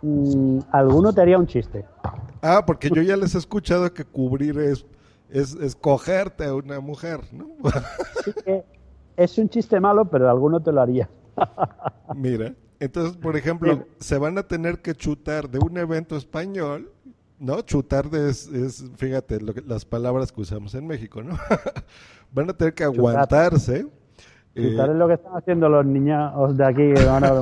mm, 0.02 0.62
alguno 0.72 1.14
te 1.14 1.22
haría 1.22 1.38
un 1.38 1.46
chiste. 1.46 1.86
Ah, 2.42 2.64
porque 2.66 2.90
yo 2.90 3.04
ya 3.04 3.16
les 3.16 3.36
he 3.36 3.38
escuchado 3.38 3.94
que 3.94 4.04
cubrir 4.04 4.58
es, 4.58 4.84
es, 5.30 5.54
es 5.54 5.76
cogerte 5.76 6.46
a 6.46 6.56
una 6.56 6.80
mujer, 6.80 7.20
¿no? 7.32 7.50
Así 8.18 8.34
que 8.44 8.64
es 9.16 9.38
un 9.38 9.48
chiste 9.50 9.80
malo, 9.80 10.06
pero 10.06 10.28
alguno 10.28 10.60
te 10.60 10.72
lo 10.72 10.82
haría. 10.82 11.08
Mira, 12.16 12.54
entonces, 12.80 13.18
por 13.18 13.36
ejemplo, 13.36 13.86
se 14.00 14.18
van 14.18 14.38
a 14.38 14.44
tener 14.44 14.82
que 14.82 14.94
chutar 14.96 15.50
de 15.50 15.60
un 15.60 15.78
evento 15.78 16.16
español, 16.16 16.92
¿no? 17.40 17.62
Chutar 17.62 18.10
de 18.10 18.30
es, 18.30 18.48
es, 18.48 18.86
fíjate, 18.98 19.42
lo 19.42 19.54
que- 19.54 19.62
las 19.62 19.86
palabras 19.86 20.32
que 20.32 20.42
usamos 20.42 20.74
en 20.76 20.88
México, 20.88 21.22
¿no? 21.24 21.38
van 22.34 22.50
a 22.50 22.54
tener 22.54 22.74
que 22.74 22.84
Chutar. 22.86 23.00
aguantarse. 23.00 23.88
eh, 24.56 24.70
Chutar 24.72 24.90
es 24.92 24.96
lo 24.96 25.08
que 25.08 25.14
están 25.16 25.34
haciendo 25.36 25.70
los 25.70 25.86
niños 25.86 26.58
de 26.58 26.66
aquí 26.66 26.94
que 26.94 27.06
van 27.06 27.24
a. 27.24 27.42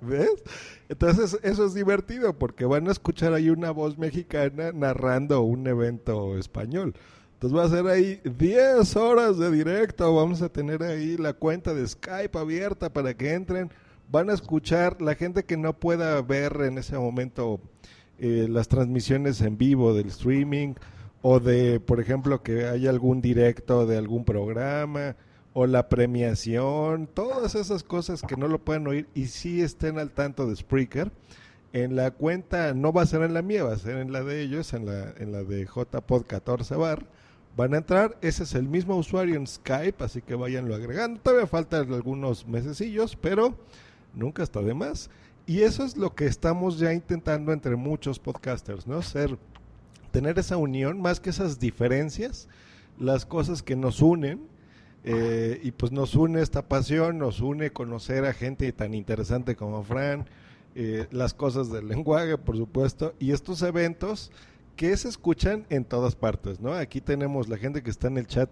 ¿Ves? 0.00 0.42
Entonces 0.88 1.38
eso 1.42 1.64
es 1.64 1.74
divertido 1.74 2.38
porque 2.38 2.64
van 2.66 2.86
a 2.88 2.92
escuchar 2.92 3.32
ahí 3.32 3.48
una 3.50 3.70
voz 3.70 3.96
mexicana 3.98 4.72
narrando 4.72 5.40
un 5.42 5.66
evento 5.66 6.36
español. 6.36 6.94
Entonces 7.42 7.58
va 7.58 7.64
a 7.64 7.76
ser 7.76 7.88
ahí 7.88 8.20
10 8.22 8.94
horas 8.94 9.36
de 9.36 9.50
directo, 9.50 10.14
vamos 10.14 10.42
a 10.42 10.48
tener 10.48 10.80
ahí 10.84 11.16
la 11.16 11.32
cuenta 11.32 11.74
de 11.74 11.84
Skype 11.88 12.38
abierta 12.38 12.92
para 12.92 13.14
que 13.14 13.34
entren, 13.34 13.68
van 14.08 14.30
a 14.30 14.34
escuchar 14.34 15.02
la 15.02 15.16
gente 15.16 15.42
que 15.42 15.56
no 15.56 15.72
pueda 15.72 16.22
ver 16.22 16.60
en 16.60 16.78
ese 16.78 16.96
momento 16.96 17.58
eh, 18.20 18.46
las 18.48 18.68
transmisiones 18.68 19.40
en 19.40 19.58
vivo 19.58 19.92
del 19.92 20.06
streaming 20.06 20.74
o 21.20 21.40
de, 21.40 21.80
por 21.80 21.98
ejemplo, 21.98 22.44
que 22.44 22.66
haya 22.66 22.90
algún 22.90 23.20
directo 23.20 23.86
de 23.86 23.98
algún 23.98 24.24
programa 24.24 25.16
o 25.52 25.66
la 25.66 25.88
premiación, 25.88 27.08
todas 27.12 27.56
esas 27.56 27.82
cosas 27.82 28.22
que 28.22 28.36
no 28.36 28.46
lo 28.46 28.60
pueden 28.60 28.86
oír 28.86 29.08
y 29.16 29.26
sí 29.26 29.62
estén 29.62 29.98
al 29.98 30.12
tanto 30.12 30.46
de 30.46 30.54
Spreaker. 30.54 31.10
En 31.72 31.96
la 31.96 32.12
cuenta, 32.12 32.72
no 32.72 32.92
va 32.92 33.02
a 33.02 33.06
ser 33.06 33.22
en 33.22 33.34
la 33.34 33.42
mía, 33.42 33.64
va 33.64 33.72
a 33.72 33.78
ser 33.78 33.96
en 33.96 34.12
la 34.12 34.22
de 34.22 34.42
ellos, 34.42 34.74
en 34.74 34.86
la, 34.86 35.12
en 35.18 35.32
la 35.32 35.42
de 35.42 35.64
JPod 35.64 36.22
14 36.24 36.76
bar. 36.76 37.04
Van 37.56 37.74
a 37.74 37.78
entrar, 37.78 38.16
ese 38.22 38.44
es 38.44 38.54
el 38.54 38.66
mismo 38.66 38.96
usuario 38.96 39.36
en 39.36 39.46
Skype, 39.46 40.02
así 40.02 40.22
que 40.22 40.34
váyanlo 40.34 40.74
agregando. 40.74 41.20
Todavía 41.20 41.46
faltan 41.46 41.92
algunos 41.92 42.46
mesecillos, 42.46 43.14
pero 43.16 43.54
nunca 44.14 44.42
está 44.42 44.62
de 44.62 44.72
más. 44.72 45.10
Y 45.46 45.62
eso 45.62 45.84
es 45.84 45.96
lo 45.96 46.14
que 46.14 46.26
estamos 46.26 46.78
ya 46.78 46.94
intentando 46.94 47.52
entre 47.52 47.76
muchos 47.76 48.18
podcasters, 48.18 48.86
¿no? 48.86 49.02
Ser, 49.02 49.36
tener 50.12 50.38
esa 50.38 50.56
unión, 50.56 51.00
más 51.00 51.20
que 51.20 51.30
esas 51.30 51.58
diferencias, 51.58 52.48
las 52.98 53.26
cosas 53.26 53.62
que 53.62 53.76
nos 53.76 54.00
unen, 54.00 54.40
eh, 55.04 55.60
y 55.62 55.72
pues 55.72 55.90
nos 55.90 56.14
une 56.14 56.40
esta 56.40 56.68
pasión, 56.68 57.18
nos 57.18 57.40
une 57.40 57.72
conocer 57.72 58.24
a 58.24 58.32
gente 58.32 58.70
tan 58.72 58.94
interesante 58.94 59.56
como 59.56 59.82
Fran, 59.82 60.26
eh, 60.74 61.06
las 61.10 61.34
cosas 61.34 61.70
del 61.70 61.88
lenguaje, 61.88 62.38
por 62.38 62.56
supuesto, 62.56 63.14
y 63.18 63.32
estos 63.32 63.62
eventos 63.62 64.30
que 64.82 64.96
se 64.96 65.08
escuchan 65.08 65.64
en 65.70 65.84
todas 65.84 66.16
partes, 66.16 66.58
¿no? 66.58 66.72
Aquí 66.72 67.00
tenemos 67.00 67.48
la 67.48 67.56
gente 67.56 67.84
que 67.84 67.90
está 67.90 68.08
en 68.08 68.18
el 68.18 68.26
chat, 68.26 68.50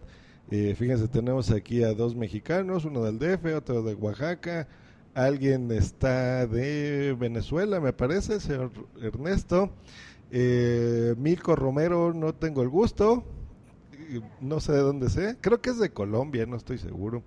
eh, 0.53 0.77
fíjense, 0.79 1.09
tenemos 1.09 1.51
aquí 1.51 1.83
a 1.83 1.93
dos 1.93 2.15
mexicanos, 2.15 2.85
uno 2.85 3.03
del 3.03 3.19
DF, 3.19 3.53
otro 3.57 3.83
de 3.83 3.97
Oaxaca, 3.97 4.69
alguien 5.13 5.73
está 5.73 6.47
de 6.47 7.17
Venezuela, 7.19 7.81
me 7.81 7.93
parece, 7.93 8.39
señor 8.39 8.71
Ernesto, 9.03 9.73
eh, 10.31 11.17
Milko 11.19 11.57
Romero, 11.57 12.15
no 12.15 12.33
tengo 12.33 12.63
el 12.63 12.69
gusto, 12.69 13.25
no 14.41 14.61
sé 14.61 14.71
de 14.71 14.83
dónde 14.83 15.11
sea, 15.11 15.35
creo 15.41 15.61
que 15.61 15.71
es 15.71 15.81
de 15.81 15.91
Colombia, 15.91 16.47
no 16.47 16.55
estoy 16.55 16.79
seguro. 16.79 17.25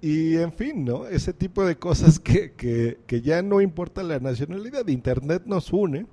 Y 0.00 0.38
en 0.38 0.54
fin, 0.54 0.86
¿no? 0.86 1.06
Ese 1.06 1.34
tipo 1.34 1.66
de 1.66 1.76
cosas 1.76 2.18
que, 2.18 2.52
que, 2.52 2.98
que 3.06 3.20
ya 3.20 3.42
no 3.42 3.60
importa 3.60 4.02
la 4.02 4.20
nacionalidad, 4.20 4.88
Internet 4.88 5.42
nos 5.44 5.70
une. 5.70 6.06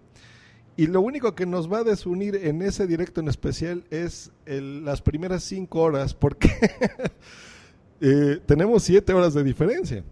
Y 0.79 0.87
lo 0.87 1.01
único 1.01 1.35
que 1.35 1.45
nos 1.45 1.69
va 1.69 1.79
a 1.79 1.83
desunir 1.83 2.35
en 2.37 2.61
ese 2.61 2.87
directo 2.87 3.19
en 3.19 3.27
especial 3.27 3.83
es 3.89 4.31
el- 4.45 4.85
las 4.85 5.01
primeras 5.01 5.43
cinco 5.43 5.81
horas, 5.81 6.13
porque 6.13 6.49
eh, 8.01 8.39
tenemos 8.45 8.83
siete 8.83 9.13
horas 9.13 9.33
de 9.33 9.43
diferencia. 9.43 10.03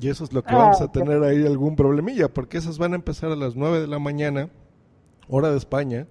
Y 0.00 0.08
eso 0.08 0.22
es 0.22 0.32
lo 0.32 0.44
que 0.44 0.54
Ah, 0.54 0.58
vamos 0.58 0.80
a 0.80 0.92
tener 0.92 1.22
ahí 1.24 1.44
algún 1.44 1.74
problemilla, 1.74 2.28
porque 2.32 2.58
esas 2.58 2.78
van 2.78 2.92
a 2.92 2.96
empezar 2.96 3.32
a 3.32 3.36
las 3.36 3.56
nueve 3.56 3.80
de 3.80 3.88
la 3.88 3.98
mañana, 3.98 4.50
hora 5.28 5.50
de 5.50 5.56
España, 5.58 6.06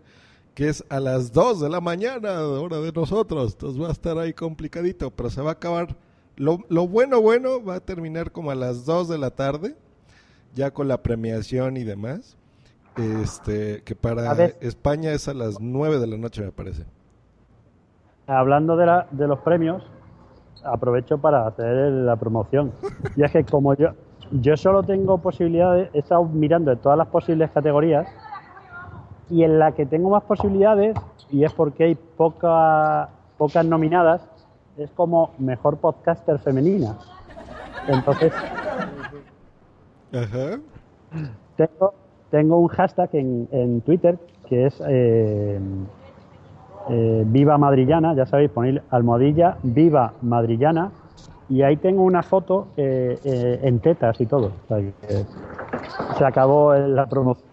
que 0.53 0.67
es 0.67 0.83
a 0.89 0.99
las 0.99 1.31
2 1.31 1.61
de 1.61 1.69
la 1.69 1.79
mañana, 1.79 2.41
hora 2.41 2.79
de 2.81 2.91
nosotros. 2.91 3.53
Entonces 3.53 3.81
va 3.81 3.87
a 3.89 3.91
estar 3.93 4.17
ahí 4.17 4.33
complicadito, 4.33 5.11
pero 5.11 5.29
se 5.29 5.41
va 5.41 5.51
a 5.51 5.53
acabar. 5.53 5.95
Lo, 6.35 6.59
lo 6.67 6.87
bueno, 6.87 7.21
bueno, 7.21 7.63
va 7.63 7.75
a 7.75 7.79
terminar 7.79 8.31
como 8.31 8.51
a 8.51 8.55
las 8.55 8.83
2 8.83 9.07
de 9.07 9.17
la 9.17 9.29
tarde, 9.31 9.75
ya 10.55 10.71
con 10.73 10.87
la 10.89 11.01
premiación 11.03 11.77
y 11.77 11.83
demás. 11.85 12.35
Este, 12.97 13.83
que 13.83 13.95
para. 13.95 14.45
España 14.61 15.11
es 15.11 15.27
a 15.27 15.33
las 15.33 15.59
9 15.61 15.99
de 15.99 16.07
la 16.07 16.17
noche, 16.17 16.43
me 16.43 16.51
parece. 16.51 16.83
Hablando 18.25 18.75
de, 18.75 18.85
la- 18.85 19.07
de 19.11 19.27
los 19.27 19.39
premios, 19.39 19.83
aprovecho 20.63 21.17
para 21.17 21.47
hacer 21.47 21.91
la 21.91 22.15
promoción. 22.15 22.71
Y 23.15 23.23
es 23.23 23.31
que 23.31 23.43
como 23.45 23.73
yo, 23.75 23.89
yo 24.31 24.57
solo 24.57 24.83
tengo 24.83 25.17
posibilidades, 25.19 25.89
he 25.93 25.99
estado 25.99 26.25
mirando 26.25 26.71
en 26.71 26.79
todas 26.79 26.97
las 26.97 27.07
posibles 27.07 27.51
categorías 27.51 28.07
y 29.29 29.43
en 29.43 29.59
la 29.59 29.71
que 29.73 29.85
tengo 29.85 30.09
más 30.09 30.23
posibilidades, 30.23 30.97
y 31.29 31.43
es 31.43 31.53
porque 31.53 31.83
hay 31.85 31.95
poca- 31.95 33.09
pocas 33.37 33.65
nominadas, 33.65 34.21
es 34.77 34.89
como 34.91 35.31
mejor 35.37 35.77
podcaster 35.77 36.39
femenina. 36.39 36.97
Entonces, 37.87 38.33
Ajá. 40.13 40.59
tengo, 41.55 41.93
tengo 42.31 42.59
un 42.59 42.67
hashtag 42.67 43.09
en, 43.13 43.47
en 43.51 43.81
Twitter 43.81 44.17
que 44.47 44.65
es 44.67 44.81
eh, 44.87 45.59
eh, 46.89 47.25
ya 48.15 48.25
sabéis, 48.25 48.49
ponéis 48.51 48.81
almohadilla 48.89 49.57
Viva 49.63 50.13
Madrillana 50.21 50.91
y 51.49 51.61
ahí 51.61 51.77
tengo 51.77 52.03
una 52.03 52.23
foto 52.23 52.67
eh, 52.77 53.17
eh, 53.23 53.59
en 53.63 53.79
tetas 53.79 54.19
y 54.19 54.25
todo. 54.25 54.51
Se 56.17 56.25
acabó 56.25 56.73
la 56.75 57.07
promoción. 57.07 57.45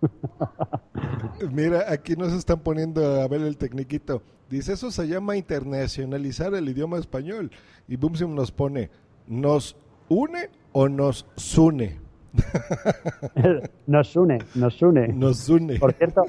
Mira, 1.52 1.84
aquí 1.88 2.14
nos 2.16 2.32
están 2.32 2.60
poniendo 2.60 3.20
a 3.20 3.28
ver 3.28 3.42
el 3.42 3.56
tecniquito. 3.56 4.22
Dice, 4.48 4.72
eso 4.72 4.90
se 4.90 5.06
llama 5.06 5.36
internacionalizar 5.36 6.54
el 6.54 6.68
idioma 6.68 6.98
español. 6.98 7.50
Y 7.86 7.96
Boomsim 7.96 8.34
nos 8.34 8.50
pone, 8.50 8.90
¿nos 9.26 9.76
une 10.08 10.48
o 10.72 10.88
nos 10.88 11.26
une? 11.58 12.07
nos 13.86 14.16
une, 14.16 14.38
nos 14.54 14.82
une. 14.82 15.08
Nos 15.08 15.48
une. 15.48 15.78
Por 15.78 15.92
cierto, 15.92 16.22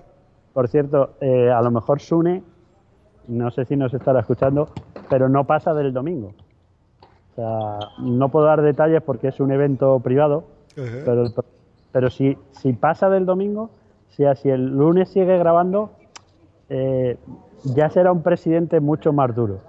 por 0.54 0.68
cierto, 0.68 1.12
eh, 1.22 1.50
a 1.50 1.62
lo 1.62 1.72
mejor 1.72 2.02
Sune, 2.02 2.43
no 3.28 3.52
sé 3.52 3.66
si 3.66 3.76
nos 3.76 3.93
estará 3.93 4.22
escuchando, 4.22 4.70
pero 5.10 5.30
no 5.30 5.45
pasa 5.45 5.74
del 5.74 5.93
domingo. 5.93 6.34
O 7.32 7.36
sea, 7.36 7.80
no 8.00 8.30
puedo 8.30 8.45
dar 8.45 8.62
detalles 8.62 9.02
porque 9.04 9.30
es 9.30 9.39
un 9.39 9.52
evento 9.52 10.00
privado, 10.00 10.45
pero, 10.76 11.26
pero 11.91 12.10
si, 12.10 12.38
si 12.52 12.74
pasa 12.74 13.10
del 13.10 13.26
domingo, 13.26 13.70
si, 14.10 14.24
si 14.36 14.50
el 14.50 14.66
lunes 14.66 15.10
sigue 15.10 15.38
grabando, 15.38 15.91
eh, 16.70 17.18
ya 17.64 17.89
será 17.89 18.12
un 18.12 18.24
presidente 18.24 18.80
mucho 18.80 19.14
más 19.14 19.36
duro. 19.36 19.60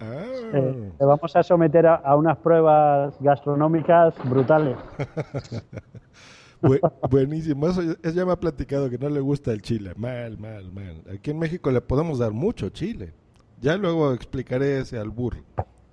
Ah. 0.00 0.37
Eh, 0.52 0.92
le 0.98 1.06
vamos 1.06 1.34
a 1.36 1.42
someter 1.42 1.86
a, 1.86 2.16
unas 2.16 2.36
pruebas 2.38 3.14
gastronómicas 3.20 4.14
brutales. 4.28 4.76
Bu- 6.62 6.80
buenísimo. 7.10 7.68
Eso 7.68 7.82
ya 8.12 8.26
me 8.26 8.32
ha 8.32 8.36
platicado 8.40 8.90
que 8.90 8.98
no 8.98 9.08
le 9.08 9.20
gusta 9.20 9.52
el 9.52 9.62
chile. 9.62 9.92
Mal, 9.96 10.38
mal, 10.38 10.72
mal. 10.72 11.02
Aquí 11.14 11.30
en 11.30 11.38
México 11.38 11.70
le 11.70 11.80
podemos 11.80 12.18
dar 12.18 12.32
mucho 12.32 12.68
chile. 12.70 13.12
Ya 13.60 13.76
luego 13.76 14.12
explicaré 14.12 14.80
ese 14.80 14.98
albur. 14.98 15.36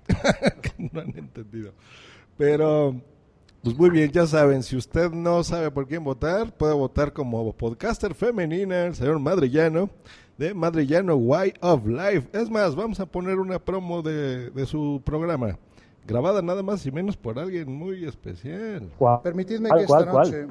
que 0.61 0.89
no 0.91 1.01
han 1.01 1.17
entendido. 1.17 1.73
Pero, 2.37 2.95
pues 3.65 3.79
muy 3.79 3.89
bien, 3.89 4.11
ya 4.11 4.27
saben, 4.27 4.61
si 4.61 4.75
usted 4.75 5.09
no 5.09 5.43
sabe 5.43 5.71
por 5.71 5.87
quién 5.87 6.03
votar, 6.03 6.55
puede 6.55 6.75
votar 6.75 7.11
como 7.11 7.51
podcaster 7.51 8.13
femenina, 8.13 8.85
el 8.85 8.93
señor 8.93 9.17
Madrillano, 9.17 9.89
de 10.37 10.53
Madrillano 10.53 11.15
Way 11.15 11.53
of 11.61 11.87
Life. 11.87 12.29
Es 12.31 12.47
más, 12.47 12.75
vamos 12.75 12.99
a 12.99 13.07
poner 13.07 13.39
una 13.39 13.57
promo 13.57 14.03
de, 14.03 14.51
de 14.51 14.65
su 14.67 15.01
programa, 15.03 15.57
grabada 16.05 16.43
nada 16.43 16.61
más 16.61 16.85
y 16.85 16.91
menos 16.91 17.17
por 17.17 17.39
alguien 17.39 17.75
muy 17.75 18.05
especial. 18.05 18.87
Permitidme 19.23 19.69
¿Cuál, 19.69 19.79
que 19.79 19.83
esta 19.85 19.97
cuál, 19.97 20.09
cuál? 20.11 20.31
noche 20.31 20.47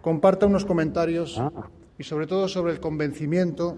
comparta 0.00 0.46
unos 0.46 0.64
comentarios 0.64 1.40
y 1.96 2.02
sobre 2.02 2.26
todo 2.26 2.48
sobre 2.48 2.72
el 2.72 2.80
convencimiento 2.80 3.76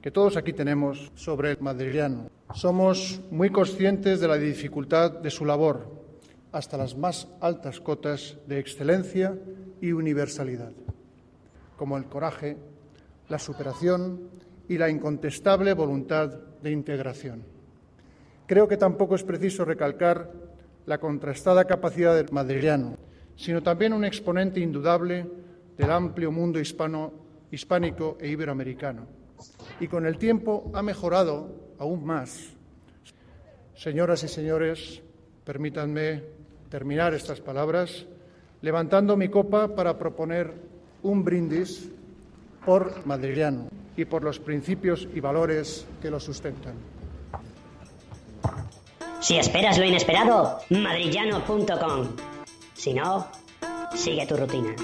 que 0.00 0.10
todos 0.10 0.38
aquí 0.38 0.54
tenemos 0.54 1.12
sobre 1.14 1.50
el 1.50 1.60
madrillano. 1.60 2.30
Somos 2.54 3.20
muy 3.30 3.50
conscientes 3.50 4.18
de 4.18 4.28
la 4.28 4.38
dificultad 4.38 5.10
de 5.10 5.28
su 5.28 5.44
labor 5.44 5.97
hasta 6.52 6.76
las 6.76 6.96
más 6.96 7.28
altas 7.40 7.80
cotas 7.80 8.36
de 8.46 8.58
excelencia 8.58 9.38
y 9.80 9.92
universalidad, 9.92 10.72
como 11.76 11.96
el 11.96 12.06
coraje, 12.06 12.56
la 13.28 13.38
superación 13.38 14.30
y 14.68 14.78
la 14.78 14.88
incontestable 14.88 15.74
voluntad 15.74 16.28
de 16.62 16.70
integración. 16.70 17.44
Creo 18.46 18.66
que 18.66 18.76
tampoco 18.76 19.14
es 19.14 19.24
preciso 19.24 19.64
recalcar 19.64 20.32
la 20.86 20.98
contrastada 20.98 21.66
capacidad 21.66 22.14
del 22.14 22.32
madrillano, 22.32 22.96
sino 23.36 23.62
también 23.62 23.92
un 23.92 24.04
exponente 24.04 24.60
indudable 24.60 25.26
del 25.76 25.90
amplio 25.90 26.32
mundo 26.32 26.58
hispano, 26.58 27.12
hispánico 27.50 28.16
e 28.20 28.28
iberoamericano. 28.28 29.06
Y 29.80 29.86
con 29.86 30.06
el 30.06 30.18
tiempo 30.18 30.70
ha 30.74 30.82
mejorado 30.82 31.74
aún 31.78 32.04
más. 32.04 32.54
Señoras 33.74 34.24
y 34.24 34.28
señores, 34.28 35.02
permítanme 35.44 36.37
terminar 36.70 37.14
estas 37.14 37.40
palabras 37.40 38.06
levantando 38.60 39.16
mi 39.16 39.28
copa 39.28 39.68
para 39.74 39.98
proponer 39.98 40.52
un 41.02 41.24
brindis 41.24 41.88
por 42.64 43.06
madrillano 43.06 43.68
y 43.96 44.04
por 44.04 44.22
los 44.22 44.38
principios 44.38 45.08
y 45.14 45.20
valores 45.20 45.86
que 46.02 46.10
lo 46.10 46.20
sustentan. 46.20 46.74
Si 49.20 49.36
esperas 49.36 49.78
lo 49.78 49.84
inesperado, 49.84 50.60
madrillano.com. 50.70 52.08
Si 52.74 52.94
no, 52.94 53.26
sigue 53.94 54.26
tu 54.26 54.36
rutina. 54.36 54.74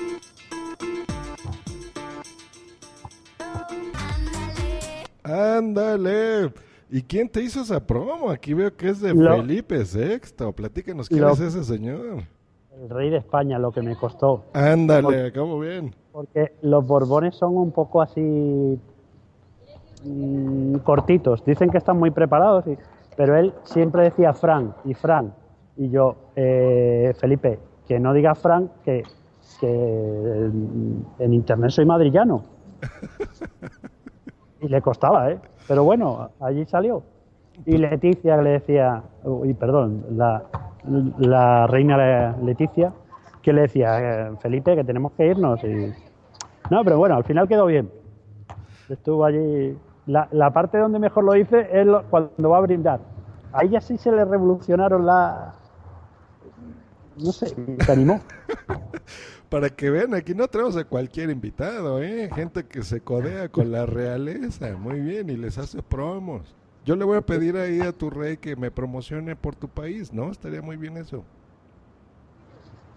Ándale. 5.23 6.53
¿Y 6.95 7.03
quién 7.03 7.29
te 7.29 7.43
hizo 7.43 7.61
esa 7.61 7.85
promo? 7.85 8.31
Aquí 8.31 8.55
veo 8.55 8.77
que 8.77 8.89
es 8.89 9.01
de 9.01 9.13
Lo- 9.13 9.35
Felipe 9.39 9.83
VI. 9.83 10.53
Platícanos 10.53 11.09
quién 11.09 11.23
Lo- 11.23 11.31
es 11.33 11.41
ese 11.41 11.65
señor. 11.65 12.23
El 12.81 12.89
rey 12.89 13.11
de 13.11 13.17
España, 13.17 13.59
lo 13.59 13.73
que 13.73 13.83
me 13.83 13.97
costó. 13.97 14.45
Ándale, 14.53 15.27
acabo 15.27 15.59
bien. 15.59 15.93
Porque 16.13 16.53
los 16.63 16.87
Borbones 16.87 17.35
son 17.35 17.57
un 17.57 17.73
poco 17.73 18.01
así 18.01 18.79
mm, 20.05 20.77
cortitos. 20.85 21.45
Dicen 21.45 21.69
que 21.71 21.79
están 21.79 21.99
muy 21.99 22.13
preparados, 22.13 22.65
y- 22.69 22.79
pero 23.17 23.37
él 23.39 23.53
siempre 23.65 24.05
decía 24.05 24.33
Fran 24.33 24.73
y 24.85 24.95
Fran. 24.95 25.35
Y 25.77 25.91
yo, 25.91 26.15
eh, 26.37 27.13
Felipe, 27.19 27.59
que 27.89 27.99
no 27.99 28.13
diga 28.13 28.37
Fran, 28.37 28.71
que, 28.85 29.03
que 29.59 29.67
en, 29.69 31.05
en 31.19 31.35
internet 31.35 31.71
soy 31.71 31.87
madrillano. 31.87 32.45
Y 34.61 34.69
le 34.69 34.81
costaba, 34.81 35.31
¿eh? 35.31 35.39
Pero 35.69 35.85
bueno, 35.85 36.31
allí 36.41 36.65
salió. 36.67 37.03
Y 37.67 37.77
Leticia 37.79 38.37
le 38.43 38.51
decía, 38.51 39.03
uy, 39.23 39.55
perdón, 39.55 40.05
la, 40.11 40.43
la 41.19 41.67
reina 41.67 42.37
Leticia, 42.43 42.93
que 43.43 43.53
le 43.53 43.63
decía, 43.63 43.99
eh, 44.29 44.31
Felipe, 44.41 44.75
que 44.75 44.85
tenemos 44.85 45.13
que 45.13 45.27
irnos. 45.27 45.63
Y... 45.65 45.93
No, 46.71 46.83
pero 46.85 46.99
bueno, 46.99 47.15
al 47.17 47.25
final 47.25 47.47
quedó 47.49 47.67
bien. 47.67 47.91
Estuvo 48.89 49.25
allí. 49.25 49.79
La, 50.07 50.29
la 50.33 50.51
parte 50.53 50.79
donde 50.79 50.99
mejor 50.99 51.25
lo 51.25 51.35
hice 51.37 51.69
es 51.73 51.87
lo- 51.87 52.03
cuando 52.11 52.51
va 52.51 52.59
a 52.59 52.63
brindar. 52.63 53.01
Ahí 53.53 53.69
ya 53.71 53.81
sí 53.81 53.97
se 53.97 54.11
le 54.13 54.25
revolucionaron 54.25 55.07
la. 55.07 55.55
No 57.17 57.31
sé, 57.33 57.47
se 57.79 57.93
animó. 57.93 58.21
Para 59.55 59.71
que 59.71 59.89
vean, 59.89 60.15
aquí 60.15 60.35
no 60.35 60.49
traemos 60.49 60.77
a 60.77 60.83
cualquier 60.83 61.31
invitado, 61.31 62.03
¿eh? 62.03 62.29
Gente 62.35 62.65
que 62.65 62.83
se 62.83 63.01
codea 63.01 63.49
con 63.49 63.71
la 63.71 63.87
realeza, 63.87 64.77
muy 64.77 64.99
bien, 64.99 65.31
y 65.31 65.37
les 65.37 65.59
hace 65.59 65.81
promos. 65.81 66.57
Yo 66.85 66.97
le 66.97 67.05
voy 67.05 67.19
a 67.19 67.21
pedir 67.21 67.57
ahí 67.57 67.81
a 67.81 67.93
tu 67.93 68.11
rey 68.11 68.37
que 68.37 68.57
me 68.57 68.73
promocione 68.73 69.37
por 69.37 69.55
tu 69.55 69.69
país, 69.69 70.13
¿no? 70.13 70.33
Estaría 70.33 70.61
muy 70.61 70.77
bien 70.77 70.97
eso. 70.97 71.23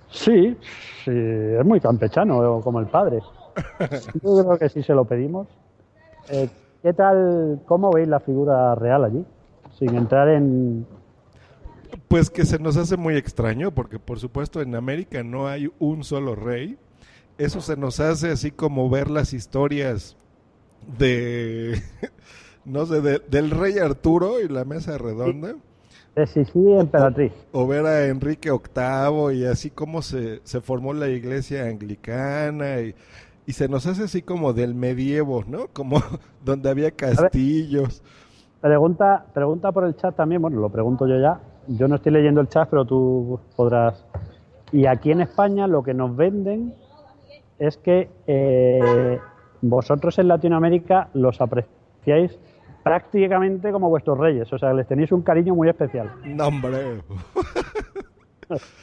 Sí, 0.09 0.57
sí, 1.05 1.11
es 1.11 1.63
muy 1.63 1.79
campechano, 1.79 2.59
como 2.61 2.79
el 2.79 2.87
padre. 2.87 3.19
Yo 4.23 4.43
creo 4.43 4.57
que 4.57 4.69
sí 4.69 4.81
se 4.81 4.95
lo 4.95 5.05
pedimos. 5.05 5.47
Eh, 6.29 6.49
¿Qué 6.81 6.91
tal, 6.91 7.61
cómo 7.67 7.91
veis 7.91 8.07
la 8.07 8.19
figura 8.19 8.73
real 8.73 9.03
allí? 9.03 9.23
Sin 9.77 9.95
entrar 9.95 10.27
en... 10.29 10.87
Pues 12.07 12.29
que 12.29 12.45
se 12.45 12.57
nos 12.59 12.77
hace 12.77 12.95
muy 12.95 13.15
extraño, 13.17 13.71
porque 13.73 13.99
por 13.99 14.19
supuesto 14.19 14.61
en 14.61 14.75
América 14.75 15.23
no 15.23 15.47
hay 15.47 15.69
un 15.79 16.03
solo 16.03 16.35
rey. 16.35 16.77
Eso 17.37 17.61
se 17.61 17.75
nos 17.75 17.99
hace 17.99 18.29
así 18.31 18.51
como 18.51 18.89
ver 18.89 19.09
las 19.09 19.33
historias 19.33 20.15
de, 20.97 21.81
no 22.65 22.85
sé, 22.85 23.01
de- 23.01 23.19
del 23.29 23.51
rey 23.51 23.77
Arturo 23.77 24.39
y 24.41 24.47
la 24.47 24.63
mesa 24.65 24.97
redonda. 24.97 25.55
De 26.15 26.25
Sicilia 26.25 26.79
emperatriz. 26.79 27.31
O 27.51 27.67
ver 27.67 27.85
a 27.85 28.07
Enrique 28.07 28.49
VIII 28.51 29.35
y 29.37 29.45
así 29.45 29.69
como 29.69 30.01
se, 30.01 30.41
se 30.45 30.61
formó 30.61 30.93
la 30.93 31.09
iglesia 31.09 31.65
anglicana 31.65 32.79
y, 32.81 32.95
y 33.45 33.53
se 33.53 33.67
nos 33.67 33.85
hace 33.85 34.03
así 34.05 34.21
como 34.23 34.53
del 34.53 34.73
medievo, 34.73 35.43
¿no? 35.47 35.67
Como 35.73 36.01
donde 36.43 36.69
había 36.69 36.89
castillos. 36.91 38.01
Pregunta, 38.61 39.25
pregunta 39.33 39.71
por 39.71 39.85
el 39.85 39.95
chat 39.95 40.15
también, 40.15 40.41
bueno, 40.41 40.59
lo 40.59 40.69
pregunto 40.69 41.05
yo 41.07 41.19
ya. 41.19 41.39
Yo 41.67 41.87
no 41.87 41.95
estoy 41.95 42.11
leyendo 42.13 42.41
el 42.41 42.47
chat, 42.49 42.69
pero 42.69 42.85
tú 42.85 43.39
podrás. 43.55 44.05
Y 44.71 44.85
aquí 44.85 45.11
en 45.11 45.21
España 45.21 45.67
lo 45.67 45.83
que 45.83 45.93
nos 45.93 46.15
venden 46.15 46.73
es 47.59 47.77
que 47.77 48.09
eh, 48.27 49.19
vosotros 49.61 50.17
en 50.19 50.27
Latinoamérica 50.27 51.09
los 51.13 51.39
apreciáis 51.41 52.37
prácticamente 52.83 53.71
como 53.71 53.89
vuestros 53.89 54.17
reyes, 54.17 54.51
o 54.53 54.57
sea, 54.57 54.73
les 54.73 54.87
tenéis 54.87 55.11
un 55.11 55.21
cariño 55.21 55.53
muy 55.55 55.67
especial. 55.67 56.09
No, 56.25 56.47
hombre. 56.47 57.01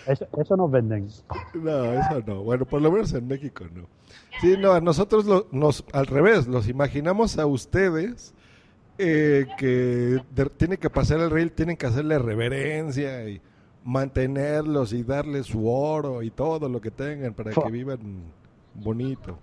Eso, 0.06 0.26
eso 0.38 0.56
nos 0.58 0.70
venden. 0.70 1.08
No, 1.54 1.84
eso 1.94 2.20
no. 2.26 2.42
Bueno, 2.42 2.66
por 2.66 2.82
lo 2.82 2.92
menos 2.92 3.14
en 3.14 3.26
México 3.26 3.64
no. 3.74 3.84
Sí, 4.42 4.56
no, 4.58 4.72
a 4.72 4.80
nosotros 4.82 5.24
lo- 5.24 5.46
nos, 5.52 5.86
al 5.94 6.06
revés, 6.06 6.46
los 6.46 6.68
imaginamos 6.68 7.38
a 7.38 7.46
ustedes 7.46 8.34
eh, 8.98 9.46
que 9.58 10.18
de- 10.34 10.50
tiene 10.56 10.78
que 10.78 10.90
pasar 10.90 11.20
el 11.20 11.30
rey, 11.30 11.48
tienen 11.50 11.76
que 11.76 11.86
hacerle 11.86 12.18
reverencia 12.18 13.28
y 13.28 13.40
mantenerlos 13.84 14.92
y 14.92 15.02
darles 15.02 15.46
su 15.46 15.68
oro 15.68 16.22
y 16.22 16.30
todo 16.30 16.68
lo 16.68 16.80
que 16.80 16.90
tengan 16.90 17.34
para 17.34 17.52
que 17.52 17.70
vivan 17.70 17.98
bonito. 18.74 19.38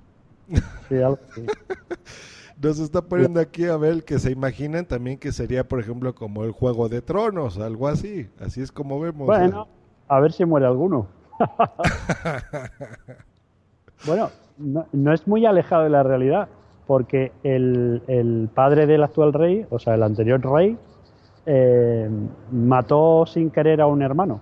Sí. 0.89 0.95
Nos 2.61 2.79
está 2.79 3.01
poniendo 3.01 3.39
aquí 3.39 3.65
a 3.65 3.75
ver 3.75 4.03
que 4.03 4.19
se 4.19 4.31
imaginan 4.31 4.85
también 4.85 5.17
que 5.17 5.31
sería, 5.31 5.67
por 5.67 5.79
ejemplo, 5.79 6.13
como 6.13 6.43
el 6.43 6.51
Juego 6.51 6.89
de 6.89 7.01
Tronos, 7.01 7.57
algo 7.57 7.87
así. 7.87 8.29
Así 8.39 8.61
es 8.61 8.71
como 8.71 8.99
vemos. 8.99 9.25
Bueno, 9.25 9.67
a 10.07 10.19
ver 10.19 10.31
si 10.31 10.45
muere 10.45 10.67
alguno. 10.67 11.07
bueno, 14.05 14.29
no, 14.57 14.87
no 14.91 15.13
es 15.13 15.27
muy 15.27 15.45
alejado 15.45 15.83
de 15.83 15.89
la 15.89 16.03
realidad, 16.03 16.47
porque 16.87 17.31
el, 17.43 18.01
el 18.07 18.49
padre 18.53 18.85
del 18.85 19.03
actual 19.03 19.33
rey, 19.33 19.65
o 19.69 19.79
sea, 19.79 19.95
el 19.95 20.03
anterior 20.03 20.41
rey, 20.43 20.77
eh, 21.45 22.09
mató 22.51 23.25
sin 23.25 23.49
querer 23.49 23.81
a 23.81 23.87
un 23.87 24.01
hermano 24.01 24.41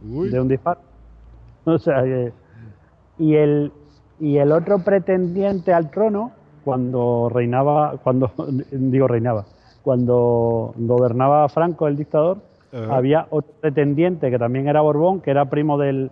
de 0.00 0.40
un 0.40 0.48
disparo. 0.48 0.80
O 1.68 1.78
sea 1.78 2.04
y 3.18 3.34
el 3.34 3.72
y 4.18 4.38
el 4.38 4.52
otro 4.52 4.78
pretendiente 4.78 5.72
al 5.74 5.90
trono, 5.90 6.32
cuando 6.64 7.30
reinaba, 7.32 7.98
cuando 8.02 8.30
digo 8.70 9.06
reinaba, 9.08 9.44
cuando 9.82 10.72
gobernaba 10.76 11.48
Franco 11.48 11.86
el 11.86 11.96
dictador, 11.96 12.38
había 12.90 13.26
otro 13.30 13.52
pretendiente 13.60 14.30
que 14.30 14.38
también 14.38 14.68
era 14.68 14.80
Borbón, 14.80 15.20
que 15.20 15.30
era 15.30 15.48
primo 15.48 15.78
del, 15.78 16.10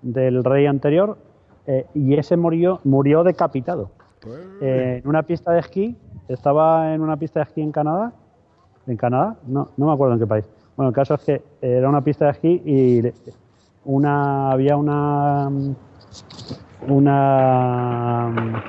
del 0.00 0.44
rey 0.44 0.66
anterior, 0.66 1.18
eh, 1.66 1.86
y 1.94 2.14
ese 2.14 2.36
murió, 2.36 2.80
murió 2.84 3.24
decapitado. 3.24 3.90
Eh, 4.60 5.00
en 5.02 5.08
una 5.08 5.22
pista 5.22 5.52
de 5.52 5.60
esquí, 5.60 5.96
estaba 6.28 6.94
en 6.94 7.00
una 7.00 7.16
pista 7.16 7.40
de 7.40 7.44
esquí 7.44 7.60
en 7.60 7.72
Canadá, 7.72 8.12
en 8.86 8.96
Canadá, 8.96 9.36
no, 9.46 9.70
no 9.76 9.86
me 9.86 9.92
acuerdo 9.92 10.14
en 10.14 10.20
qué 10.20 10.26
país. 10.26 10.44
Bueno, 10.76 10.90
el 10.90 10.94
caso 10.94 11.14
es 11.14 11.20
que 11.22 11.42
era 11.60 11.88
una 11.88 12.02
pista 12.02 12.26
de 12.26 12.30
esquí 12.32 12.62
y 12.64 13.12
una 13.84 14.50
había 14.50 14.76
una 14.76 15.50
una 16.86 18.62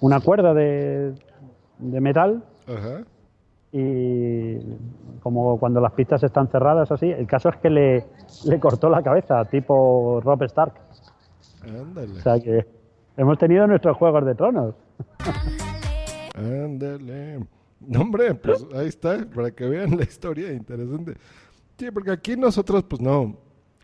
una 0.00 0.20
cuerda 0.20 0.52
de, 0.54 1.14
de 1.78 2.00
metal 2.00 2.42
Ajá. 2.66 3.02
y 3.72 4.58
como 5.20 5.58
cuando 5.58 5.80
las 5.80 5.92
pistas 5.92 6.22
están 6.22 6.48
cerradas 6.48 6.90
así, 6.92 7.10
el 7.10 7.26
caso 7.26 7.48
es 7.48 7.56
que 7.56 7.70
le, 7.70 8.04
le 8.44 8.60
cortó 8.60 8.88
la 8.88 9.02
cabeza, 9.02 9.44
tipo 9.44 10.20
Rob 10.22 10.42
Stark. 10.44 10.72
Ándale. 11.62 12.18
O 12.18 12.20
sea 12.22 12.38
que 12.38 12.66
hemos 13.16 13.38
tenido 13.38 13.66
nuestros 13.66 13.96
juegos 13.96 14.24
de 14.26 14.34
tronos. 14.34 14.74
Ándale. 16.34 17.40
No, 17.80 18.00
hombre, 18.00 18.34
pues 18.34 18.64
ahí 18.74 18.88
está, 18.88 19.26
para 19.34 19.50
que 19.50 19.66
vean 19.66 19.96
la 19.96 20.04
historia 20.04 20.52
interesante. 20.52 21.14
Sí, 21.78 21.90
porque 21.90 22.10
aquí 22.10 22.36
nosotros, 22.36 22.84
pues 22.84 23.00
no. 23.00 23.36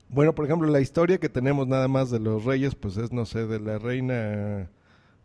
Bueno, 0.08 0.34
por 0.34 0.44
ejemplo, 0.44 0.68
la 0.68 0.80
historia 0.80 1.18
que 1.18 1.28
tenemos 1.28 1.66
nada 1.66 1.88
más 1.88 2.10
de 2.10 2.18
los 2.18 2.44
reyes, 2.44 2.74
pues 2.74 2.96
es, 2.96 3.12
no 3.12 3.24
sé, 3.24 3.46
de 3.46 3.60
la 3.60 3.78
reina, 3.78 4.70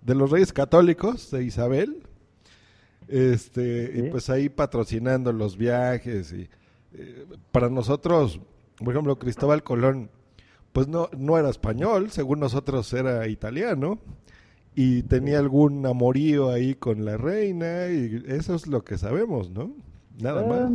de 0.02 0.16
los 0.16 0.32
reyes 0.32 0.54
católicos, 0.54 1.32
de 1.32 1.44
Isabel. 1.44 2.04
Este, 3.08 3.92
y 3.96 4.10
pues 4.10 4.30
ahí 4.30 4.50
patrocinando 4.50 5.32
los 5.32 5.58
viajes. 5.58 6.34
Y 6.34 6.50
eh, 6.94 7.26
para 7.52 7.70
nosotros, 7.70 8.40
por 8.78 8.94
ejemplo, 8.94 9.18
Cristóbal 9.18 9.64
Colón, 9.64 10.10
pues 10.78 10.88
no, 10.88 11.10
no 11.18 11.40
era 11.40 11.50
español, 11.50 12.12
según 12.12 12.40
nosotros 12.40 12.94
era 12.94 13.28
italiano 13.28 13.98
y 14.76 15.02
tenía 15.02 15.40
algún 15.40 15.84
amorío 15.88 16.52
ahí 16.52 16.76
con 16.76 17.04
la 17.04 17.18
reina 17.18 17.88
y 17.88 18.24
eso 18.28 18.54
es 18.54 18.68
lo 18.68 18.84
que 18.84 19.00
sabemos, 19.00 19.50
¿no? 19.50 19.72
Nada 20.22 20.46
más. 20.46 20.70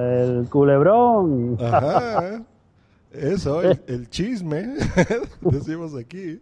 El 0.00 0.48
culebrón. 0.48 1.58
Ajá. 1.60 2.42
Eso, 3.12 3.60
el, 3.60 3.82
el 3.86 4.08
chisme, 4.08 4.76
decimos 5.42 5.94
aquí. 5.94 6.40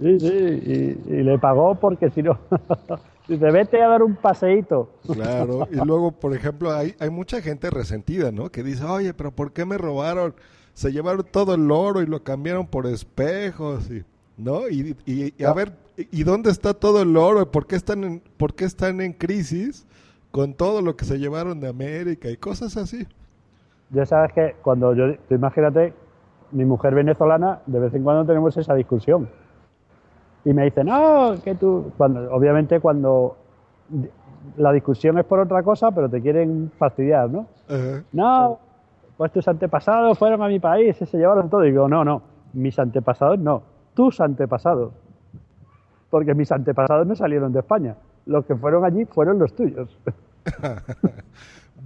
Sí, 0.00 0.18
sí, 0.18 0.26
y, 0.26 1.12
y 1.14 1.22
le 1.22 1.38
pagó 1.38 1.76
porque 1.76 2.10
si 2.10 2.24
no, 2.24 2.36
dice, 3.28 3.48
vete 3.52 3.80
a 3.80 3.86
dar 3.86 4.02
un 4.02 4.16
paseíto. 4.16 4.90
Claro, 5.06 5.68
y 5.70 5.76
luego, 5.76 6.10
por 6.10 6.34
ejemplo, 6.34 6.72
hay, 6.72 6.96
hay 6.98 7.10
mucha 7.10 7.40
gente 7.40 7.70
resentida, 7.70 8.32
¿no? 8.32 8.50
Que 8.50 8.64
dice, 8.64 8.84
oye, 8.84 9.14
pero 9.14 9.30
¿por 9.30 9.52
qué 9.52 9.64
me 9.64 9.78
robaron? 9.78 10.34
Se 10.78 10.92
llevaron 10.92 11.26
todo 11.28 11.54
el 11.54 11.68
oro 11.72 12.02
y 12.02 12.06
lo 12.06 12.22
cambiaron 12.22 12.64
por 12.64 12.86
espejos, 12.86 13.90
y, 13.90 14.04
¿no? 14.36 14.68
Y, 14.68 14.94
y- 15.06 15.34
y 15.36 15.42
a 15.42 15.52
ver, 15.52 15.72
¿y 15.96 16.22
dónde 16.22 16.50
está 16.50 16.72
todo 16.72 17.02
el 17.02 17.16
oro? 17.16 17.50
¿Por 17.50 17.66
qué, 17.66 17.74
están 17.74 18.04
en, 18.04 18.22
¿Por 18.36 18.54
qué 18.54 18.64
están 18.64 19.00
en 19.00 19.12
crisis 19.12 19.88
con 20.30 20.54
todo 20.54 20.80
lo 20.80 20.94
que 20.94 21.04
se 21.04 21.18
llevaron 21.18 21.58
de 21.58 21.66
América 21.68 22.30
y 22.30 22.36
cosas 22.36 22.76
así? 22.76 23.08
Ya 23.90 24.06
sabes 24.06 24.32
que 24.32 24.54
cuando 24.62 24.94
yo, 24.94 25.16
tú 25.28 25.34
imagínate, 25.34 25.94
mi 26.52 26.64
mujer 26.64 26.94
venezolana, 26.94 27.58
de 27.66 27.80
vez 27.80 27.92
en 27.94 28.04
cuando 28.04 28.24
tenemos 28.24 28.56
esa 28.56 28.74
discusión. 28.76 29.28
Y 30.44 30.52
me 30.52 30.64
dice, 30.66 30.84
no, 30.84 31.34
que 31.42 31.56
tú, 31.56 31.90
cuando, 31.96 32.32
obviamente 32.32 32.78
cuando 32.78 33.36
la 34.56 34.70
discusión 34.72 35.18
es 35.18 35.24
por 35.24 35.40
otra 35.40 35.60
cosa, 35.64 35.90
pero 35.90 36.08
te 36.08 36.22
quieren 36.22 36.70
fastidiar, 36.78 37.28
¿no? 37.30 37.48
Ajá. 37.68 38.04
No, 38.12 38.60
pues 39.18 39.32
tus 39.32 39.46
antepasados 39.48 40.18
fueron 40.18 40.40
a 40.42 40.48
mi 40.48 40.60
país 40.60 40.96
y 41.02 41.04
se 41.04 41.18
llevaron 41.18 41.50
todo. 41.50 41.66
Y 41.66 41.72
digo, 41.72 41.88
no, 41.88 42.04
no, 42.04 42.22
mis 42.54 42.78
antepasados 42.78 43.38
no, 43.38 43.62
tus 43.92 44.20
antepasados. 44.20 44.94
Porque 46.08 46.34
mis 46.34 46.50
antepasados 46.50 47.06
no 47.06 47.14
salieron 47.14 47.52
de 47.52 47.58
España. 47.58 47.96
Los 48.24 48.46
que 48.46 48.56
fueron 48.56 48.84
allí 48.84 49.04
fueron 49.04 49.38
los 49.38 49.54
tuyos. 49.54 49.98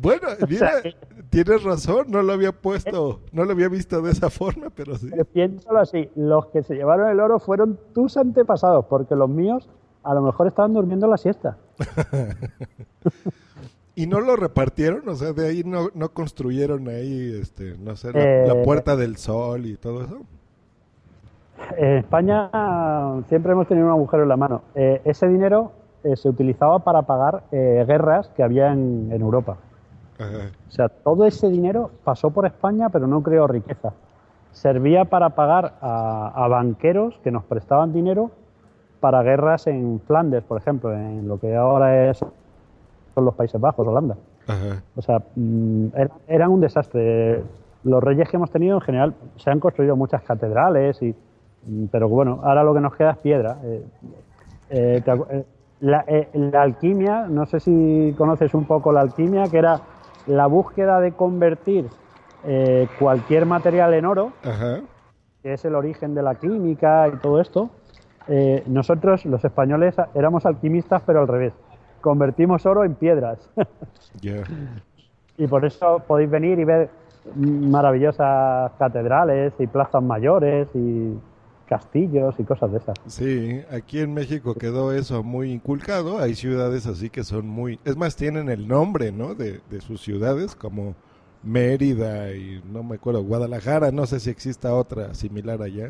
Bueno, 0.01 0.29
O 0.43 0.47
mira, 0.47 0.81
sea, 0.81 0.93
tienes 1.31 1.63
razón, 1.63 2.07
no 2.09 2.23
lo 2.23 2.33
había 2.33 2.53
puesto, 2.53 3.21
no 3.33 3.45
lo 3.45 3.53
había 3.53 3.69
visto 3.69 4.01
de 4.03 4.13
esa 4.13 4.31
forma, 4.31 4.71
pero 4.75 4.97
sí. 4.97 5.11
Eh, 5.17 5.25
Piénsalo 5.25 5.79
así, 5.79 6.11
los 6.17 6.47
que 6.47 6.63
se 6.63 6.75
llevaron 6.75 7.09
el 7.11 7.21
oro 7.21 7.39
fueron 7.39 7.79
tus 7.95 8.17
antepasados, 8.17 8.87
porque 8.87 9.15
los 9.15 9.29
míos 9.29 9.69
a 10.03 10.15
lo 10.15 10.23
mejor 10.23 10.49
estaban 10.49 10.73
durmiendo 10.73 11.07
la 11.07 11.17
siesta. 11.17 11.59
¿Y 13.95 14.07
no 14.07 14.21
lo 14.21 14.37
repartieron? 14.37 15.09
O 15.09 15.15
sea, 15.15 15.33
de 15.33 15.49
ahí 15.49 15.63
no, 15.65 15.89
no 15.95 16.09
construyeron 16.11 16.89
ahí, 16.89 17.39
este, 17.41 17.77
no 17.79 17.95
sé, 17.97 18.13
la, 18.13 18.21
Eh, 18.23 18.47
la 18.47 18.63
Puerta 18.63 18.97
del 18.97 19.17
Sol 19.17 19.67
y 19.67 19.77
todo 19.77 20.05
eso. 20.05 20.21
En 21.77 21.99
España 21.99 22.51
siempre 23.29 23.53
hemos 23.53 23.69
tenido 23.69 23.87
un 23.87 23.93
agujero 23.93 24.23
en 24.23 24.29
la 24.31 24.37
mano. 24.37 24.63
Eh, 24.75 25.01
ese 25.05 25.29
dinero 25.29 25.73
eh, 26.05 26.17
se 26.17 26.29
utilizaba 26.29 26.79
para 26.81 27.03
pagar 27.03 27.45
eh, 27.53 27.85
guerras 27.87 28.29
que 28.37 28.43
había 28.43 28.73
en, 28.73 29.11
en 29.13 29.21
Europa. 29.21 29.59
Ajá. 30.19 30.51
O 30.69 30.71
sea, 30.71 30.89
todo 30.89 31.27
ese 31.27 31.49
dinero 31.51 31.91
pasó 32.03 32.31
por 32.31 32.47
España, 32.47 32.89
pero 32.89 33.07
no 33.07 33.23
creó 33.23 33.47
riqueza. 33.47 33.93
Servía 34.53 35.05
para 35.05 35.31
pagar 35.31 35.75
a, 35.81 36.33
a 36.35 36.49
banqueros 36.49 37.19
que 37.23 37.31
nos 37.31 37.45
prestaban 37.45 37.93
dinero 37.93 38.31
para 39.01 39.23
guerras 39.23 39.67
en 39.67 40.01
Flandes, 40.07 40.43
por 40.45 40.59
ejemplo, 40.59 40.93
en 40.95 41.27
lo 41.27 41.39
que 41.41 41.57
ahora 41.57 42.11
es 42.11 42.25
son 43.15 43.25
los 43.25 43.35
Países 43.35 43.61
Bajos, 43.61 43.87
Holanda. 43.87 44.17
Ajá. 44.47 44.83
O 44.97 45.03
sea, 45.03 45.19
mm, 45.37 45.87
er- 45.95 46.11
eran 46.29 46.51
un 46.51 46.61
desastre. 46.61 47.43
Los 47.85 48.03
reyes 48.03 48.29
que 48.29 48.37
hemos 48.37 48.51
tenido 48.51 48.77
en 48.77 48.81
general 48.81 49.15
se 49.37 49.51
han 49.51 49.59
construido 49.61 49.97
muchas 49.97 50.23
catedrales, 50.23 51.01
y, 51.03 51.15
mm, 51.67 51.87
pero 51.91 52.09
bueno, 52.09 52.41
ahora 52.43 52.63
lo 52.65 52.75
que 52.75 52.81
nos 52.81 52.95
queda 52.95 53.11
es 53.13 53.19
piedra. 53.19 53.57
Eh, 53.65 53.85
eh, 54.71 55.03
eh, 55.31 55.45
la, 55.81 56.05
eh, 56.07 56.29
la 56.35 56.63
alquimia, 56.63 57.27
no 57.29 57.45
sé 57.47 57.59
si 57.61 58.15
conoces 58.17 58.55
un 58.55 58.65
poco 58.67 58.93
la 58.93 59.01
alquimia, 59.01 59.45
que 59.51 59.59
era 59.59 59.81
la 60.27 60.47
búsqueda 60.47 61.01
de 61.01 61.13
convertir 61.13 61.87
cualquier 62.99 63.47
material 63.47 63.95
en 63.95 64.05
oro, 64.05 64.33
Ajá. 64.45 64.81
que 65.43 65.53
es 65.53 65.65
el 65.65 65.75
origen 65.77 66.15
de 66.15 66.23
la 66.23 66.35
química 66.37 67.07
y 67.09 67.17
todo 67.19 67.41
esto. 67.41 67.71
Nosotros, 68.67 69.25
los 69.27 69.45
españoles, 69.45 69.95
éramos 70.15 70.45
alquimistas, 70.47 71.03
pero 71.07 71.21
al 71.21 71.29
revés. 71.29 71.53
Convertimos 72.03 72.67
oro 72.67 72.85
en 72.85 72.95
piedras. 72.95 73.39
Y 75.39 75.47
por 75.47 75.65
eso 75.65 76.03
podéis 76.07 76.31
venir 76.31 76.59
y 76.59 76.65
ver 76.65 76.91
maravillosas 77.35 78.71
catedrales 78.79 79.55
y 79.59 79.67
plazas 79.67 80.03
mayores 80.03 80.69
y 80.75 81.15
castillos 81.67 82.35
y 82.39 82.45
cosas 82.45 82.71
de 82.71 82.79
esas. 82.79 82.99
Sí, 83.07 83.63
aquí 83.71 84.01
en 84.01 84.13
México 84.13 84.55
quedó 84.55 84.93
eso 84.93 85.23
muy 85.23 85.51
inculcado. 85.51 86.19
Hay 86.19 86.35
ciudades 86.35 86.87
así 86.87 87.09
que 87.09 87.25
son 87.25 87.49
muy... 87.49 87.81
Es 87.85 87.97
más, 87.97 88.15
tienen 88.15 88.51
el 88.51 88.69
nombre, 88.69 89.11
¿no? 89.11 89.35
De, 89.35 89.61
de 89.71 89.81
sus 89.81 90.03
ciudades, 90.03 90.55
como 90.55 90.95
Mérida 91.43 92.33
y 92.33 92.63
no 92.71 92.83
me 92.83 92.97
acuerdo, 92.97 93.23
Guadalajara. 93.23 93.91
No 93.91 94.07
sé 94.07 94.21
si 94.21 94.29
exista 94.29 94.75
otra 94.75 95.15
similar 95.15 95.63
allá. 95.63 95.89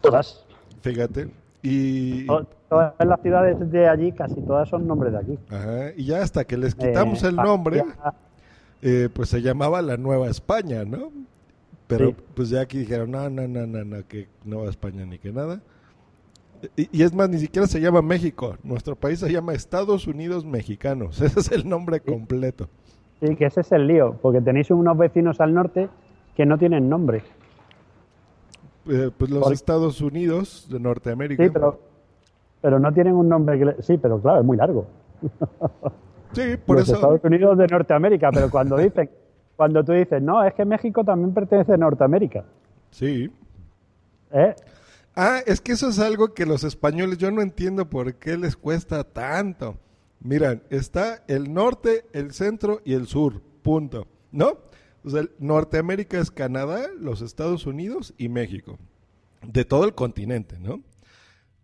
Todas. 0.00 0.44
Fíjate. 0.82 1.30
Y, 1.68 2.26
To- 2.26 2.46
Todas 2.68 2.94
las 2.98 3.20
ciudades 3.22 3.70
de 3.70 3.88
allí, 3.88 4.10
casi 4.10 4.40
todas 4.42 4.68
son 4.68 4.88
nombres 4.88 5.12
de 5.12 5.18
aquí. 5.18 5.38
Ajá, 5.50 5.92
y 5.96 6.04
ya 6.06 6.20
hasta 6.22 6.44
que 6.44 6.56
les 6.56 6.74
quitamos 6.74 7.22
Eh, 7.22 7.28
el 7.28 7.36
nombre, 7.36 7.84
eh, 8.82 9.08
pues 9.12 9.28
se 9.28 9.40
llamaba 9.40 9.80
la 9.82 9.96
Nueva 9.96 10.26
España, 10.28 10.84
¿no? 10.84 11.12
Pero 11.86 12.08
Sí. 12.08 12.16
pues 12.34 12.48
ya 12.50 12.62
aquí 12.62 12.78
dijeron, 12.78 13.12
no, 13.12 13.30
no, 13.30 13.46
no, 13.46 13.66
no, 13.68 13.84
no, 13.84 14.06
que 14.08 14.26
Nueva 14.44 14.68
España 14.68 15.06
ni 15.06 15.18
que 15.18 15.32
nada. 15.32 15.60
Y, 16.76 16.88
y 16.90 17.02
es 17.04 17.14
más, 17.14 17.28
ni 17.28 17.38
siquiera 17.38 17.68
se 17.68 17.80
llama 17.80 18.02
México. 18.02 18.56
Nuestro 18.64 18.96
país 18.96 19.20
se 19.20 19.30
llama 19.30 19.52
Estados 19.54 20.08
Unidos 20.08 20.44
Mexicanos. 20.44 21.20
Ese 21.20 21.38
es 21.38 21.52
el 21.52 21.68
nombre 21.68 22.00
completo. 22.00 22.68
Sí, 23.20 23.36
que 23.36 23.46
ese 23.46 23.60
es 23.62 23.72
el 23.72 23.86
lío, 23.86 24.18
porque 24.20 24.40
tenéis 24.42 24.70
unos 24.70 24.98
vecinos 24.98 25.40
al 25.40 25.54
norte 25.54 25.88
que 26.36 26.44
no 26.44 26.58
tienen 26.58 26.88
nombre. 26.90 27.22
Eh, 28.88 29.10
pues 29.16 29.30
los 29.30 29.50
Estados 29.50 30.00
Unidos 30.00 30.68
de 30.70 30.78
Norteamérica. 30.80 31.42
Sí, 31.44 31.50
pero, 31.50 31.80
pero 32.60 32.78
no 32.78 32.92
tienen 32.92 33.14
un 33.14 33.28
nombre. 33.28 33.58
que 33.58 33.64
le- 33.64 33.82
Sí, 33.82 33.98
pero 33.98 34.20
claro, 34.20 34.40
es 34.40 34.46
muy 34.46 34.56
largo. 34.56 34.86
Sí, 36.32 36.56
por 36.64 36.76
Los 36.78 36.84
eso. 36.88 36.94
Estados 36.96 37.20
Unidos 37.24 37.56
de 37.58 37.66
Norteamérica, 37.66 38.30
pero 38.32 38.50
cuando 38.50 38.76
dicen, 38.76 39.10
cuando 39.56 39.82
tú 39.84 39.92
dices, 39.92 40.22
no, 40.22 40.44
es 40.44 40.52
que 40.54 40.64
México 40.64 41.02
también 41.04 41.32
pertenece 41.32 41.72
a 41.72 41.76
Norteamérica. 41.76 42.44
Sí. 42.90 43.30
¿eh? 44.32 44.54
Ah, 45.14 45.40
es 45.46 45.60
que 45.60 45.72
eso 45.72 45.88
es 45.88 45.98
algo 45.98 46.34
que 46.34 46.44
los 46.44 46.62
españoles, 46.64 47.16
yo 47.18 47.30
no 47.30 47.40
entiendo 47.40 47.88
por 47.88 48.14
qué 48.16 48.36
les 48.36 48.56
cuesta 48.56 49.02
tanto. 49.04 49.76
Miran, 50.20 50.62
está 50.70 51.22
el 51.26 51.52
norte, 51.54 52.04
el 52.12 52.32
centro 52.32 52.80
y 52.84 52.92
el 52.94 53.06
sur, 53.06 53.40
punto. 53.62 54.06
¿No? 54.32 54.58
O 55.06 55.10
sea, 55.10 55.24
Norteamérica 55.38 56.18
es 56.18 56.32
Canadá, 56.32 56.88
los 56.98 57.22
Estados 57.22 57.64
Unidos 57.64 58.12
y 58.18 58.28
México. 58.28 58.76
De 59.46 59.64
todo 59.64 59.84
el 59.84 59.94
continente, 59.94 60.58
¿no? 60.58 60.82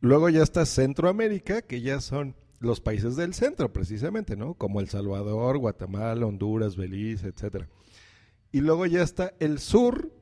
Luego 0.01 0.29
ya 0.29 0.45
está 0.45 0.65
Centroamérica, 0.65 1.63
que 1.63 1.81
ya 1.81 2.01
son 2.01 2.37
los 2.61 2.81
países 2.81 3.17
del 3.17 3.35
centro, 3.35 3.73
precisamente, 3.73 4.37
¿no? 4.37 4.55
Como 4.55 4.81
El 4.81 4.89
Salvador, 4.89 5.59
Guatemala, 5.59 6.25
Honduras, 6.25 6.77
Belice, 6.77 7.27
etcétera. 7.29 7.69
Y 8.53 8.61
luego 8.61 8.87
ya 8.87 9.03
está 9.03 9.35
el 9.41 9.59
sur, 9.59 10.13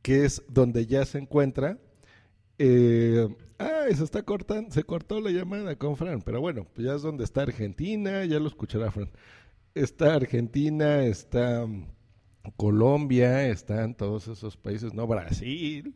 que 0.00 0.24
es 0.24 0.42
donde 0.48 0.86
ya 0.86 1.04
se 1.04 1.18
encuentra. 1.18 1.78
eh, 2.58 3.28
ah, 3.58 3.84
se 3.94 4.02
está 4.02 4.22
cortando, 4.22 4.70
se 4.70 4.84
cortó 4.84 5.20
la 5.20 5.30
llamada 5.30 5.76
con 5.76 5.96
Fran, 5.96 6.22
pero 6.22 6.40
bueno, 6.40 6.66
pues 6.74 6.86
ya 6.86 6.94
es 6.94 7.02
donde 7.02 7.24
está 7.24 7.42
Argentina, 7.42 8.24
ya 8.24 8.38
lo 8.40 8.48
escuchará 8.48 8.90
Fran. 8.90 9.10
Está 9.74 10.14
Argentina, 10.14 11.04
está 11.04 11.66
Colombia, 12.56 13.48
están 13.48 13.94
todos 13.94 14.28
esos 14.28 14.56
países, 14.56 14.94
no 14.94 15.06
Brasil, 15.06 15.94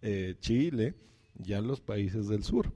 eh, 0.00 0.36
Chile, 0.40 0.94
ya 1.34 1.60
los 1.60 1.80
países 1.80 2.28
del 2.28 2.44
sur. 2.44 2.72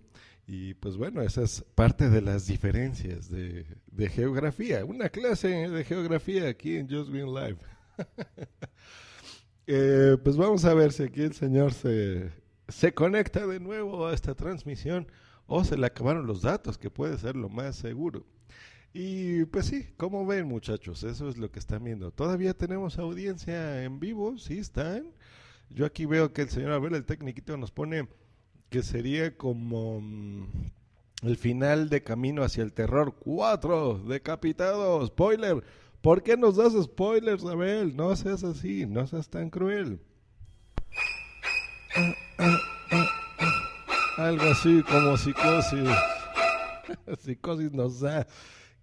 Y 0.47 0.75
pues 0.75 0.97
bueno, 0.97 1.23
esa 1.23 1.43
es 1.43 1.65
parte 1.75 2.09
de 2.09 2.23
las 2.23 2.47
diferencias 2.47 3.29
de, 3.29 3.67
geografía. 4.11 4.85
Una 4.85 5.09
clase 5.09 5.49
de 5.49 5.85
geografía 5.85 6.49
aquí 6.49 6.77
en 6.77 6.89
Just 6.89 7.11
Green 7.11 7.33
Live. 7.35 7.59
Eh, 9.69 10.17
pues 10.23 10.37
vamos 10.37 10.65
a 10.65 10.75
ver 10.75 10.93
si 10.93 11.03
aquí 11.03 11.23
el 11.23 11.33
señor 11.33 11.73
se, 11.73 12.31
se 12.69 12.95
conecta 12.95 13.49
de 13.49 13.59
nuevo 13.59 14.07
a 14.07 14.15
esta 14.15 14.37
transmisión 14.37 15.09
o 15.49 15.65
se 15.65 15.77
le 15.77 15.87
acabaron 15.87 16.25
los 16.25 16.43
datos, 16.43 16.79
que 16.79 16.89
puede 16.89 17.19
ser 17.19 17.35
lo 17.35 17.49
más 17.49 17.75
seguro. 17.75 18.25
Y 18.99 19.45
pues 19.45 19.67
sí, 19.67 19.87
como 19.99 20.25
ven 20.25 20.49
muchachos, 20.49 21.05
eso 21.05 21.29
es 21.29 21.37
lo 21.37 21.51
que 21.51 21.59
están 21.59 21.85
viendo. 21.85 22.13
Todavía 22.13 22.55
tenemos 22.55 22.99
audiencia 22.99 23.85
en 23.85 24.01
vivo, 24.01 24.39
sí 24.39 24.57
están. 24.57 25.13
Yo 25.69 25.85
aquí 25.85 26.07
veo 26.07 26.33
que 26.33 26.41
el 26.41 26.49
señor 26.49 26.73
Abel, 26.73 26.95
el 26.95 27.05
tecniquito, 27.05 27.59
nos 27.59 27.71
pone 27.71 28.09
que 28.71 28.83
sería 28.83 29.37
como 29.37 30.01
mm, 30.01 30.47
el 31.25 31.37
final 31.37 31.91
de 31.91 32.03
Camino 32.03 32.43
hacia 32.43 32.63
el 32.63 32.73
Terror 32.73 33.17
4, 33.19 33.99
decapitado, 33.99 35.07
spoiler. 35.07 35.63
¿Por 36.01 36.23
qué 36.23 36.39
nos 36.39 36.57
das 36.57 36.73
spoilers, 36.83 37.45
Abel? 37.45 37.95
No 37.95 38.17
seas 38.17 38.45
así, 38.45 38.87
no 38.87 39.07
seas 39.07 39.29
tan 39.29 39.51
cruel. 39.51 40.01
Algo 44.17 44.45
así 44.45 44.83
como 44.85 45.19
psicosis. 45.19 45.91
psicosis 47.19 47.73
nos 47.73 48.01
da 48.01 48.27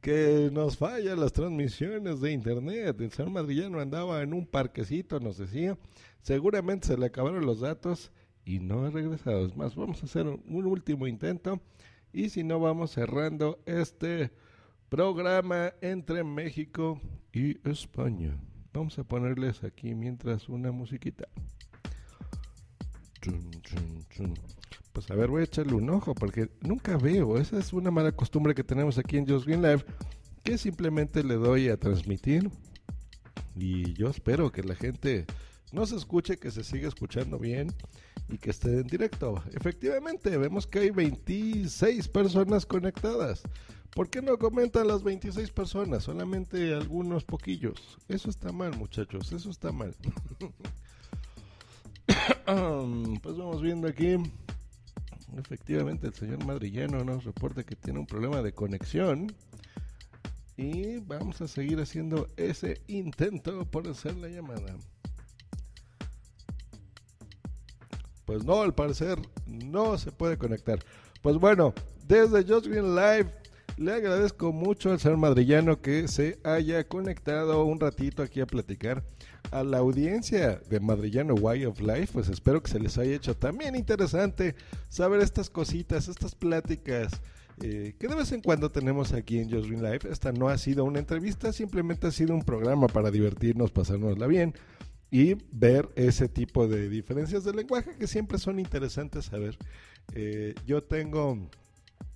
que 0.03 0.49
nos 0.51 0.75
fallan 0.75 1.17
las 1.17 1.31
transmisiones 1.31 2.19
de 2.19 2.33
internet. 2.33 2.99
El 2.99 3.09
señor 3.09 3.31
Madrillano 3.31 3.79
andaba 3.79 4.21
en 4.21 4.33
un 4.33 4.45
parquecito, 4.45 5.17
nos 5.21 5.37
decía. 5.37 5.77
Seguramente 6.21 6.87
se 6.87 6.97
le 6.97 7.05
acabaron 7.05 7.45
los 7.45 7.61
datos 7.61 8.11
y 8.43 8.59
no 8.59 8.85
ha 8.85 8.89
regresado. 8.89 9.45
Es 9.45 9.55
más, 9.55 9.75
vamos 9.75 10.03
a 10.03 10.05
hacer 10.05 10.27
un, 10.27 10.65
último 10.65 11.07
intento 11.07 11.61
y 12.11 12.29
si 12.29 12.43
no, 12.43 12.59
vamos 12.59 12.91
cerrando 12.91 13.63
este 13.65 14.31
programa 14.89 15.73
entre 15.79 16.25
México 16.25 16.99
y 17.31 17.57
España. 17.67 18.37
Vamos 18.73 18.99
a 18.99 19.05
ponerles 19.05 19.63
aquí 19.63 19.95
mientras 19.95 20.49
una 20.49 20.73
musiquita. 20.73 21.29
Chun, 23.21 23.51
chun, 23.61 24.05
chun. 24.09 24.33
Pues 24.93 25.09
a 25.09 25.15
ver, 25.15 25.29
voy 25.29 25.41
a 25.41 25.45
echarle 25.45 25.73
un 25.73 25.89
ojo 25.89 26.13
porque 26.13 26.49
nunca 26.61 26.97
veo. 26.97 27.37
Esa 27.37 27.57
es 27.57 27.73
una 27.73 27.89
mala 27.89 28.11
costumbre 28.11 28.53
que 28.53 28.63
tenemos 28.63 28.99
aquí 28.99 29.17
en 29.17 29.27
Just 29.27 29.47
Green 29.47 29.63
Live, 29.63 29.83
que 30.43 30.59
simplemente 30.59 31.23
le 31.23 31.35
doy 31.35 31.69
a 31.69 31.77
transmitir. 31.77 32.51
Y 33.55 33.93
yo 33.93 34.09
espero 34.09 34.51
que 34.51 34.63
la 34.63 34.75
gente 34.75 35.25
no 35.71 35.87
se 35.87 35.95
escuche, 35.95 36.37
que 36.37 36.51
se 36.51 36.63
siga 36.63 36.87
escuchando 36.87 37.39
bien 37.39 37.73
y 38.29 38.37
que 38.37 38.51
esté 38.51 38.79
en 38.79 38.87
directo. 38.87 39.43
Efectivamente, 39.53 40.37
vemos 40.37 40.67
que 40.67 40.79
hay 40.79 40.91
26 40.91 42.07
personas 42.09 42.67
conectadas. 42.67 43.41
¿Por 43.95 44.09
qué 44.09 44.21
no 44.21 44.37
comentan 44.37 44.87
las 44.87 45.01
26 45.03 45.49
personas? 45.51 46.03
Solamente 46.03 46.73
algunos 46.75 47.23
poquillos. 47.23 47.97
Eso 48.07 48.29
está 48.29 48.51
mal, 48.51 48.77
muchachos, 48.77 49.31
eso 49.31 49.49
está 49.49 49.71
mal. 49.71 49.95
pues 53.21 53.37
vamos 53.37 53.61
viendo 53.61 53.87
aquí. 53.87 54.17
Efectivamente, 55.38 56.07
el 56.07 56.13
señor 56.13 56.45
Madrillano 56.45 57.03
nos 57.03 57.23
reporta 57.23 57.63
que 57.63 57.75
tiene 57.75 57.99
un 57.99 58.05
problema 58.05 58.41
de 58.41 58.53
conexión. 58.53 59.34
Y 60.55 60.97
vamos 60.99 61.41
a 61.41 61.47
seguir 61.47 61.79
haciendo 61.79 62.29
ese 62.38 62.81
intento 62.88 63.65
por 63.65 63.88
hacer 63.88 64.15
la 64.17 64.27
llamada. 64.27 64.77
Pues 68.25 68.45
no, 68.45 68.61
al 68.61 68.73
parecer 68.73 69.19
no 69.47 69.97
se 69.97 70.11
puede 70.11 70.38
conectar. 70.38 70.79
Pues 71.21 71.38
bueno, 71.38 71.73
desde 72.07 72.43
Just 72.43 72.67
Green 72.67 72.95
Live 72.95 73.31
le 73.77 73.93
agradezco 73.93 74.51
mucho 74.51 74.91
al 74.91 74.99
señor 74.99 75.17
madrillano 75.17 75.81
que 75.81 76.07
se 76.07 76.39
haya 76.43 76.88
conectado 76.88 77.63
un 77.65 77.79
ratito 77.79 78.21
aquí 78.21 78.39
a 78.39 78.45
platicar. 78.45 79.03
A 79.51 79.63
la 79.63 79.77
audiencia 79.77 80.61
de 80.69 80.79
Madrillano 80.79 81.35
Way 81.35 81.65
of 81.65 81.79
Life, 81.79 82.09
pues 82.13 82.27
espero 82.29 82.63
que 82.63 82.71
se 82.71 82.79
les 82.79 82.97
haya 82.97 83.15
hecho 83.15 83.35
también 83.35 83.75
interesante 83.75 84.55
saber 84.89 85.21
estas 85.21 85.49
cositas, 85.49 86.07
estas 86.07 86.33
pláticas 86.33 87.21
eh, 87.61 87.93
que 87.99 88.07
de 88.07 88.15
vez 88.15 88.31
en 88.31 88.41
cuando 88.41 88.71
tenemos 88.71 89.13
aquí 89.13 89.39
en 89.39 89.51
Just 89.51 89.67
Green 89.67 89.83
Life. 89.83 90.09
Esta 90.09 90.31
no 90.31 90.49
ha 90.49 90.57
sido 90.57 90.85
una 90.85 90.99
entrevista, 90.99 91.53
simplemente 91.53 92.07
ha 92.07 92.11
sido 92.11 92.33
un 92.33 92.43
programa 92.43 92.87
para 92.87 93.11
divertirnos, 93.11 93.71
pasárnosla 93.71 94.27
bien 94.27 94.53
y 95.11 95.35
ver 95.51 95.89
ese 95.95 96.27
tipo 96.27 96.67
de 96.67 96.89
diferencias 96.89 97.43
de 97.43 97.53
lenguaje 97.53 97.95
que 97.99 98.07
siempre 98.07 98.39
son 98.39 98.59
interesantes 98.59 99.25
saber. 99.25 99.57
Eh, 100.15 100.55
yo 100.65 100.83
tengo 100.83 101.37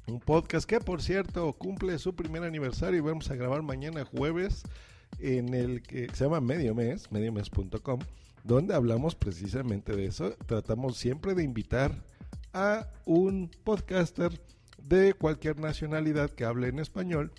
un 0.07 0.19
podcast 0.19 0.67
que 0.67 0.79
por 0.79 1.01
cierto 1.01 1.53
cumple 1.53 1.99
su 1.99 2.15
primer 2.15 2.43
aniversario 2.43 2.97
y 2.97 3.01
vamos 3.01 3.29
a 3.29 3.35
grabar 3.35 3.61
mañana 3.61 4.05
jueves 4.05 4.63
en 5.19 5.53
el 5.53 5.81
que 5.81 6.07
se 6.13 6.25
llama 6.25 6.41
Medio 6.41 6.75
Mes, 6.75 7.11
mediomes.com, 7.11 7.99
donde 8.43 8.75
hablamos 8.75 9.15
precisamente 9.15 9.95
de 9.95 10.05
eso. 10.05 10.31
Tratamos 10.45 10.97
siempre 10.97 11.35
de 11.35 11.43
invitar 11.43 12.03
a 12.53 12.87
un 13.05 13.49
podcaster 13.63 14.41
de 14.81 15.13
cualquier 15.13 15.59
nacionalidad 15.59 16.29
que 16.29 16.45
hable 16.45 16.69
en 16.69 16.79
español 16.79 17.31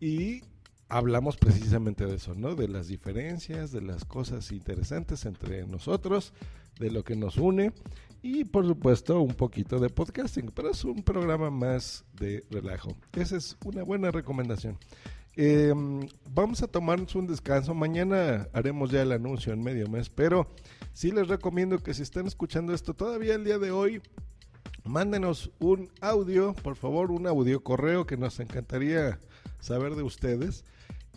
y 0.00 0.42
hablamos 0.88 1.36
precisamente 1.36 2.06
de 2.06 2.16
eso, 2.16 2.34
¿no? 2.34 2.54
De 2.54 2.68
las 2.68 2.88
diferencias, 2.88 3.72
de 3.72 3.82
las 3.82 4.04
cosas 4.04 4.52
interesantes 4.52 5.26
entre 5.26 5.66
nosotros, 5.66 6.32
de 6.78 6.90
lo 6.90 7.04
que 7.04 7.16
nos 7.16 7.36
une 7.36 7.72
y 8.22 8.44
por 8.44 8.66
supuesto 8.66 9.20
un 9.20 9.34
poquito 9.34 9.78
de 9.78 9.90
podcasting, 9.90 10.50
pero 10.54 10.70
es 10.70 10.84
un 10.84 11.02
programa 11.02 11.50
más 11.50 12.04
de 12.12 12.44
relajo. 12.50 12.96
Esa 13.12 13.36
es 13.36 13.56
una 13.64 13.82
buena 13.82 14.10
recomendación. 14.10 14.78
Eh, 15.36 15.74
vamos 16.30 16.62
a 16.62 16.66
tomarnos 16.66 17.14
un 17.14 17.26
descanso. 17.26 17.74
Mañana 17.74 18.48
haremos 18.52 18.90
ya 18.90 19.02
el 19.02 19.12
anuncio 19.12 19.52
en 19.52 19.62
medio 19.62 19.86
mes, 19.88 20.08
pero 20.08 20.48
sí 20.94 21.10
les 21.12 21.28
recomiendo 21.28 21.78
que 21.78 21.92
si 21.94 22.02
están 22.02 22.26
escuchando 22.26 22.72
esto 22.72 22.94
todavía 22.94 23.34
el 23.34 23.44
día 23.44 23.58
de 23.58 23.70
hoy, 23.70 24.00
mándenos 24.84 25.50
un 25.58 25.90
audio, 26.00 26.54
por 26.54 26.76
favor, 26.76 27.10
un 27.10 27.26
audio 27.26 27.62
correo 27.62 28.06
que 28.06 28.16
nos 28.16 28.40
encantaría 28.40 29.18
saber 29.60 29.94
de 29.94 30.02
ustedes 30.02 30.64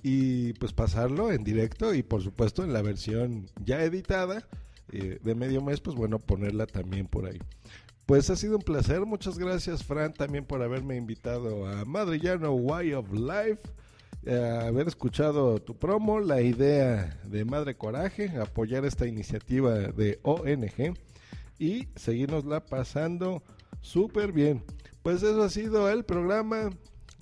y 0.04 0.54
pues 0.54 0.74
pasarlo 0.74 1.32
en 1.32 1.44
directo 1.44 1.94
y 1.94 2.04
por 2.04 2.22
supuesto 2.22 2.64
en 2.64 2.74
la 2.74 2.82
versión 2.82 3.48
ya 3.64 3.84
editada 3.84 4.48
eh, 4.92 5.20
de 5.24 5.36
medio 5.36 5.62
mes, 5.62 5.82
pues 5.82 5.96
bueno, 5.96 6.20
ponerla 6.20 6.66
también 6.66 7.08
por 7.08 7.26
ahí. 7.26 7.40
pues 8.06 8.30
ha 8.30 8.36
sido 8.36 8.58
un 8.58 8.64
placer. 8.64 9.06
Muchas 9.06 9.38
gracias, 9.38 9.84
Fran, 9.84 10.14
también 10.14 10.44
por 10.46 10.62
haberme 10.64 10.96
invitado 10.98 11.68
a 11.68 11.86
Madrillano 11.86 12.52
Way 12.52 12.94
of 12.94 13.12
Life. 13.14 13.62
Haber 14.28 14.88
escuchado 14.88 15.62
tu 15.62 15.78
promo, 15.78 16.20
la 16.20 16.42
idea 16.42 17.20
de 17.26 17.46
Madre 17.46 17.76
Coraje, 17.76 18.30
apoyar 18.38 18.86
esta 18.86 19.08
iniciativa 19.08 19.74
de 19.76 20.20
ONG 20.24 20.96
y 21.58 21.88
seguirnosla 21.96 22.66
pasando 22.66 23.44
súper 23.82 24.32
bien. 24.32 24.64
Pues 25.04 25.24
eso 25.24 25.44
ha 25.44 25.50
sido 25.50 25.90
el 25.90 26.04
programa 26.04 26.70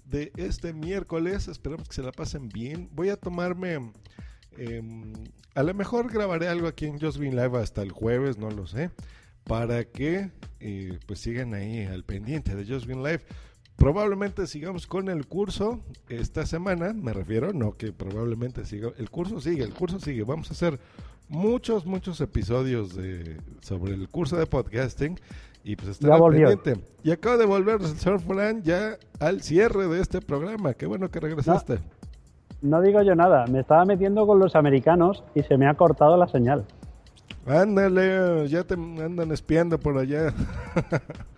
de 0.05 0.31
este 0.37 0.73
miércoles. 0.73 1.47
Esperamos 1.47 1.87
que 1.87 1.95
se 1.95 2.03
la 2.03 2.11
pasen 2.11 2.49
bien. 2.49 2.89
Voy 2.93 3.09
a 3.09 3.17
tomarme. 3.17 3.91
em, 4.57 5.13
a 5.53 5.63
lo 5.63 5.73
mejor 5.73 6.11
grabaré 6.11 6.47
algo 6.47 6.67
aquí 6.67 6.85
en 6.85 6.99
Just 6.99 7.17
Green 7.17 7.35
Live 7.35 7.57
hasta 7.57 7.81
el 7.81 7.91
jueves, 7.91 8.37
no 8.37 8.49
lo 8.49 8.67
sé. 8.67 8.91
Para 9.43 9.85
que 9.85 10.31
eh, 10.59 10.99
pues 11.05 11.19
sigan 11.19 11.53
ahí 11.53 11.83
al 11.83 12.03
pendiente 12.03 12.55
de 12.55 12.65
Just 12.65 12.87
Live. 12.87 13.21
Probablemente 13.77 14.47
sigamos 14.47 14.87
con 14.87 15.07
el 15.07 15.27
curso 15.27 15.79
esta 16.09 16.47
semana, 16.47 16.93
me 16.93 17.13
refiero, 17.13 17.53
no 17.53 17.77
que 17.77 17.93
probablemente 17.93 18.65
siga. 18.65 18.89
El 18.97 19.11
curso 19.11 19.39
sigue, 19.39 19.63
el 19.63 19.73
curso 19.73 19.99
sigue. 19.99 20.23
Vamos 20.23 20.49
a 20.49 20.53
hacer 20.53 20.79
muchos, 21.29 21.85
muchos 21.85 22.19
episodios 22.19 22.95
de, 22.95 23.37
sobre 23.61 23.93
el 23.93 24.09
curso 24.09 24.35
de 24.35 24.47
podcasting 24.47 25.19
y 25.63 25.75
pues 25.75 25.99
volvió. 25.99 26.47
pendiente. 26.47 26.83
Y 27.03 27.11
acaba 27.11 27.37
de 27.37 27.45
volver 27.45 27.79
el 27.79 27.87
señor 27.87 28.19
Fran 28.19 28.63
ya 28.63 28.97
al 29.19 29.41
cierre 29.43 29.87
de 29.87 30.01
este 30.01 30.21
programa. 30.21 30.73
Qué 30.73 30.87
bueno 30.87 31.11
que 31.11 31.19
regresaste. 31.19 31.79
No 32.63 32.81
digo 32.81 33.03
yo 33.03 33.13
nada, 33.13 33.45
me 33.45 33.59
estaba 33.59 33.85
metiendo 33.85 34.25
con 34.25 34.39
los 34.39 34.55
americanos 34.55 35.23
y 35.35 35.43
se 35.43 35.55
me 35.55 35.67
ha 35.67 35.75
cortado 35.75 36.17
la 36.17 36.27
señal. 36.27 36.65
Ándale, 37.45 38.47
ya 38.47 38.63
te 38.63 38.73
andan 38.73 39.31
espiando 39.31 39.77
por 39.77 39.99
allá. 39.99 40.33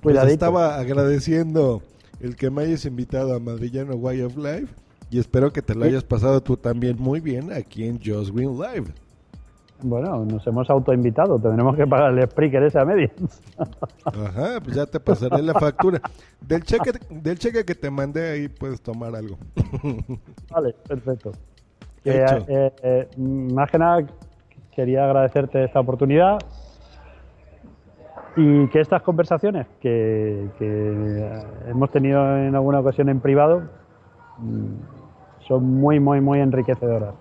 pues 0.00 0.16
estaba 0.24 0.76
agradeciendo 0.78 1.82
el 2.20 2.36
que 2.36 2.50
me 2.50 2.62
hayas 2.62 2.84
invitado 2.84 3.34
a 3.34 3.40
Madrillano 3.40 3.94
Way 3.94 4.22
of 4.22 4.36
Life 4.36 4.74
y 5.10 5.18
espero 5.18 5.52
que 5.52 5.62
te 5.62 5.74
lo 5.74 5.82
Sí. 5.82 5.88
hayas 5.88 6.04
pasado 6.04 6.42
tú 6.42 6.56
también 6.56 6.96
muy 6.98 7.20
bien 7.20 7.52
aquí 7.52 7.84
en 7.86 7.98
Just 8.02 8.34
Green 8.34 8.52
Live. 8.58 8.92
Bueno, 9.82 10.24
nos 10.26 10.46
hemos 10.46 10.68
autoinvitado, 10.68 11.38
tendremos 11.38 11.74
que 11.74 11.86
pagar 11.86 12.12
el 12.16 12.28
Spreaker 12.30 12.62
ese 12.64 12.78
a 12.78 12.84
medias. 12.84 13.10
Ajá, 14.04 14.60
pues 14.62 14.76
ya 14.76 14.84
te 14.84 15.00
pasaré 15.00 15.40
la 15.42 15.54
factura. 15.54 16.00
Del 16.40 16.62
cheque, 16.62 16.92
del 17.08 17.38
cheque 17.38 17.64
que 17.64 17.74
te 17.74 17.90
mandé 17.90 18.30
ahí 18.30 18.48
puedes 18.48 18.80
tomar 18.82 19.16
algo. 19.16 19.38
Vale, 20.50 20.74
perfecto. 20.86 21.32
Hecho. 22.04 22.44
eh, 22.48 22.72
eh, 22.82 23.08
más 23.16 23.70
que 23.70 23.78
nada 23.78 24.06
quería 24.74 25.04
agradecerte 25.04 25.64
esta 25.64 25.80
oportunidad 25.80 26.38
y 28.36 28.68
que 28.68 28.80
estas 28.80 29.02
conversaciones 29.02 29.66
que, 29.80 30.48
que 30.58 31.42
hemos 31.68 31.90
tenido 31.90 32.36
en 32.38 32.54
alguna 32.54 32.80
ocasión 32.80 33.08
en 33.08 33.20
privado 33.20 33.62
mm, 34.38 35.46
son 35.46 35.64
muy, 35.64 35.98
muy, 36.00 36.20
muy 36.20 36.40
enriquecedoras. 36.40 37.14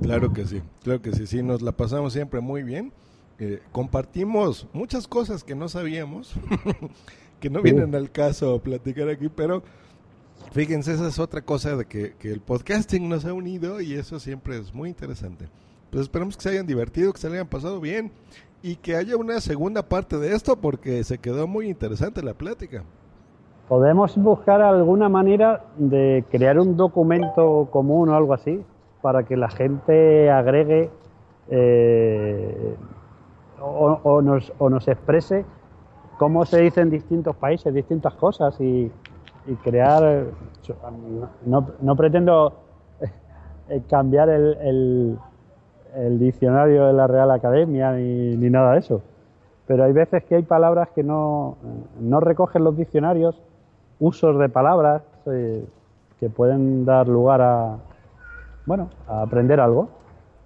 Claro 0.00 0.32
que 0.32 0.44
sí, 0.46 0.62
claro 0.82 1.00
que 1.02 1.12
sí, 1.12 1.26
sí, 1.26 1.42
nos 1.42 1.62
la 1.62 1.72
pasamos 1.72 2.12
siempre 2.12 2.40
muy 2.40 2.62
bien. 2.62 2.92
Eh, 3.38 3.60
compartimos 3.72 4.68
muchas 4.72 5.08
cosas 5.08 5.42
que 5.42 5.54
no 5.54 5.68
sabíamos, 5.68 6.34
que 7.40 7.50
no 7.50 7.60
Sí. 7.60 7.64
vienen 7.64 7.94
al 7.94 8.10
caso 8.10 8.60
platicar 8.60 9.08
aquí, 9.08 9.28
pero 9.28 9.62
fíjense, 10.52 10.92
esa 10.94 11.08
es 11.08 11.18
otra 11.18 11.42
cosa 11.42 11.76
de 11.76 11.86
que, 11.86 12.14
que 12.18 12.30
el 12.32 12.40
podcasting 12.40 13.08
nos 13.08 13.24
ha 13.24 13.32
unido 13.32 13.80
y 13.80 13.94
eso 13.94 14.20
siempre 14.20 14.58
es 14.58 14.72
muy 14.72 14.88
interesante. 14.90 15.48
Pues 15.90 16.02
esperamos 16.02 16.36
que 16.36 16.42
se 16.44 16.48
hayan 16.50 16.66
divertido, 16.66 17.12
que 17.12 17.20
se 17.20 17.28
le 17.28 17.36
hayan 17.36 17.48
pasado 17.48 17.80
bien 17.80 18.12
y 18.66 18.76
que 18.76 18.96
haya 18.96 19.18
una 19.18 19.40
segunda 19.40 19.82
parte 19.82 20.16
de 20.16 20.34
esto 20.34 20.56
porque 20.56 21.04
se 21.04 21.18
quedó 21.18 21.46
muy 21.46 21.68
interesante 21.68 22.22
la 22.22 22.32
plática. 22.32 22.82
¿Podemos 23.68 24.16
buscar 24.16 24.62
alguna 24.62 25.10
manera 25.10 25.64
de 25.76 26.24
crear 26.30 26.58
un 26.58 26.74
documento 26.74 27.68
común 27.70 28.08
o 28.08 28.14
algo 28.14 28.32
así 28.32 28.64
para 29.02 29.24
que 29.24 29.36
la 29.36 29.50
gente 29.50 30.30
agregue 30.30 30.90
eh, 31.50 32.74
o, 33.60 34.22
nos, 34.22 34.50
o 34.56 34.70
nos 34.70 34.88
exprese 34.88 35.44
cómo 36.18 36.46
se 36.46 36.62
dice 36.62 36.80
en 36.80 36.88
distintos 36.88 37.36
países 37.36 37.74
distintas 37.74 38.14
cosas 38.14 38.58
y, 38.62 38.90
crear... 39.62 40.24
No, 41.44 41.68
no 41.82 41.96
pretendo 41.96 42.54
eh, 43.68 43.82
cambiar 43.90 44.30
el, 44.30 44.56
el- 44.62 45.18
el 45.96 46.18
diccionario 46.18 46.86
de 46.86 46.92
la 46.92 47.06
Real 47.06 47.30
Academia 47.30 47.92
ni, 47.92 48.36
ni 48.36 48.50
nada 48.50 48.72
de 48.72 48.78
eso. 48.80 49.02
Pero 49.66 49.84
hay 49.84 49.92
veces 49.92 50.24
que 50.24 50.36
hay 50.36 50.42
palabras 50.42 50.88
que 50.94 51.02
no, 51.02 51.56
no 52.00 52.20
recogen 52.20 52.64
los 52.64 52.76
diccionarios, 52.76 53.40
usos 53.98 54.38
de 54.38 54.48
palabras 54.48 55.02
eh, 55.26 55.64
que 56.20 56.28
pueden 56.28 56.84
dar 56.84 57.08
lugar 57.08 57.40
a, 57.40 57.78
bueno, 58.66 58.90
a 59.06 59.22
aprender 59.22 59.60
algo. 59.60 59.88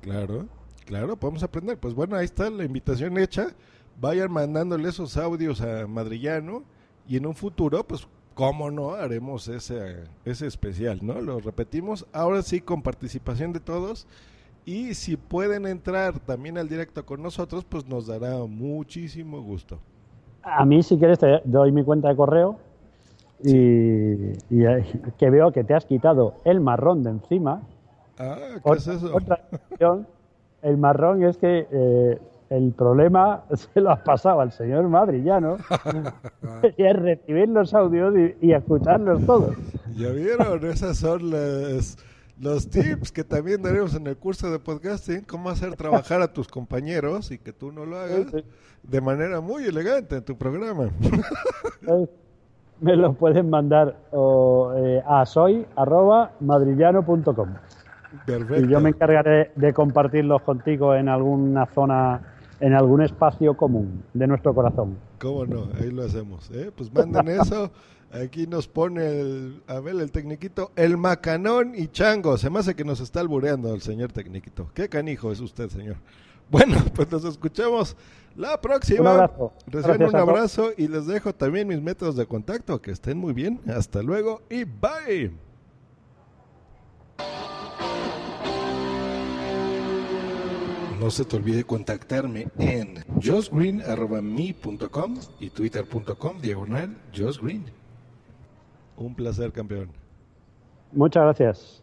Claro, 0.03 0.46
claro, 0.86 1.16
podemos 1.16 1.42
aprender. 1.42 1.78
Pues 1.78 1.94
bueno, 1.94 2.16
ahí 2.16 2.24
está 2.24 2.49
la 2.51 2.64
invitación 2.64 3.18
hecha. 3.18 3.49
Vayan 4.01 4.30
mandándole 4.30 4.88
esos 4.88 5.16
audios 5.16 5.61
a 5.61 5.88
Madrillano 5.88 6.62
y 7.09 7.16
en 7.16 7.26
un 7.26 7.34
futuro, 7.34 7.82
pues, 7.82 8.07
cómo 8.34 8.70
no, 8.70 8.92
haremos 8.92 9.49
ese, 9.49 10.05
ese 10.24 10.46
especial, 10.46 11.01
¿no? 11.03 11.20
Lo 11.20 11.40
repetimos, 11.40 12.07
ahora 12.12 12.42
sí 12.42 12.61
con 12.61 12.82
participación 12.82 13.53
de 13.53 13.59
todos. 13.59 14.07
Y 14.69 14.93
si 14.93 15.16
pueden 15.16 15.64
entrar 15.64 16.19
también 16.19 16.59
al 16.59 16.69
directo 16.69 17.03
con 17.07 17.23
nosotros, 17.23 17.64
pues 17.64 17.89
nos 17.89 18.07
dará 18.07 18.37
muchísimo 18.47 19.41
gusto. 19.41 19.79
A 20.43 20.66
mí, 20.66 20.83
si 20.83 20.99
quieres, 20.99 21.19
te 21.19 21.41
doy 21.47 21.73
mi 21.73 21.83
cuenta 21.83 22.11
de 22.11 22.16
correo 22.16 22.59
y, 23.43 23.51
y, 23.51 24.66
eh, 24.66 24.85
que 25.16 25.31
veo 25.31 25.53
que 25.53 25.64
te 25.64 25.73
has 25.73 25.87
quitado 25.87 26.35
el 26.45 26.61
marrón 26.61 27.03
de 27.03 27.09
encima. 27.12 27.62
Ah, 28.19 28.37
¿qué 28.62 28.73
es 28.73 28.87
eso? 28.89 29.16
Otra 29.16 29.41
el 30.61 30.77
marrón 30.77 31.25
es 31.25 31.39
que 31.39 31.66
eh, 31.71 32.19
el 32.51 32.73
problema 32.73 33.45
se 33.55 33.81
lo 33.81 33.91
has 33.91 34.01
pasado 34.01 34.43
al 34.43 34.53
señor 34.53 34.87
Madrillano 34.87 35.57
y 36.77 36.83
es 36.83 36.95
recibir 36.95 37.49
los 37.49 37.73
audios 37.73 38.14
y, 38.19 38.49
y 38.49 38.53
escucharlos 38.53 39.25
todos. 39.25 39.57
¿Ya 39.97 40.11
vieron? 40.11 40.62
Esas 40.66 40.99
son 40.99 41.31
las, 41.31 41.97
los 42.41 42.70
tips 42.70 43.12
que 43.12 43.24
también 43.24 43.61
daremos 43.62 43.95
en 43.95 44.07
el 44.07 44.16
curso 44.16 44.51
de 44.51 44.59
podcasting. 44.59 45.20
Cómo 45.22 45.51
hacer 45.51 45.76
trabajar 45.76 46.22
a 46.22 46.32
tus 46.32 46.49
compañeros 46.49 47.30
y 47.30 47.39
que 47.39 47.53
tú 47.53 47.70
no 47.72 47.84
lo 47.84 47.99
hagas 47.99 48.32
de 48.82 49.01
manera 49.01 49.41
muy 49.41 49.64
elegante 49.64 50.16
en 50.16 50.24
tu 50.24 50.36
programa. 50.36 50.91
Me 52.80 52.95
lo 52.95 53.12
pueden 53.14 53.51
mandar 53.51 53.97
o, 54.12 54.72
eh, 54.76 55.03
a 55.05 55.26
soy.madrillano.com. 55.26 57.55
Perfecto. 58.24 58.64
Y 58.64 58.68
yo 58.68 58.80
me 58.80 58.91
encargaré 58.91 59.51
de 59.57 59.74
compartirlos 59.74 60.43
contigo 60.43 60.95
en 60.95 61.09
alguna 61.09 61.66
zona, 61.74 62.36
en 62.61 62.74
algún 62.74 63.03
espacio 63.03 63.57
común 63.57 64.05
de 64.14 64.28
nuestro 64.28 64.55
corazón. 64.55 64.97
¿Cómo 65.18 65.45
no? 65.45 65.70
Ahí 65.80 65.91
lo 65.91 66.05
hacemos. 66.05 66.49
¿eh? 66.53 66.70
Pues 66.74 66.95
manden 66.95 67.26
eso. 67.28 67.72
Aquí 68.12 68.46
nos 68.46 68.68
pone 68.68 69.20
el, 69.20 69.62
a 69.66 69.80
ver, 69.80 69.96
el 69.96 70.11
tecniquito, 70.11 70.72
el 70.76 70.96
macanón 70.96 71.74
y 71.74 71.88
chango. 71.88 72.38
Se 72.38 72.48
me 72.48 72.61
hace 72.61 72.74
que 72.74 72.84
nos 72.84 73.00
está 73.00 73.20
albureando 73.20 73.74
el 73.74 73.82
señor 73.82 74.12
tecniquito. 74.12 74.70
Qué 74.72 74.88
canijo 74.88 75.30
es 75.30 75.40
usted, 75.40 75.68
señor. 75.68 75.96
Bueno, 76.50 76.82
pues 76.94 77.12
nos 77.12 77.26
escuchamos 77.26 77.94
la 78.34 78.59
próxima. 78.59 79.02
Un 79.02 79.06
abrazo. 79.09 79.52
Gracias 79.66 80.09
un 80.14 80.16
abrazo 80.16 80.70
y 80.78 80.88
les 80.88 81.06
dejo 81.06 81.34
también 81.34 81.68
mis 81.68 81.82
métodos 81.82 82.16
de 82.16 82.24
contacto. 82.24 82.80
Que 82.80 82.90
estén 82.90 83.18
muy 83.18 83.34
bien. 83.34 83.61
Hasta 83.66 84.02
luego 84.02 84.40
y 84.48 84.64
bye. 84.64 85.30
No 90.98 91.11
se 91.11 91.26
te 91.26 91.36
olvide 91.36 91.64
contactarme 91.64 92.48
en 92.59 93.04
josgreen.me.com 93.22 95.16
y 95.38 95.50
twitter.com 95.50 96.40
diagonal 96.40 96.96
josgreen. 97.14 97.78
Un 98.99 99.14
placer, 99.14 99.53
campeón. 99.53 99.90
Muchas 100.92 101.22
gracias. 101.22 101.82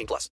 18 0.00 0.06
plus. 0.06 0.28